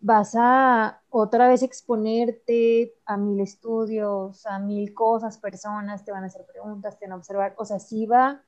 vas 0.00 0.34
a 0.36 1.00
otra 1.10 1.48
vez 1.48 1.62
exponerte 1.62 2.94
a 3.06 3.16
mil 3.16 3.40
estudios, 3.40 4.46
a 4.46 4.58
mil 4.58 4.94
cosas, 4.94 5.38
personas, 5.38 6.04
te 6.04 6.12
van 6.12 6.24
a 6.24 6.26
hacer 6.26 6.44
preguntas, 6.46 6.98
te 6.98 7.06
van 7.06 7.12
a 7.12 7.16
observar, 7.16 7.54
o 7.56 7.64
sea, 7.64 7.78
sí 7.78 8.06
va, 8.06 8.42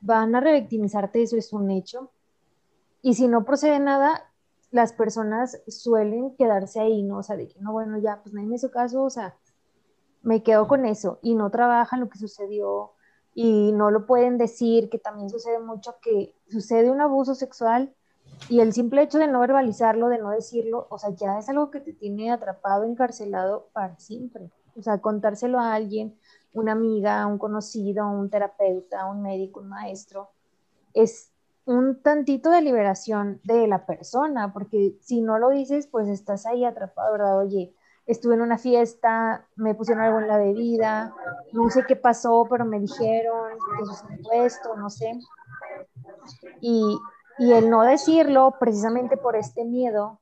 van 0.00 0.34
a 0.34 0.40
revictimizarte, 0.40 1.22
eso 1.22 1.36
es 1.36 1.52
un 1.52 1.70
hecho. 1.70 2.10
Y 3.02 3.14
si 3.14 3.28
no 3.28 3.44
procede 3.44 3.78
nada, 3.78 4.30
las 4.76 4.92
personas 4.92 5.58
suelen 5.68 6.36
quedarse 6.36 6.80
ahí, 6.80 7.02
¿no? 7.02 7.18
O 7.18 7.22
sea, 7.22 7.36
de 7.36 7.48
que 7.48 7.58
no, 7.60 7.72
bueno, 7.72 7.98
ya, 7.98 8.20
pues 8.22 8.34
nadie 8.34 8.46
me 8.46 8.56
hizo 8.56 8.70
caso, 8.70 9.02
o 9.02 9.10
sea, 9.10 9.34
me 10.22 10.42
quedo 10.42 10.68
con 10.68 10.84
eso 10.84 11.18
y 11.22 11.34
no 11.34 11.50
trabajan 11.50 12.00
lo 12.00 12.10
que 12.10 12.18
sucedió 12.18 12.92
y 13.34 13.72
no 13.72 13.90
lo 13.90 14.04
pueden 14.04 14.36
decir, 14.36 14.90
que 14.90 14.98
también 14.98 15.30
sucede 15.30 15.60
mucho 15.60 15.96
que 16.02 16.34
sucede 16.50 16.90
un 16.90 17.00
abuso 17.00 17.34
sexual 17.34 17.94
y 18.50 18.60
el 18.60 18.74
simple 18.74 19.02
hecho 19.02 19.18
de 19.18 19.28
no 19.28 19.40
verbalizarlo, 19.40 20.08
de 20.08 20.18
no 20.18 20.30
decirlo, 20.30 20.86
o 20.90 20.98
sea, 20.98 21.10
ya 21.10 21.38
es 21.38 21.48
algo 21.48 21.70
que 21.70 21.80
te 21.80 21.94
tiene 21.94 22.30
atrapado, 22.30 22.84
encarcelado 22.84 23.70
para 23.72 23.98
siempre. 23.98 24.50
O 24.76 24.82
sea, 24.82 24.98
contárselo 25.00 25.58
a 25.58 25.72
alguien, 25.72 26.18
una 26.52 26.72
amiga, 26.72 27.26
un 27.26 27.38
conocido, 27.38 28.06
un 28.10 28.28
terapeuta, 28.28 29.06
un 29.06 29.22
médico, 29.22 29.60
un 29.60 29.68
maestro, 29.68 30.28
es 30.92 31.30
un 31.66 32.00
tantito 32.00 32.50
de 32.50 32.62
liberación 32.62 33.40
de 33.44 33.66
la 33.66 33.86
persona, 33.86 34.52
porque 34.52 34.96
si 35.00 35.20
no 35.20 35.38
lo 35.38 35.50
dices, 35.50 35.88
pues 35.88 36.08
estás 36.08 36.46
ahí 36.46 36.64
atrapado, 36.64 37.12
¿verdad? 37.12 37.38
Oye, 37.38 37.74
estuve 38.06 38.34
en 38.34 38.42
una 38.42 38.56
fiesta, 38.56 39.46
me 39.56 39.74
pusieron 39.74 40.04
algo 40.04 40.20
en 40.20 40.28
la 40.28 40.38
bebida, 40.38 41.12
no 41.52 41.68
sé 41.70 41.84
qué 41.86 41.96
pasó, 41.96 42.46
pero 42.48 42.64
me 42.64 42.78
dijeron 42.78 43.58
que 43.78 43.84
sucedió 43.84 44.32
esto, 44.44 44.76
no 44.76 44.88
sé. 44.90 45.18
Y, 46.60 46.98
y 47.38 47.52
el 47.52 47.68
no 47.68 47.82
decirlo, 47.82 48.54
precisamente 48.60 49.16
por 49.16 49.34
este 49.34 49.64
miedo 49.64 50.20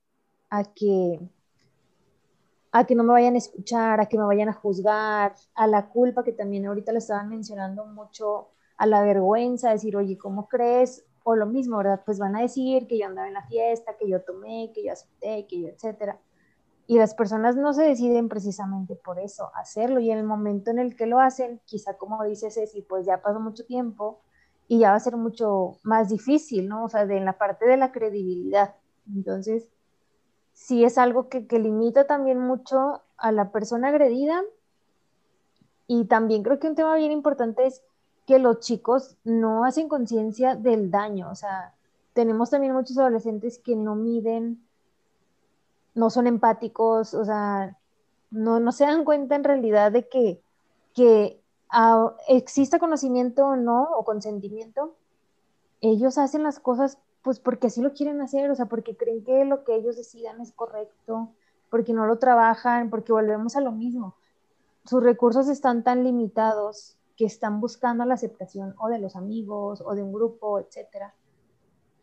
a 0.48 0.64
que, 0.64 1.20
a 2.72 2.84
que 2.84 2.94
no 2.94 3.04
me 3.04 3.12
vayan 3.12 3.34
a 3.34 3.38
escuchar, 3.38 4.00
a 4.00 4.06
que 4.06 4.16
me 4.16 4.24
vayan 4.24 4.48
a 4.48 4.54
juzgar, 4.54 5.34
a 5.54 5.66
la 5.66 5.90
culpa 5.90 6.24
que 6.24 6.32
también 6.32 6.64
ahorita 6.66 6.90
le 6.92 6.98
estaban 6.98 7.28
mencionando 7.28 7.84
mucho, 7.84 8.48
a 8.78 8.86
la 8.86 9.02
vergüenza, 9.02 9.70
decir, 9.70 9.94
oye, 9.94 10.16
¿cómo 10.16 10.48
crees? 10.48 11.04
O 11.24 11.34
lo 11.34 11.46
mismo, 11.46 11.78
¿verdad? 11.78 12.02
Pues 12.06 12.18
van 12.18 12.36
a 12.36 12.42
decir 12.42 12.86
que 12.86 12.98
yo 12.98 13.06
andaba 13.06 13.26
en 13.26 13.34
la 13.34 13.46
fiesta, 13.46 13.96
que 13.98 14.08
yo 14.08 14.22
tomé, 14.22 14.70
que 14.72 14.84
yo 14.84 14.92
acepté, 14.92 15.46
que 15.46 15.60
yo, 15.60 15.68
etcétera. 15.68 16.20
Y 16.86 16.98
las 16.98 17.14
personas 17.14 17.56
no 17.56 17.72
se 17.72 17.82
deciden 17.82 18.28
precisamente 18.28 18.94
por 18.94 19.18
eso, 19.18 19.50
hacerlo. 19.54 20.00
Y 20.00 20.10
en 20.10 20.18
el 20.18 20.24
momento 20.24 20.70
en 20.70 20.78
el 20.78 20.94
que 20.94 21.06
lo 21.06 21.18
hacen, 21.18 21.60
quizá 21.64 21.96
como 21.96 22.22
dice 22.24 22.50
Ceci, 22.50 22.82
pues 22.82 23.06
ya 23.06 23.20
pasó 23.22 23.40
mucho 23.40 23.64
tiempo, 23.64 24.20
y 24.68 24.78
ya 24.78 24.90
va 24.90 24.96
a 24.96 25.00
ser 25.00 25.16
mucho 25.16 25.78
más 25.82 26.08
difícil, 26.08 26.68
¿no? 26.68 26.84
O 26.84 26.88
sea, 26.88 27.06
de 27.06 27.16
en 27.16 27.24
la 27.24 27.38
parte 27.38 27.66
de 27.66 27.76
la 27.76 27.92
credibilidad. 27.92 28.74
Entonces, 29.14 29.68
sí 30.52 30.84
es 30.84 30.96
algo 30.98 31.28
que, 31.28 31.46
que 31.46 31.58
limita 31.58 32.06
también 32.06 32.38
mucho 32.38 33.02
a 33.16 33.32
la 33.32 33.52
persona 33.52 33.88
agredida. 33.88 34.42
Y 35.86 36.06
también 36.06 36.42
creo 36.42 36.58
que 36.58 36.68
un 36.68 36.74
tema 36.74 36.96
bien 36.96 37.12
importante 37.12 37.66
es 37.66 37.82
que 38.26 38.38
los 38.38 38.60
chicos 38.60 39.16
no 39.24 39.64
hacen 39.64 39.88
conciencia 39.88 40.54
del 40.54 40.90
daño. 40.90 41.30
O 41.30 41.34
sea, 41.34 41.74
tenemos 42.12 42.50
también 42.50 42.72
muchos 42.72 42.96
adolescentes 42.98 43.58
que 43.58 43.76
no 43.76 43.94
miden, 43.94 44.64
no 45.94 46.10
son 46.10 46.26
empáticos, 46.26 47.14
o 47.14 47.24
sea, 47.24 47.76
no, 48.30 48.60
no 48.60 48.72
se 48.72 48.84
dan 48.84 49.04
cuenta 49.04 49.36
en 49.36 49.44
realidad 49.44 49.92
de 49.92 50.08
que, 50.08 50.42
que 50.94 51.40
exista 52.28 52.78
conocimiento 52.78 53.46
o 53.46 53.56
no, 53.56 53.82
o 53.96 54.04
consentimiento, 54.04 54.94
ellos 55.80 56.18
hacen 56.18 56.42
las 56.42 56.60
cosas 56.60 56.98
pues 57.24 57.40
porque 57.40 57.68
así 57.68 57.80
lo 57.80 57.94
quieren 57.94 58.20
hacer, 58.20 58.50
o 58.50 58.54
sea, 58.54 58.66
porque 58.66 58.96
creen 58.96 59.24
que 59.24 59.46
lo 59.46 59.64
que 59.64 59.74
ellos 59.74 59.96
decidan 59.96 60.42
es 60.42 60.52
correcto, 60.52 61.30
porque 61.70 61.94
no 61.94 62.06
lo 62.06 62.18
trabajan, 62.18 62.90
porque 62.90 63.12
volvemos 63.12 63.56
a 63.56 63.62
lo 63.62 63.72
mismo. 63.72 64.14
Sus 64.84 65.02
recursos 65.02 65.48
están 65.48 65.82
tan 65.82 66.04
limitados 66.04 66.98
que 67.16 67.26
están 67.26 67.60
buscando 67.60 68.04
la 68.04 68.14
aceptación 68.14 68.74
o 68.78 68.88
de 68.88 68.98
los 68.98 69.16
amigos 69.16 69.82
o 69.84 69.94
de 69.94 70.02
un 70.02 70.12
grupo, 70.12 70.58
etcétera. 70.58 71.14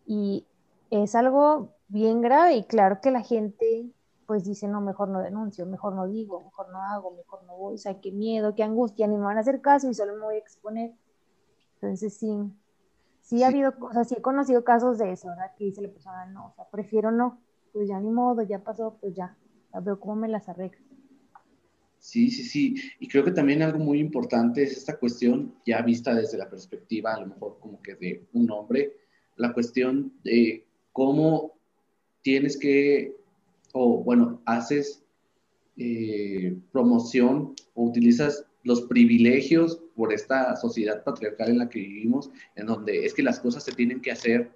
Y 0.05 0.45
es 0.89 1.15
algo 1.15 1.75
bien 1.87 2.21
grave 2.21 2.55
y 2.55 2.63
claro 2.63 3.01
que 3.01 3.11
la 3.11 3.21
gente 3.21 3.91
pues 4.25 4.45
dice, 4.45 4.65
no, 4.69 4.79
mejor 4.79 5.09
no 5.09 5.19
denuncio, 5.19 5.65
mejor 5.65 5.93
no 5.93 6.07
digo, 6.07 6.39
mejor 6.39 6.69
no 6.69 6.81
hago, 6.81 7.11
mejor 7.11 7.43
no 7.43 7.57
voy, 7.57 7.75
o 7.75 7.77
sea, 7.77 7.99
qué 7.99 8.13
miedo, 8.13 8.55
qué 8.55 8.63
angustia, 8.63 9.05
ni 9.05 9.17
me 9.17 9.23
van 9.23 9.35
a 9.35 9.41
hacer 9.41 9.59
caso 9.59 9.89
y 9.89 9.93
solo 9.93 10.13
me 10.13 10.21
voy 10.21 10.35
a 10.35 10.39
exponer. 10.39 10.93
Entonces 11.75 12.17
sí, 12.17 12.49
sí, 13.19 13.43
ha 13.43 13.47
habido, 13.47 13.73
sea, 13.91 14.05
sí 14.05 14.15
he 14.17 14.21
conocido 14.21 14.63
casos 14.63 14.97
de 14.99 15.11
eso, 15.11 15.27
¿verdad? 15.27 15.51
Que 15.57 15.65
dice 15.65 15.81
la 15.81 15.89
persona, 15.89 16.25
no, 16.27 16.47
o 16.47 16.53
sea, 16.53 16.65
prefiero 16.69 17.11
no, 17.11 17.41
pues 17.73 17.89
ya 17.89 17.99
ni 17.99 18.09
modo, 18.09 18.41
ya 18.41 18.59
pasó, 18.59 18.95
pues 19.01 19.13
ya, 19.13 19.35
ya 19.73 19.81
veo 19.81 19.99
cómo 19.99 20.15
me 20.15 20.29
las 20.29 20.47
arreglo. 20.47 20.79
Sí, 22.01 22.31
sí, 22.31 22.43
sí. 22.43 22.75
Y 22.99 23.07
creo 23.07 23.23
que 23.23 23.31
también 23.31 23.61
algo 23.61 23.77
muy 23.77 23.99
importante 23.99 24.63
es 24.63 24.75
esta 24.75 24.97
cuestión, 24.97 25.53
ya 25.67 25.83
vista 25.83 26.15
desde 26.15 26.35
la 26.35 26.49
perspectiva, 26.49 27.13
a 27.13 27.21
lo 27.21 27.27
mejor 27.27 27.59
como 27.59 27.79
que 27.79 27.93
de 27.93 28.25
un 28.33 28.49
hombre, 28.49 28.97
la 29.35 29.53
cuestión 29.53 30.11
de 30.23 30.65
cómo 30.91 31.53
tienes 32.23 32.57
que 32.57 33.15
o 33.73 34.03
bueno, 34.03 34.41
haces 34.45 35.03
eh, 35.77 36.57
promoción 36.71 37.53
o 37.75 37.83
utilizas 37.85 38.45
los 38.63 38.81
privilegios 38.81 39.81
por 39.95 40.11
esta 40.11 40.55
sociedad 40.55 41.03
patriarcal 41.03 41.49
en 41.49 41.59
la 41.59 41.69
que 41.69 41.79
vivimos, 41.79 42.31
en 42.55 42.65
donde 42.65 43.05
es 43.05 43.13
que 43.13 43.23
las 43.23 43.39
cosas 43.39 43.63
se 43.63 43.73
tienen 43.73 44.01
que 44.01 44.11
hacer 44.11 44.51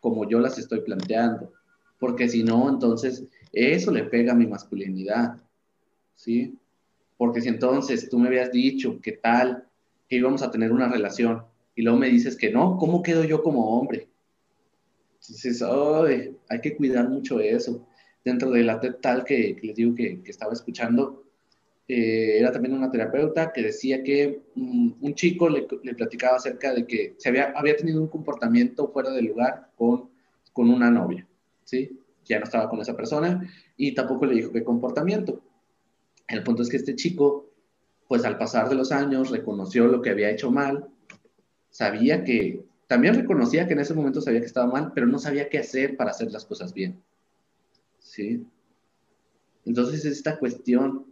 como 0.00 0.28
yo 0.28 0.40
las 0.40 0.58
estoy 0.58 0.80
planteando, 0.80 1.52
porque 1.98 2.28
si 2.28 2.42
no, 2.42 2.70
entonces 2.70 3.24
eso 3.52 3.90
le 3.90 4.04
pega 4.04 4.32
a 4.32 4.36
mi 4.36 4.46
masculinidad, 4.46 5.36
¿sí? 6.14 6.58
Porque 7.16 7.40
si 7.40 7.48
entonces 7.48 8.08
tú 8.08 8.18
me 8.18 8.28
habías 8.28 8.52
dicho 8.52 9.00
que 9.00 9.12
tal, 9.12 9.66
que 10.08 10.16
íbamos 10.16 10.42
a 10.42 10.50
tener 10.50 10.72
una 10.72 10.88
relación, 10.88 11.42
y 11.74 11.82
luego 11.82 11.98
me 11.98 12.08
dices 12.08 12.36
que 12.36 12.50
no, 12.50 12.76
¿cómo 12.78 13.02
quedo 13.02 13.24
yo 13.24 13.42
como 13.42 13.78
hombre? 13.78 14.08
Entonces, 15.20 15.62
hay 16.48 16.60
que 16.60 16.76
cuidar 16.76 17.08
mucho 17.08 17.40
eso 17.40 17.86
dentro 18.24 18.50
de 18.50 18.64
la 18.64 18.80
TED 18.80 18.96
Tal 19.00 19.24
que, 19.24 19.56
les 19.62 19.76
digo 19.76 19.94
que, 19.94 20.20
estaba 20.26 20.52
escuchando, 20.52 21.24
eh, 21.86 22.38
era 22.38 22.50
también 22.50 22.74
una 22.74 22.90
terapeuta 22.90 23.52
que 23.52 23.62
decía 23.62 24.02
que 24.02 24.42
mm, 24.54 24.92
un 25.00 25.14
chico 25.14 25.48
le, 25.48 25.62
platicaba 25.62 26.36
acerca 26.36 26.74
de 26.74 26.86
que 26.86 27.14
se 27.18 27.28
había, 27.28 27.52
había 27.54 27.76
tenido 27.76 28.00
un 28.00 28.08
comportamiento 28.08 28.88
fuera 28.88 29.10
de 29.10 29.22
lugar 29.22 29.70
con, 29.76 30.10
con 30.52 30.70
una 30.70 30.90
novia, 30.90 31.26
¿sí? 31.62 32.00
Ya 32.24 32.38
no 32.38 32.44
estaba 32.44 32.68
con 32.68 32.80
esa 32.80 32.96
persona 32.96 33.48
y 33.76 33.94
tampoco 33.94 34.26
le 34.26 34.34
dijo 34.34 34.52
qué 34.52 34.64
comportamiento. 34.64 35.40
El 36.28 36.42
punto 36.42 36.62
es 36.62 36.68
que 36.68 36.76
este 36.76 36.96
chico, 36.96 37.50
pues 38.08 38.24
al 38.24 38.38
pasar 38.38 38.68
de 38.68 38.74
los 38.74 38.92
años, 38.92 39.30
reconoció 39.30 39.86
lo 39.86 40.02
que 40.02 40.10
había 40.10 40.30
hecho 40.30 40.50
mal, 40.50 40.88
sabía 41.70 42.24
que, 42.24 42.64
también 42.86 43.14
reconocía 43.14 43.66
que 43.66 43.74
en 43.74 43.80
ese 43.80 43.94
momento 43.94 44.20
sabía 44.20 44.40
que 44.40 44.46
estaba 44.46 44.70
mal, 44.70 44.92
pero 44.94 45.06
no 45.06 45.18
sabía 45.18 45.48
qué 45.48 45.58
hacer 45.58 45.96
para 45.96 46.10
hacer 46.10 46.30
las 46.30 46.44
cosas 46.44 46.72
bien. 46.72 47.02
¿sí? 47.98 48.46
Entonces 49.64 50.04
esta 50.04 50.38
cuestión 50.38 51.06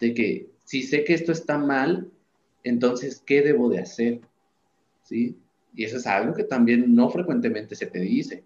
de 0.00 0.14
que 0.14 0.50
si 0.64 0.82
sé 0.82 1.04
que 1.04 1.14
esto 1.14 1.32
está 1.32 1.58
mal, 1.58 2.10
entonces, 2.64 3.22
¿qué 3.24 3.42
debo 3.42 3.68
de 3.68 3.80
hacer? 3.80 4.20
¿Sí? 5.02 5.38
Y 5.74 5.84
eso 5.84 5.96
es 5.96 6.06
algo 6.06 6.34
que 6.34 6.44
también 6.44 6.94
no 6.94 7.08
frecuentemente 7.08 7.74
se 7.74 7.86
te 7.86 8.00
dice. 8.00 8.44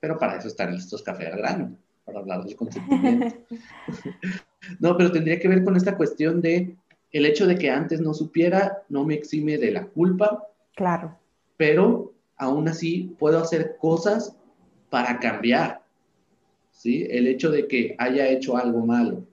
Pero 0.00 0.18
para 0.18 0.38
eso 0.38 0.48
están 0.48 0.74
estos 0.74 1.02
cafés 1.02 1.28
al 1.28 1.38
grano, 1.38 1.76
para 2.04 2.20
hablar 2.20 2.44
del 2.44 2.56
consentimiento. 2.56 3.36
no, 4.80 4.96
pero 4.96 5.12
tendría 5.12 5.38
que 5.38 5.48
ver 5.48 5.64
con 5.64 5.76
esta 5.76 5.96
cuestión 5.96 6.40
de 6.40 6.76
el 7.12 7.26
hecho 7.26 7.46
de 7.46 7.56
que 7.56 7.70
antes 7.70 8.00
no 8.00 8.14
supiera 8.14 8.82
no 8.88 9.04
me 9.04 9.14
exime 9.14 9.58
de 9.58 9.70
la 9.70 9.86
culpa. 9.86 10.48
Claro. 10.74 11.18
Pero 11.56 12.12
aún 12.36 12.68
así 12.68 13.14
puedo 13.18 13.38
hacer 13.38 13.76
cosas 13.78 14.36
para 14.90 15.18
cambiar. 15.20 15.82
¿sí? 16.70 17.06
El 17.08 17.26
hecho 17.26 17.50
de 17.50 17.66
que 17.68 17.94
haya 17.98 18.28
hecho 18.28 18.56
algo 18.56 18.84
malo 18.84 19.26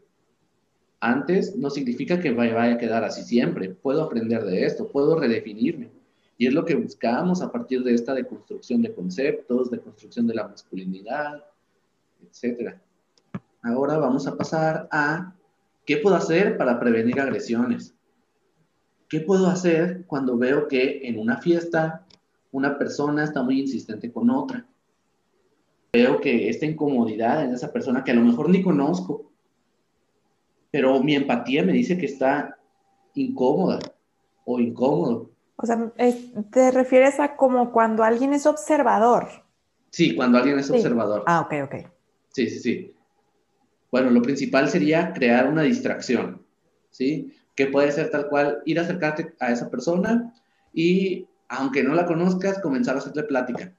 antes 0.99 1.55
no 1.55 1.70
significa 1.70 2.20
que 2.20 2.32
vaya 2.32 2.74
a 2.74 2.78
quedar 2.78 3.03
así 3.03 3.24
siempre. 3.24 3.70
Puedo 3.70 4.03
aprender 4.03 4.43
de 4.43 4.65
esto, 4.65 4.89
puedo 4.89 5.17
redefinirme. 5.17 5.89
Y 6.38 6.47
es 6.47 6.53
lo 6.53 6.65
que 6.65 6.76
buscamos 6.76 7.41
a 7.41 7.51
partir 7.51 7.84
de 7.84 7.93
esta 7.93 8.13
deconstrucción 8.13 8.82
de 8.82 8.93
conceptos, 8.93 9.70
de 9.72 9.80
construcción 9.80 10.28
de 10.28 10.36
la 10.36 10.47
masculinidad, 10.47 11.43
etc. 12.22 12.76
Ahora 13.61 13.97
vamos 13.97 14.28
a 14.28 14.36
pasar 14.36 14.88
a 14.91 15.36
qué 15.86 15.97
puedo 15.97 16.15
hacer 16.15 16.57
para 16.57 16.80
prevenir 16.80 17.20
agresiones. 17.20 17.95
¿Qué 19.07 19.22
puedo 19.22 19.47
hacer 19.47 20.05
cuando 20.05 20.38
veo 20.38 20.67
que 20.67 21.07
en 21.07 21.20
una 21.20 21.38
fiesta 21.38 22.05
una 22.51 22.78
persona 22.78 23.24
está 23.24 23.43
muy 23.43 23.59
insistente 23.59 24.11
con 24.11 24.30
otra? 24.30 24.65
veo 25.91 26.20
que 26.22 26.49
esta 26.49 26.65
incomodidad 26.65 27.43
en 27.43 27.53
esa 27.53 27.72
persona 27.72 28.03
que 28.03 28.11
a 28.11 28.15
lo 28.15 28.22
mejor 28.22 28.49
ni 28.49 28.61
conozco, 28.61 29.32
pero 30.72 31.01
mi 31.01 31.15
empatía 31.15 31.63
me 31.63 31.74
dice 31.74 31.97
que 31.97 32.05
está 32.05 32.57
incómoda 33.15 33.80
o 34.45 34.59
incómodo. 34.59 35.32
O 35.55 35.65
sea, 35.65 35.91
te 36.51 36.72
refieres 36.72 37.20
a 37.20 37.36
como 37.36 37.72
cuando 37.72 38.03
alguien 38.03 38.34
es 38.34 38.45
observador. 38.45 39.28
Sí, 39.89 40.15
cuando 40.15 40.38
alguien 40.38 40.59
es 40.59 40.70
observador. 40.70 41.24
Ah, 41.26 41.41
ok, 41.41 41.53
ok. 41.65 41.76
Sí, 42.32 42.49
sí, 42.49 42.59
sí. 42.59 42.93
Bueno, 43.91 44.09
lo 44.11 44.21
principal 44.21 44.69
sería 44.69 45.13
crear 45.13 45.47
una 45.47 45.63
distracción, 45.63 46.45
¿sí? 46.91 47.34
Que 47.55 47.67
puede 47.67 47.91
ser 47.91 48.11
tal 48.11 48.27
cual 48.30 48.59
ir 48.65 48.80
a 48.80 48.84
acercarte 48.84 49.34
a 49.39 49.51
esa 49.51 49.69
persona 49.69 50.34
y, 50.73 51.27
aunque 51.47 51.84
no 51.84 51.95
la 51.95 52.05
conozcas, 52.05 52.59
comenzar 52.59 52.95
a 52.95 52.99
hacerle 52.99 53.23
plática 53.23 53.73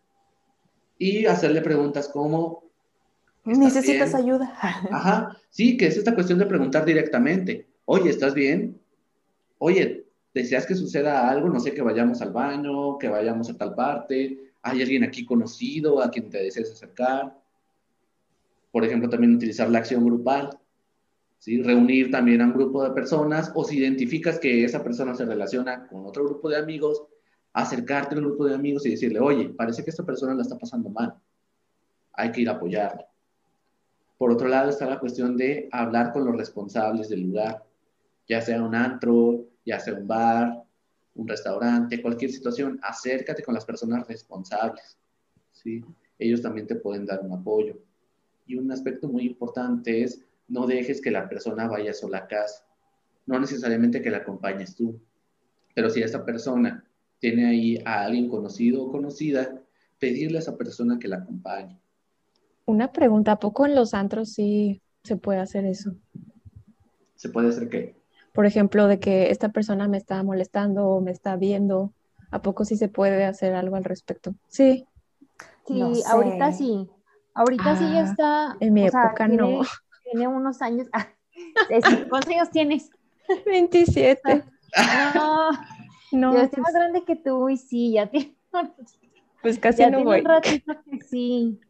y 0.99 1.27
hacerle 1.27 1.63
preguntas 1.63 2.09
como, 2.09 2.65
Necesitas 3.45 4.13
bien? 4.13 4.23
ayuda. 4.25 4.59
Ajá, 4.91 5.37
sí, 5.49 5.77
que 5.77 5.87
es 5.87 5.97
esta 5.97 6.15
cuestión 6.15 6.39
de 6.39 6.47
preguntar 6.47 6.85
directamente, 6.85 7.67
oye, 7.87 8.11
¿estás 8.11 8.35
bien? 8.35 8.79
Oye, 9.59 10.05
¿deseas 10.35 10.67
que 10.67 10.75
suceda 10.75 11.29
algo? 11.29 11.49
No 11.49 11.59
sé, 11.61 11.73
que 11.73 11.83
vayamos 11.83 12.21
al 12.21 12.33
baño, 12.33 12.99
que 12.99 13.09
vayamos 13.09 13.49
a 13.49 13.57
tal 13.57 13.75
parte, 13.75 14.53
¿hay 14.63 14.83
alguien 14.83 15.05
aquí 15.05 15.25
conocido 15.25 16.03
a 16.03 16.11
quien 16.11 16.29
te 16.29 16.43
desees 16.43 16.73
acercar? 16.73 17.35
Por 18.71 18.85
ejemplo, 18.85 19.09
también 19.09 19.35
utilizar 19.35 19.69
la 19.71 19.79
acción 19.79 20.05
grupal, 20.05 20.51
¿sí? 21.39 21.63
Reunir 21.63 22.11
también 22.11 22.41
a 22.41 22.47
un 22.47 22.53
grupo 22.53 22.85
de 22.85 22.91
personas 22.91 23.51
o 23.55 23.65
si 23.65 23.79
identificas 23.79 24.39
que 24.39 24.65
esa 24.65 24.83
persona 24.85 25.15
se 25.15 25.25
relaciona 25.25 25.87
con 25.89 26.07
otro 26.07 26.25
grupo 26.25 26.49
de 26.49 26.57
amigos, 26.57 27.03
acercarte 27.53 28.15
al 28.15 28.21
grupo 28.21 28.47
de 28.47 28.55
amigos 28.55 28.87
y 28.87 28.91
decirle, 28.91 29.19
oye, 29.19 29.49
parece 29.49 29.83
que 29.83 29.91
esta 29.91 30.05
persona 30.05 30.35
la 30.35 30.43
está 30.43 30.57
pasando 30.57 30.89
mal, 30.91 31.15
hay 32.13 32.31
que 32.31 32.43
ir 32.43 32.49
a 32.49 32.53
apoyarla. 32.53 33.07
Por 34.19 34.31
otro 34.31 34.49
lado 34.49 34.69
está 34.69 34.87
la 34.87 35.01
cuestión 35.01 35.37
de 35.37 35.69
hablar 35.73 36.13
con 36.13 36.25
los 36.25 36.37
responsables 36.37 37.09
del 37.09 37.23
lugar, 37.23 37.65
ya 38.29 38.41
sea 38.41 38.63
un 38.63 38.75
antro, 38.75 39.47
ya 39.65 39.81
sea 39.81 39.95
un 39.95 40.07
bar, 40.07 40.63
un 41.15 41.27
restaurante, 41.27 42.01
cualquier 42.01 42.31
situación, 42.31 42.79
acércate 42.83 43.43
con 43.43 43.55
las 43.55 43.65
personas 43.65 44.07
responsables, 44.07 44.99
¿sí? 45.53 45.85
Ellos 46.19 46.43
también 46.43 46.67
te 46.67 46.77
pueden 46.77 47.07
dar 47.07 47.21
un 47.23 47.33
apoyo. 47.33 47.79
Y 48.51 48.57
un 48.57 48.73
aspecto 48.73 49.07
muy 49.07 49.27
importante 49.27 50.03
es 50.03 50.25
no 50.49 50.67
dejes 50.67 51.01
que 51.01 51.13
la 51.13 51.29
persona 51.29 51.69
vaya 51.69 51.95
sola 51.95 52.19
a 52.19 52.27
casa, 52.27 52.67
no 53.25 53.39
necesariamente 53.39 54.03
que 54.03 54.11
la 54.11 54.19
acompañes 54.19 54.75
tú, 54.75 55.01
pero 55.73 55.89
si 55.89 56.03
esta 56.03 56.25
persona 56.25 56.85
tiene 57.21 57.47
ahí 57.47 57.79
a 57.85 58.03
alguien 58.03 58.29
conocido 58.29 58.83
o 58.83 58.91
conocida, 58.91 59.63
pedirle 60.01 60.39
a 60.39 60.41
esa 60.41 60.57
persona 60.57 60.99
que 60.99 61.07
la 61.07 61.19
acompañe. 61.19 61.79
Una 62.67 62.91
pregunta, 62.91 63.31
¿a 63.31 63.39
poco 63.39 63.67
en 63.67 63.77
los 63.77 63.95
antros 63.95 64.33
sí 64.33 64.83
se 65.05 65.17
puede 65.17 65.39
hacer 65.39 65.65
eso? 65.65 65.95
¿Se 67.15 67.29
puede 67.29 67.51
hacer 67.51 67.69
qué? 67.69 67.95
Por 68.33 68.47
ejemplo, 68.47 68.89
de 68.89 68.99
que 68.99 69.31
esta 69.31 69.51
persona 69.51 69.87
me 69.87 69.97
está 69.97 70.21
molestando 70.25 70.89
o 70.89 71.01
me 71.01 71.13
está 71.13 71.37
viendo, 71.37 71.93
¿a 72.33 72.43
poco 72.43 72.65
sí 72.65 72.77
se 72.77 72.89
puede 72.89 73.25
hacer 73.27 73.55
algo 73.55 73.77
al 73.77 73.85
respecto? 73.85 74.35
Sí, 74.49 74.89
Sí, 75.67 75.79
No 75.79 75.93
ahorita 76.09 76.53
sí. 76.53 76.89
Ahorita 77.35 77.77
sí 77.77 77.93
ya 77.93 78.01
Ah, 78.01 78.05
está. 78.05 78.57
en 78.61 78.73
mi 78.75 78.87
o 78.87 78.91
sea, 78.91 79.03
época 79.03 79.27
tiene, 79.27 79.37
no. 79.37 79.63
Tiene 80.05 80.29
unos 80.29 80.63
años. 80.63 80.89
Ah, 80.93 81.09
¿Cuántos 82.09 82.31
años 82.35 82.51
tienes? 82.51 82.91
27. 83.47 84.45
No, 85.15 85.51
No, 86.13 86.35
yo 86.35 86.41
estoy 86.43 86.63
más 86.63 86.73
pues, 86.73 86.75
grande 86.75 87.05
que 87.05 87.17
tú 87.17 87.49
y 87.49 87.57
sí, 87.57 87.93
ya 87.93 88.07
tiene, 88.11 88.37
pues 89.43 89.59
casi 89.59 89.79
ya 89.79 89.91
no 89.91 89.97
tiene 89.99 90.11
voy. 90.11 90.19
un 90.21 90.25
ratito 90.25 90.75
que 90.85 91.01
sí. 91.01 91.61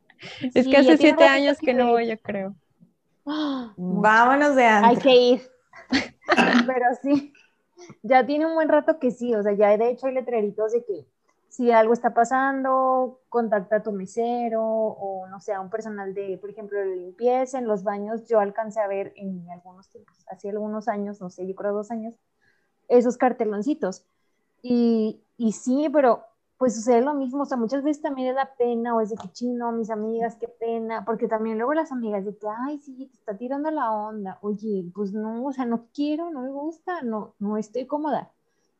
Es 0.55 0.65
Sí, 0.65 0.71
que 0.71 0.77
hace 0.79 0.97
siete 0.97 1.25
años 1.25 1.59
que 1.59 1.73
no 1.75 1.87
ve. 1.87 1.93
voy, 1.93 2.09
yo 2.09 2.19
creo. 2.21 2.55
¡Ah! 3.27 3.75
Vámonos 3.77 4.57
de 4.57 4.65
Hay 4.65 4.97
antro. 4.97 5.03
que 5.03 5.15
ir. 5.15 5.51
Pero 6.67 6.87
sí, 7.03 7.33
ya 8.03 8.27
tiene 8.27 8.47
un 8.47 8.55
buen 8.55 8.69
rato 8.69 8.99
que 8.99 9.11
sí, 9.11 9.35
o 9.35 9.43
sea, 9.43 9.53
ya 9.53 9.77
de 9.77 9.91
hecho 9.91 10.07
hay 10.07 10.15
letreritos 10.15 10.73
de 10.73 10.85
que 10.85 11.07
si 11.51 11.73
algo 11.73 11.93
está 11.93 12.15
pasando, 12.15 13.21
contacta 13.29 13.77
a 13.77 13.83
tu 13.83 13.93
mesero 13.93 14.63
o 14.65 15.27
no 15.29 15.41
sé, 15.41 15.53
a 15.53 15.61
un 15.61 15.69
personal 15.69 16.15
de, 16.15 16.39
por 16.39 16.49
ejemplo, 16.51 16.79
de 16.79 16.97
limpieza 16.97 17.59
en 17.59 17.67
los 17.67 17.83
baños. 17.83 18.25
Yo 18.29 18.39
alcancé 18.39 18.81
a 18.81 18.87
ver 18.87 19.13
en 19.17 19.51
algunos 19.51 19.89
tiempos, 19.91 20.25
hace 20.29 20.51
algunos 20.51 20.89
años, 20.89 21.21
no 21.21 21.29
sé, 21.29 21.47
yo 21.49 21.55
creo 21.57 21.75
dos 21.75 21.91
años, 21.91 22.15
esos 22.89 23.17
carteloncitos. 23.17 24.07
Y, 24.63 25.23
y 25.37 25.53
sí, 25.53 25.89
pero 25.93 26.25
pues 26.57 26.77
sucede 26.77 27.01
lo 27.01 27.15
mismo, 27.15 27.43
o 27.43 27.47
sea, 27.47 27.57
muchas 27.57 27.83
veces 27.83 28.03
también 28.03 28.29
es 28.29 28.35
la 28.35 28.55
pena 28.55 28.95
o 28.95 29.01
es 29.01 29.11
de 29.11 29.17
que 29.17 29.33
chino, 29.33 29.73
mis 29.73 29.91
amigas, 29.91 30.37
qué 30.39 30.47
pena, 30.47 31.05
porque 31.07 31.27
también 31.27 31.57
luego 31.59 31.75
las 31.75 31.91
amigas 31.91 32.25
de 32.27 32.37
que, 32.37 32.47
ay, 32.67 32.79
sí, 32.79 33.07
te 33.07 33.15
está 33.17 33.37
tirando 33.37 33.71
la 33.71 33.91
onda, 33.91 34.39
oye, 34.43 34.85
pues 34.95 35.13
no, 35.13 35.47
o 35.47 35.53
sea, 35.53 35.65
no 35.65 35.87
quiero, 35.95 36.31
no 36.31 36.43
me 36.43 36.51
gusta, 36.51 37.03
no, 37.03 37.35
no 37.39 37.57
estoy 37.57 37.87
cómoda. 37.87 38.31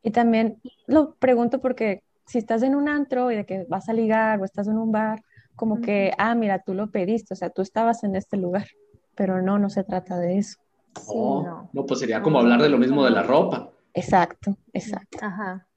Y 0.03 0.11
también 0.11 0.61
lo 0.87 1.15
pregunto 1.15 1.59
porque 1.59 2.03
si 2.31 2.37
estás 2.37 2.63
en 2.63 2.75
un 2.75 2.87
antro 2.87 3.29
y 3.29 3.35
de 3.35 3.45
que 3.45 3.65
vas 3.67 3.89
a 3.89 3.93
ligar 3.93 4.39
o 4.39 4.45
estás 4.45 4.67
en 4.67 4.77
un 4.77 4.91
bar, 4.91 5.21
como 5.55 5.81
que, 5.81 6.13
ah, 6.17 6.33
mira, 6.33 6.59
tú 6.59 6.73
lo 6.73 6.89
pediste, 6.89 7.33
o 7.33 7.37
sea, 7.37 7.49
tú 7.49 7.61
estabas 7.61 8.05
en 8.05 8.15
este 8.15 8.37
lugar, 8.37 8.67
pero 9.15 9.41
no, 9.41 9.59
no 9.59 9.69
se 9.69 9.83
trata 9.83 10.17
de 10.17 10.37
eso. 10.37 10.57
Sí, 10.97 11.13
no, 11.13 11.43
no. 11.43 11.69
no, 11.73 11.85
pues 11.85 11.99
sería 11.99 12.21
como 12.21 12.39
hablar 12.39 12.61
de 12.61 12.69
lo 12.69 12.77
mismo 12.77 13.03
de 13.03 13.11
la 13.11 13.23
ropa. 13.23 13.69
Exacto, 13.93 14.55
exacto. 14.71 15.17
Ajá, 15.21 15.67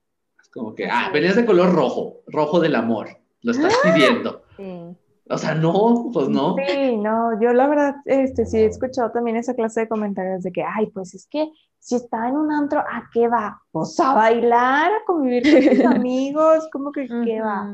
Es 0.41 0.49
como 0.49 0.75
que, 0.77 0.87
ah, 0.89 1.11
venías 1.13 1.35
de 1.35 1.45
color 1.45 1.73
rojo, 1.73 2.21
rojo 2.29 2.61
del 2.61 2.77
amor, 2.77 3.09
lo 3.43 3.51
estás 3.51 3.75
pidiendo. 3.83 4.45
sí. 4.57 4.97
O 5.29 5.39
sea, 5.39 5.55
no, 5.55 6.11
pues 6.13 6.29
no. 6.29 6.57
Sí, 6.57 6.97
no, 6.99 7.41
yo 7.41 7.53
la 7.53 7.67
verdad, 7.67 7.97
este, 8.05 8.47
sí 8.47 8.59
he 8.59 8.67
escuchado 8.67 9.11
también 9.11 9.37
esa 9.37 9.55
clase 9.55 9.81
de 9.81 9.89
comentarios 9.89 10.43
de 10.45 10.53
que, 10.53 10.63
ay, 10.63 10.87
pues 10.93 11.13
es 11.15 11.27
que 11.29 11.51
si 11.81 11.97
está 11.97 12.29
en 12.29 12.37
un 12.37 12.53
antro, 12.53 12.79
¿a 12.81 13.09
qué 13.13 13.27
va? 13.27 13.61
Pues 13.73 13.99
a 13.99 14.15
bailar, 14.15 14.93
a 14.93 15.05
convivir 15.05 15.49
con 15.49 15.65
sus 15.65 15.85
amigos, 15.85 16.69
¿cómo 16.73 16.93
que 16.93 17.13
qué 17.21 17.41
va? 17.41 17.73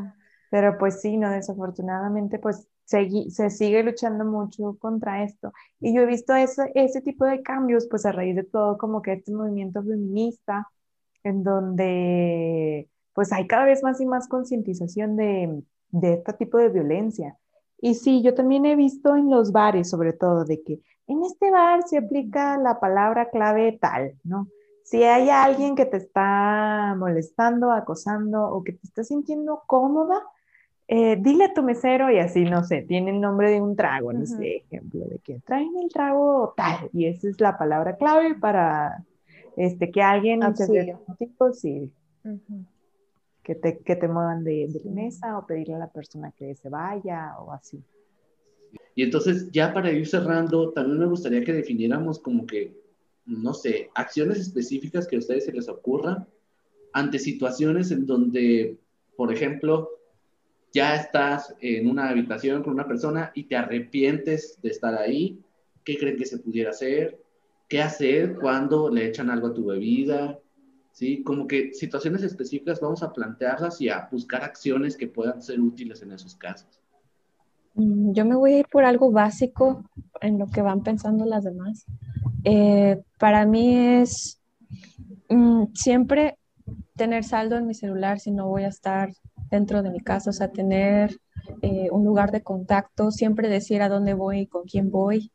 Pero 0.48 0.78
pues 0.78 1.00
sí, 1.02 1.18
no, 1.18 1.30
desafortunadamente, 1.30 2.38
pues 2.38 2.66
segui- 2.90 3.28
se 3.30 3.50
sigue 3.50 3.82
luchando 3.82 4.24
mucho 4.24 4.76
contra 4.80 5.24
esto. 5.24 5.52
Y 5.78 5.94
yo 5.94 6.00
he 6.02 6.06
visto 6.06 6.34
ese, 6.34 6.72
ese 6.74 7.02
tipo 7.02 7.26
de 7.26 7.42
cambios, 7.42 7.86
pues 7.90 8.06
a 8.06 8.12
raíz 8.12 8.34
de 8.34 8.44
todo, 8.44 8.78
como 8.78 9.02
que 9.02 9.12
este 9.12 9.32
movimiento 9.32 9.82
feminista, 9.82 10.66
en 11.24 11.42
donde 11.44 12.88
pues 13.14 13.32
hay 13.32 13.46
cada 13.46 13.64
vez 13.66 13.82
más 13.82 14.00
y 14.00 14.06
más 14.06 14.28
concientización 14.28 15.16
de, 15.16 15.62
de 15.90 16.14
este 16.14 16.32
tipo 16.34 16.58
de 16.58 16.68
violencia. 16.68 17.36
Y 17.80 17.94
sí, 17.94 18.22
yo 18.22 18.34
también 18.34 18.66
he 18.66 18.76
visto 18.76 19.16
en 19.16 19.30
los 19.30 19.52
bares, 19.52 19.88
sobre 19.88 20.12
todo, 20.12 20.44
de 20.44 20.62
que 20.62 20.80
en 21.06 21.24
este 21.24 21.50
bar 21.50 21.82
se 21.86 21.98
aplica 21.98 22.58
la 22.58 22.78
palabra 22.78 23.30
clave 23.30 23.78
tal, 23.80 24.14
¿no? 24.22 24.48
Si 24.84 25.02
hay 25.02 25.30
alguien 25.30 25.76
que 25.76 25.86
te 25.86 25.96
está 25.96 26.94
molestando, 26.98 27.70
acosando 27.70 28.42
o 28.42 28.62
que 28.64 28.72
te 28.72 28.80
está 28.82 29.04
sintiendo 29.04 29.62
cómoda, 29.66 30.20
eh, 30.88 31.16
dile 31.20 31.44
a 31.44 31.54
tu 31.54 31.62
mesero 31.62 32.10
y 32.10 32.18
así, 32.18 32.44
no 32.44 32.64
sé, 32.64 32.82
tiene 32.82 33.12
el 33.12 33.20
nombre 33.20 33.50
de 33.50 33.60
un 33.60 33.76
trago, 33.76 34.12
no 34.12 34.26
sé, 34.26 34.56
ejemplo, 34.56 35.04
de 35.04 35.20
que 35.20 35.38
traen 35.46 35.70
el 35.80 35.88
trago 35.88 36.52
tal, 36.56 36.90
y 36.92 37.06
esa 37.06 37.28
es 37.28 37.40
la 37.40 37.56
palabra 37.56 37.96
clave 37.96 38.34
para 38.34 39.04
este, 39.56 39.92
que 39.92 40.02
alguien 40.02 40.42
Auxilio. 40.42 41.00
sí, 41.52 41.92
Ujú. 42.24 42.64
Que 43.42 43.54
te, 43.54 43.78
que 43.78 43.96
te 43.96 44.08
muevan 44.08 44.44
de, 44.44 44.68
de 44.68 44.80
la 44.84 44.90
mesa 44.90 45.38
o 45.38 45.46
pedirle 45.46 45.74
a 45.74 45.78
la 45.78 45.90
persona 45.90 46.32
que 46.32 46.54
se 46.54 46.68
vaya 46.68 47.36
o 47.38 47.52
así. 47.52 47.82
Y 48.94 49.02
entonces, 49.02 49.50
ya 49.50 49.72
para 49.72 49.90
ir 49.90 50.06
cerrando, 50.06 50.72
también 50.72 50.98
me 50.98 51.06
gustaría 51.06 51.44
que 51.44 51.52
definiéramos 51.52 52.18
como 52.18 52.46
que, 52.46 52.76
no 53.26 53.54
sé, 53.54 53.90
acciones 53.94 54.38
específicas 54.38 55.06
que 55.06 55.16
a 55.16 55.20
ustedes 55.20 55.44
se 55.44 55.52
les 55.52 55.68
ocurran 55.68 56.26
ante 56.92 57.18
situaciones 57.18 57.90
en 57.90 58.06
donde, 58.06 58.78
por 59.16 59.32
ejemplo, 59.32 59.90
ya 60.72 60.94
estás 60.94 61.54
en 61.60 61.88
una 61.88 62.08
habitación 62.08 62.62
con 62.62 62.74
una 62.74 62.86
persona 62.86 63.32
y 63.34 63.44
te 63.44 63.56
arrepientes 63.56 64.58
de 64.62 64.70
estar 64.70 64.94
ahí. 64.94 65.40
¿Qué 65.84 65.98
creen 65.98 66.16
que 66.16 66.26
se 66.26 66.38
pudiera 66.38 66.70
hacer? 66.70 67.18
¿Qué 67.68 67.80
hacer 67.80 68.34
cuando 68.34 68.90
le 68.90 69.06
echan 69.06 69.30
algo 69.30 69.48
a 69.48 69.54
tu 69.54 69.66
bebida? 69.66 70.38
¿Sí? 70.92 71.22
Como 71.22 71.46
que 71.46 71.72
situaciones 71.72 72.22
específicas 72.22 72.80
vamos 72.80 73.02
a 73.02 73.12
plantearlas 73.12 73.80
y 73.80 73.88
a 73.88 74.08
buscar 74.10 74.42
acciones 74.42 74.96
que 74.96 75.06
puedan 75.06 75.40
ser 75.40 75.60
útiles 75.60 76.02
en 76.02 76.12
esos 76.12 76.34
casos. 76.34 76.80
Mm, 77.74 78.12
Yo 78.12 78.24
me 78.24 78.36
voy 78.36 78.54
a 78.54 78.58
ir 78.60 78.66
por 78.70 78.84
algo 78.84 79.10
básico 79.10 79.84
en 80.20 80.38
lo 80.38 80.46
que 80.48 80.62
van 80.62 80.82
pensando 80.82 81.24
las 81.24 81.44
demás. 81.44 81.86
Eh, 82.44 83.00
para 83.18 83.46
mí 83.46 83.76
es 83.76 84.40
mm, 85.28 85.66
siempre 85.74 86.36
tener 86.96 87.24
saldo 87.24 87.56
en 87.56 87.66
mi 87.66 87.74
celular 87.74 88.20
si 88.20 88.30
no 88.30 88.48
voy 88.48 88.64
a 88.64 88.68
estar 88.68 89.10
dentro 89.50 89.82
de 89.82 89.90
mi 89.90 90.00
casa, 90.00 90.30
o 90.30 90.32
sea, 90.32 90.50
tener 90.50 91.18
eh, 91.62 91.88
un 91.90 92.04
lugar 92.04 92.30
de 92.30 92.42
contacto, 92.42 93.10
siempre 93.10 93.48
decir 93.48 93.82
a 93.82 93.88
dónde 93.88 94.14
voy 94.14 94.40
y 94.40 94.46
con 94.46 94.64
quién 94.64 94.90
voy, 94.90 95.32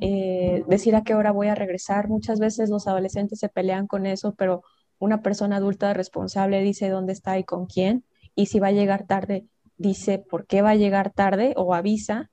eh, 0.00 0.64
decir 0.68 0.96
a 0.96 1.02
qué 1.02 1.14
hora 1.14 1.32
voy 1.32 1.48
a 1.48 1.54
regresar. 1.54 2.08
Muchas 2.08 2.40
veces 2.40 2.70
los 2.70 2.86
adolescentes 2.88 3.38
se 3.38 3.48
pelean 3.48 3.86
con 3.86 4.06
eso, 4.06 4.34
pero 4.34 4.62
una 5.02 5.20
persona 5.20 5.56
adulta 5.56 5.92
responsable 5.94 6.62
dice 6.62 6.88
dónde 6.88 7.12
está 7.12 7.36
y 7.36 7.42
con 7.42 7.66
quién, 7.66 8.04
y 8.36 8.46
si 8.46 8.60
va 8.60 8.68
a 8.68 8.72
llegar 8.72 9.04
tarde, 9.04 9.46
dice 9.76 10.18
por 10.20 10.46
qué 10.46 10.62
va 10.62 10.70
a 10.70 10.76
llegar 10.76 11.10
tarde 11.12 11.54
o 11.56 11.74
avisa. 11.74 12.30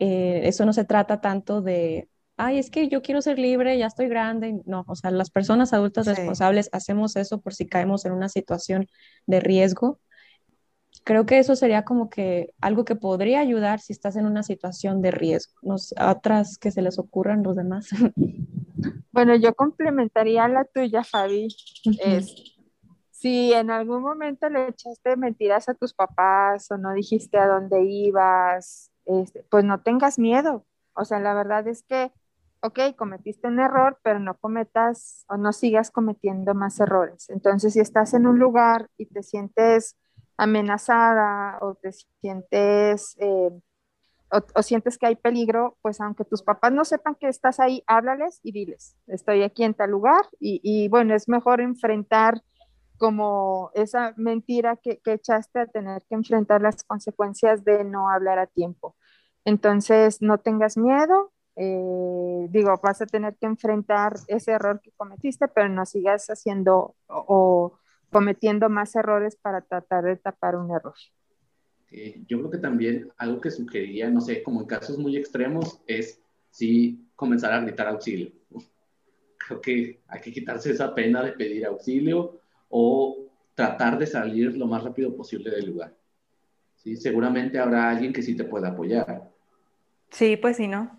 Eh, 0.00 0.40
eso 0.44 0.66
no 0.66 0.72
se 0.72 0.84
trata 0.84 1.20
tanto 1.20 1.62
de, 1.62 2.08
ay, 2.36 2.58
es 2.58 2.70
que 2.70 2.88
yo 2.88 3.02
quiero 3.02 3.22
ser 3.22 3.38
libre, 3.38 3.78
ya 3.78 3.86
estoy 3.86 4.08
grande. 4.08 4.60
No, 4.66 4.84
o 4.88 4.96
sea, 4.96 5.12
las 5.12 5.30
personas 5.30 5.72
adultas 5.72 6.06
Sí. 6.06 6.12
responsables 6.12 6.68
hacemos 6.72 7.14
eso 7.14 7.40
por 7.40 7.54
si 7.54 7.66
caemos 7.66 8.04
en 8.04 8.12
una 8.12 8.28
situación 8.28 8.88
de 9.26 9.38
riesgo. 9.38 10.00
Creo 11.04 11.24
que 11.24 11.38
eso 11.38 11.54
sería 11.54 11.84
como 11.84 12.10
que 12.10 12.52
algo 12.60 12.84
que 12.84 12.96
podría 12.96 13.38
ayudar 13.38 13.78
si 13.78 13.92
estás 13.92 14.16
en 14.16 14.26
una 14.26 14.42
situación 14.42 15.02
de 15.02 15.12
riesgo. 15.12 15.54
No 15.62 15.78
sé, 15.78 15.94
otras 16.02 16.58
que 16.58 16.72
se 16.72 16.82
les 16.82 16.98
ocurran 16.98 17.44
los 17.44 17.54
demás. 17.54 17.88
Bueno, 19.18 19.34
yo 19.34 19.52
complementaría 19.52 20.46
la 20.46 20.64
tuya, 20.64 21.02
Fabi. 21.02 21.48
Es, 22.04 22.56
si 23.10 23.52
en 23.52 23.68
algún 23.72 24.00
momento 24.00 24.48
le 24.48 24.68
echaste 24.68 25.16
mentiras 25.16 25.68
a 25.68 25.74
tus 25.74 25.92
papás 25.92 26.70
o 26.70 26.78
no 26.78 26.92
dijiste 26.92 27.36
a 27.36 27.48
dónde 27.48 27.82
ibas, 27.82 28.92
este, 29.06 29.44
pues 29.50 29.64
no 29.64 29.80
tengas 29.80 30.20
miedo. 30.20 30.64
O 30.94 31.04
sea, 31.04 31.18
la 31.18 31.34
verdad 31.34 31.66
es 31.66 31.82
que, 31.82 32.12
ok, 32.60 32.94
cometiste 32.96 33.48
un 33.48 33.58
error, 33.58 33.98
pero 34.04 34.20
no 34.20 34.38
cometas 34.38 35.24
o 35.28 35.36
no 35.36 35.52
sigas 35.52 35.90
cometiendo 35.90 36.54
más 36.54 36.78
errores. 36.78 37.28
Entonces, 37.28 37.72
si 37.72 37.80
estás 37.80 38.14
en 38.14 38.24
un 38.24 38.38
lugar 38.38 38.88
y 38.96 39.06
te 39.06 39.24
sientes 39.24 39.96
amenazada 40.36 41.58
o 41.60 41.74
te 41.74 41.90
sientes... 42.20 43.16
Eh, 43.18 43.50
o, 44.30 44.62
sientes 44.62 44.98
que 44.98 45.06
hay 45.06 45.16
peligro, 45.16 45.76
pues 45.82 46.00
aunque 46.00 46.24
tus 46.24 46.42
papás 46.42 46.72
no 46.72 46.84
sepan 46.84 47.14
que 47.14 47.28
estás 47.28 47.60
ahí, 47.60 47.82
háblales 47.86 48.40
y 48.42 48.52
diles, 48.52 48.96
estoy 49.06 49.42
aquí 49.42 49.64
en 49.64 49.74
tal 49.74 49.90
lugar 49.90 50.22
y, 50.40 50.88
bueno, 50.88 51.14
es 51.14 51.28
mejor 51.28 51.60
enfrentar 51.60 52.42
como 52.98 53.70
esa 53.74 54.12
mentira 54.16 54.76
que, 54.76 54.98
que, 54.98 55.12
echaste 55.12 55.60
a 55.60 55.66
tener 55.66 56.02
que 56.08 56.16
enfrentar 56.16 56.60
las 56.60 56.82
consecuencias 56.82 57.64
de 57.64 57.84
no 57.84 58.10
hablar 58.10 58.38
a 58.40 58.46
tiempo. 58.46 58.96
Entonces, 59.44 60.20
no 60.20 60.38
tengas 60.38 60.76
miedo, 60.76 61.32
eh, 61.60 62.46
digo, 62.50 62.72
vas 62.80 63.02
a 63.02 63.06
tener 63.06 63.36
que 63.36 63.46
enfrentar 63.46 64.14
ese 64.28 64.52
error 64.52 64.80
que 64.80 64.92
cometiste, 64.92 65.48
pero 65.48 65.68
no 65.68 65.84
sigas 65.86 66.28
haciendo 66.28 66.94
o, 67.08 67.76
cometiendo 68.12 68.68
más 68.68 68.94
errores 68.94 69.36
para 69.36 69.60
tratar 69.62 70.04
de 70.04 70.16
tapar 70.16 70.54
un 70.54 70.70
error. 70.70 70.94
Yo 71.90 72.38
creo 72.38 72.50
que 72.50 72.58
también 72.58 73.10
algo 73.16 73.40
que 73.40 73.50
sugeriría, 73.50 74.10
no 74.10 74.20
sé, 74.20 74.42
como 74.42 74.60
en 74.60 74.66
casos 74.66 74.98
muy 74.98 75.16
extremos, 75.16 75.80
es 75.86 76.20
si 76.50 77.06
comenzar 77.16 77.52
a 77.52 77.60
gritar 77.60 77.88
auxilio. 77.88 78.32
Creo 79.38 79.60
que 79.60 80.00
hay 80.06 80.20
que 80.20 80.32
quitarse 80.32 80.70
esa 80.70 80.94
pena 80.94 81.22
de 81.22 81.32
pedir 81.32 81.64
auxilio 81.64 82.40
o 82.68 83.28
tratar 83.54 83.98
de 83.98 84.06
salir 84.06 84.56
lo 84.56 84.66
más 84.66 84.82
rápido 84.82 85.16
posible 85.16 85.50
del 85.50 85.66
lugar. 85.66 85.94
¿Sí? 86.76 86.96
Seguramente 86.96 87.58
habrá 87.58 87.88
alguien 87.90 88.12
que 88.12 88.22
sí 88.22 88.36
te 88.36 88.44
pueda 88.44 88.68
apoyar. 88.68 89.30
Sí, 90.10 90.36
pues 90.36 90.58
sí, 90.58 90.68
¿no? 90.68 90.90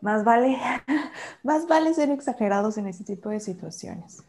Más 0.00 0.24
vale, 0.24 0.58
más 1.42 1.66
vale 1.66 1.94
ser 1.94 2.10
exagerados 2.10 2.76
en 2.76 2.88
ese 2.88 3.04
tipo 3.04 3.30
de 3.30 3.40
situaciones. 3.40 4.22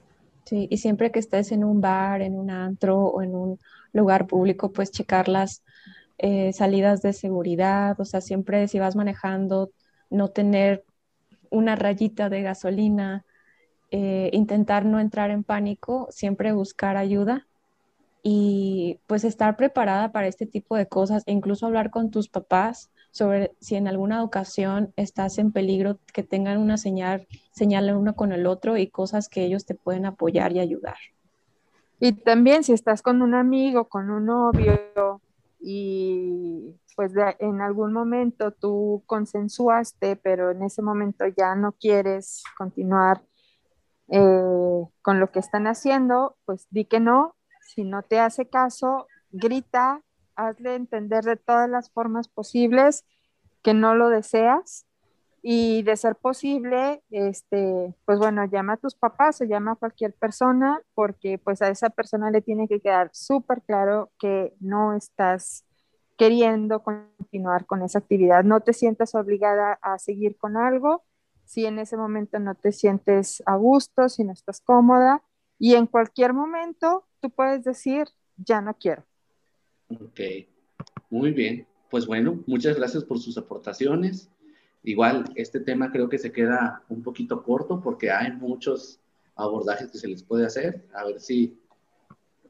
Sí, 0.46 0.68
y 0.70 0.78
siempre 0.78 1.12
que 1.12 1.20
estés 1.20 1.52
en 1.52 1.64
un 1.64 1.80
bar, 1.82 2.22
en 2.22 2.38
un 2.38 2.50
antro 2.52 3.00
o 3.00 3.22
en 3.22 3.34
un 3.36 3.60
lugar 3.94 4.28
público, 4.28 4.74
pues 4.74 4.92
checar 4.92 5.30
las 5.30 5.64
eh, 6.18 6.52
salidas 6.54 7.02
de 7.02 7.14
seguridad, 7.14 8.00
o 8.00 8.06
sea, 8.06 8.22
siempre 8.22 8.68
si 8.68 8.80
vas 8.80 8.96
manejando, 8.96 9.72
no 10.10 10.30
tener 10.30 10.86
una 11.52 11.76
rayita 11.76 12.30
de 12.30 12.42
gasolina, 12.44 13.26
eh, 13.92 14.30
intentar 14.34 14.86
no 14.86 15.00
entrar 15.00 15.32
en 15.32 15.44
pánico, 15.44 16.08
siempre 16.12 16.54
buscar 16.54 16.98
ayuda 16.98 17.48
y 18.24 19.00
pues 19.08 19.24
estar 19.26 19.58
preparada 19.58 20.12
para 20.12 20.28
este 20.28 20.46
tipo 20.46 20.78
de 20.78 20.88
cosas 20.88 21.24
e 21.28 21.32
incluso 21.34 21.66
hablar 21.66 21.92
con 21.92 22.12
tus 22.12 22.30
papás 22.30 22.92
sobre 23.14 23.56
si 23.60 23.76
en 23.76 23.88
alguna 23.88 24.24
ocasión 24.24 24.92
estás 24.96 25.38
en 25.38 25.52
peligro, 25.52 26.00
que 26.12 26.24
tengan 26.24 26.58
una 26.58 26.78
señal, 26.78 27.28
señal 27.52 27.96
uno 27.96 28.16
con 28.16 28.32
el 28.32 28.48
otro 28.48 28.76
y 28.76 28.88
cosas 28.88 29.30
que 29.30 29.46
ellos 29.46 29.68
te 29.68 29.76
pueden 29.76 30.08
apoyar 30.08 30.52
y 30.52 30.60
ayudar. 30.60 30.98
Y 32.00 32.14
también 32.14 32.64
si 32.64 32.74
estás 32.74 33.04
con 33.04 33.22
un 33.22 33.36
amigo, 33.36 33.88
con 33.88 34.10
un 34.10 34.26
novio 34.26 35.22
y 35.60 36.76
pues 36.96 37.14
en 37.38 37.62
algún 37.62 37.94
momento 37.94 38.52
tú 38.52 39.04
consensuaste, 39.06 40.16
pero 40.16 40.50
en 40.50 40.64
ese 40.64 40.82
momento 40.82 41.26
ya 41.28 41.56
no 41.56 41.74
quieres 41.74 42.44
continuar 42.58 43.22
eh, 44.10 44.84
con 45.04 45.20
lo 45.20 45.32
que 45.32 45.40
están 45.40 45.68
haciendo, 45.68 46.36
pues 46.46 46.66
di 46.72 46.86
que 46.86 47.00
no. 47.00 47.36
Si 47.62 47.84
no 47.84 48.02
te 48.02 48.20
hace 48.20 48.48
caso, 48.50 49.08
grita, 49.32 50.02
hazle 50.36 50.76
entender 50.76 51.24
de 51.24 51.36
todas 51.36 51.70
las 51.70 51.90
formas 51.92 52.28
posibles 52.28 53.06
que 53.62 53.74
no 53.74 53.96
lo 53.96 54.10
deseas 54.10 54.86
y 55.42 55.84
de 55.84 55.98
ser 55.98 56.16
posible, 56.16 57.04
este, 57.10 57.94
pues 58.06 58.18
bueno, 58.18 58.46
llama 58.46 58.74
a 58.74 58.78
tus 58.78 58.96
papás 58.96 59.42
o 59.42 59.46
llama 59.46 59.74
a 59.74 59.76
cualquier 59.76 60.14
persona 60.14 60.82
porque 60.94 61.38
pues 61.38 61.62
a 61.62 61.70
esa 61.70 61.90
persona 61.90 62.32
le 62.32 62.42
tiene 62.42 62.68
que 62.68 62.80
quedar 62.80 63.10
súper 63.14 63.62
claro 63.62 64.12
que 64.20 64.54
no 64.60 64.94
estás 64.96 65.66
queriendo 66.18 66.82
continuar 66.84 67.66
con 67.66 67.82
esa 67.82 68.00
actividad, 68.00 68.44
no 68.44 68.62
te 68.62 68.74
sientas 68.74 69.16
obligada 69.16 69.80
a 69.82 70.00
seguir 70.00 70.38
con 70.38 70.56
algo 70.56 71.04
si 71.46 71.66
en 71.66 71.80
ese 71.80 71.98
momento 71.98 72.40
no 72.40 72.56
te 72.56 72.72
sientes 72.72 73.44
a 73.46 73.56
gusto, 73.56 74.10
si 74.10 74.24
no 74.24 74.32
estás 74.34 74.62
cómoda, 74.62 75.22
y 75.60 75.76
en 75.76 75.88
cualquier 75.88 76.34
momento 76.34 77.06
tú 77.20 77.30
puedes 77.30 77.64
decir, 77.64 78.08
ya 78.38 78.62
no 78.62 78.74
quiero. 78.76 79.04
Ok, 80.02 80.20
muy 81.10 81.32
bien. 81.32 81.68
Pues 81.90 82.08
bueno, 82.08 82.44
muchas 82.48 82.76
gracias 82.76 83.04
por 83.04 83.20
sus 83.20 83.38
aportaciones. 83.38 84.30
Igual, 84.84 85.26
este 85.36 85.60
tema 85.60 85.92
creo 85.92 86.10
que 86.10 86.18
se 86.18 86.32
queda 86.32 86.84
un 86.90 87.04
poquito 87.04 87.44
corto 87.44 87.82
porque 87.82 88.12
hay 88.12 88.32
muchos 88.32 89.00
abordajes 89.36 89.92
que 89.92 89.98
se 89.98 90.08
les 90.08 90.24
puede 90.24 90.46
hacer. 90.46 90.86
A 90.94 91.06
ver 91.06 91.20
si 91.20 91.58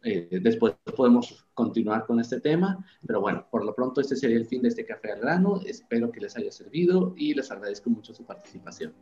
eh, 0.04 0.40
después 0.42 0.74
podemos 0.96 1.46
continuar 1.54 2.06
con 2.06 2.20
este 2.20 2.40
tema, 2.42 2.86
pero 3.06 3.22
bueno, 3.22 3.46
por 3.50 3.64
lo 3.64 3.74
pronto 3.76 4.02
este 4.02 4.16
sería 4.16 4.38
el 4.38 4.46
fin 4.46 4.62
de 4.62 4.70
este 4.70 4.86
café 4.86 5.12
al 5.12 5.20
grano. 5.20 5.62
Espero 5.66 6.12
que 6.12 6.22
les 6.22 6.36
haya 6.36 6.52
servido 6.52 7.14
y 7.16 7.34
les 7.34 7.52
agradezco 7.52 7.90
mucho 7.90 8.14
su 8.14 8.26
participación. 8.26 8.94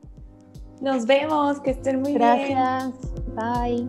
Nos 0.82 1.06
vemos, 1.06 1.60
que 1.62 1.72
estén 1.72 2.02
muy 2.02 2.16
bien. 2.16 2.22
Gracias. 2.22 3.00
Bye. 3.36 3.88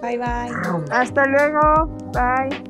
Bye 0.00 0.18
bye. 0.18 0.50
Hasta 0.90 1.26
luego. 1.26 1.86
Bye. 2.12 2.69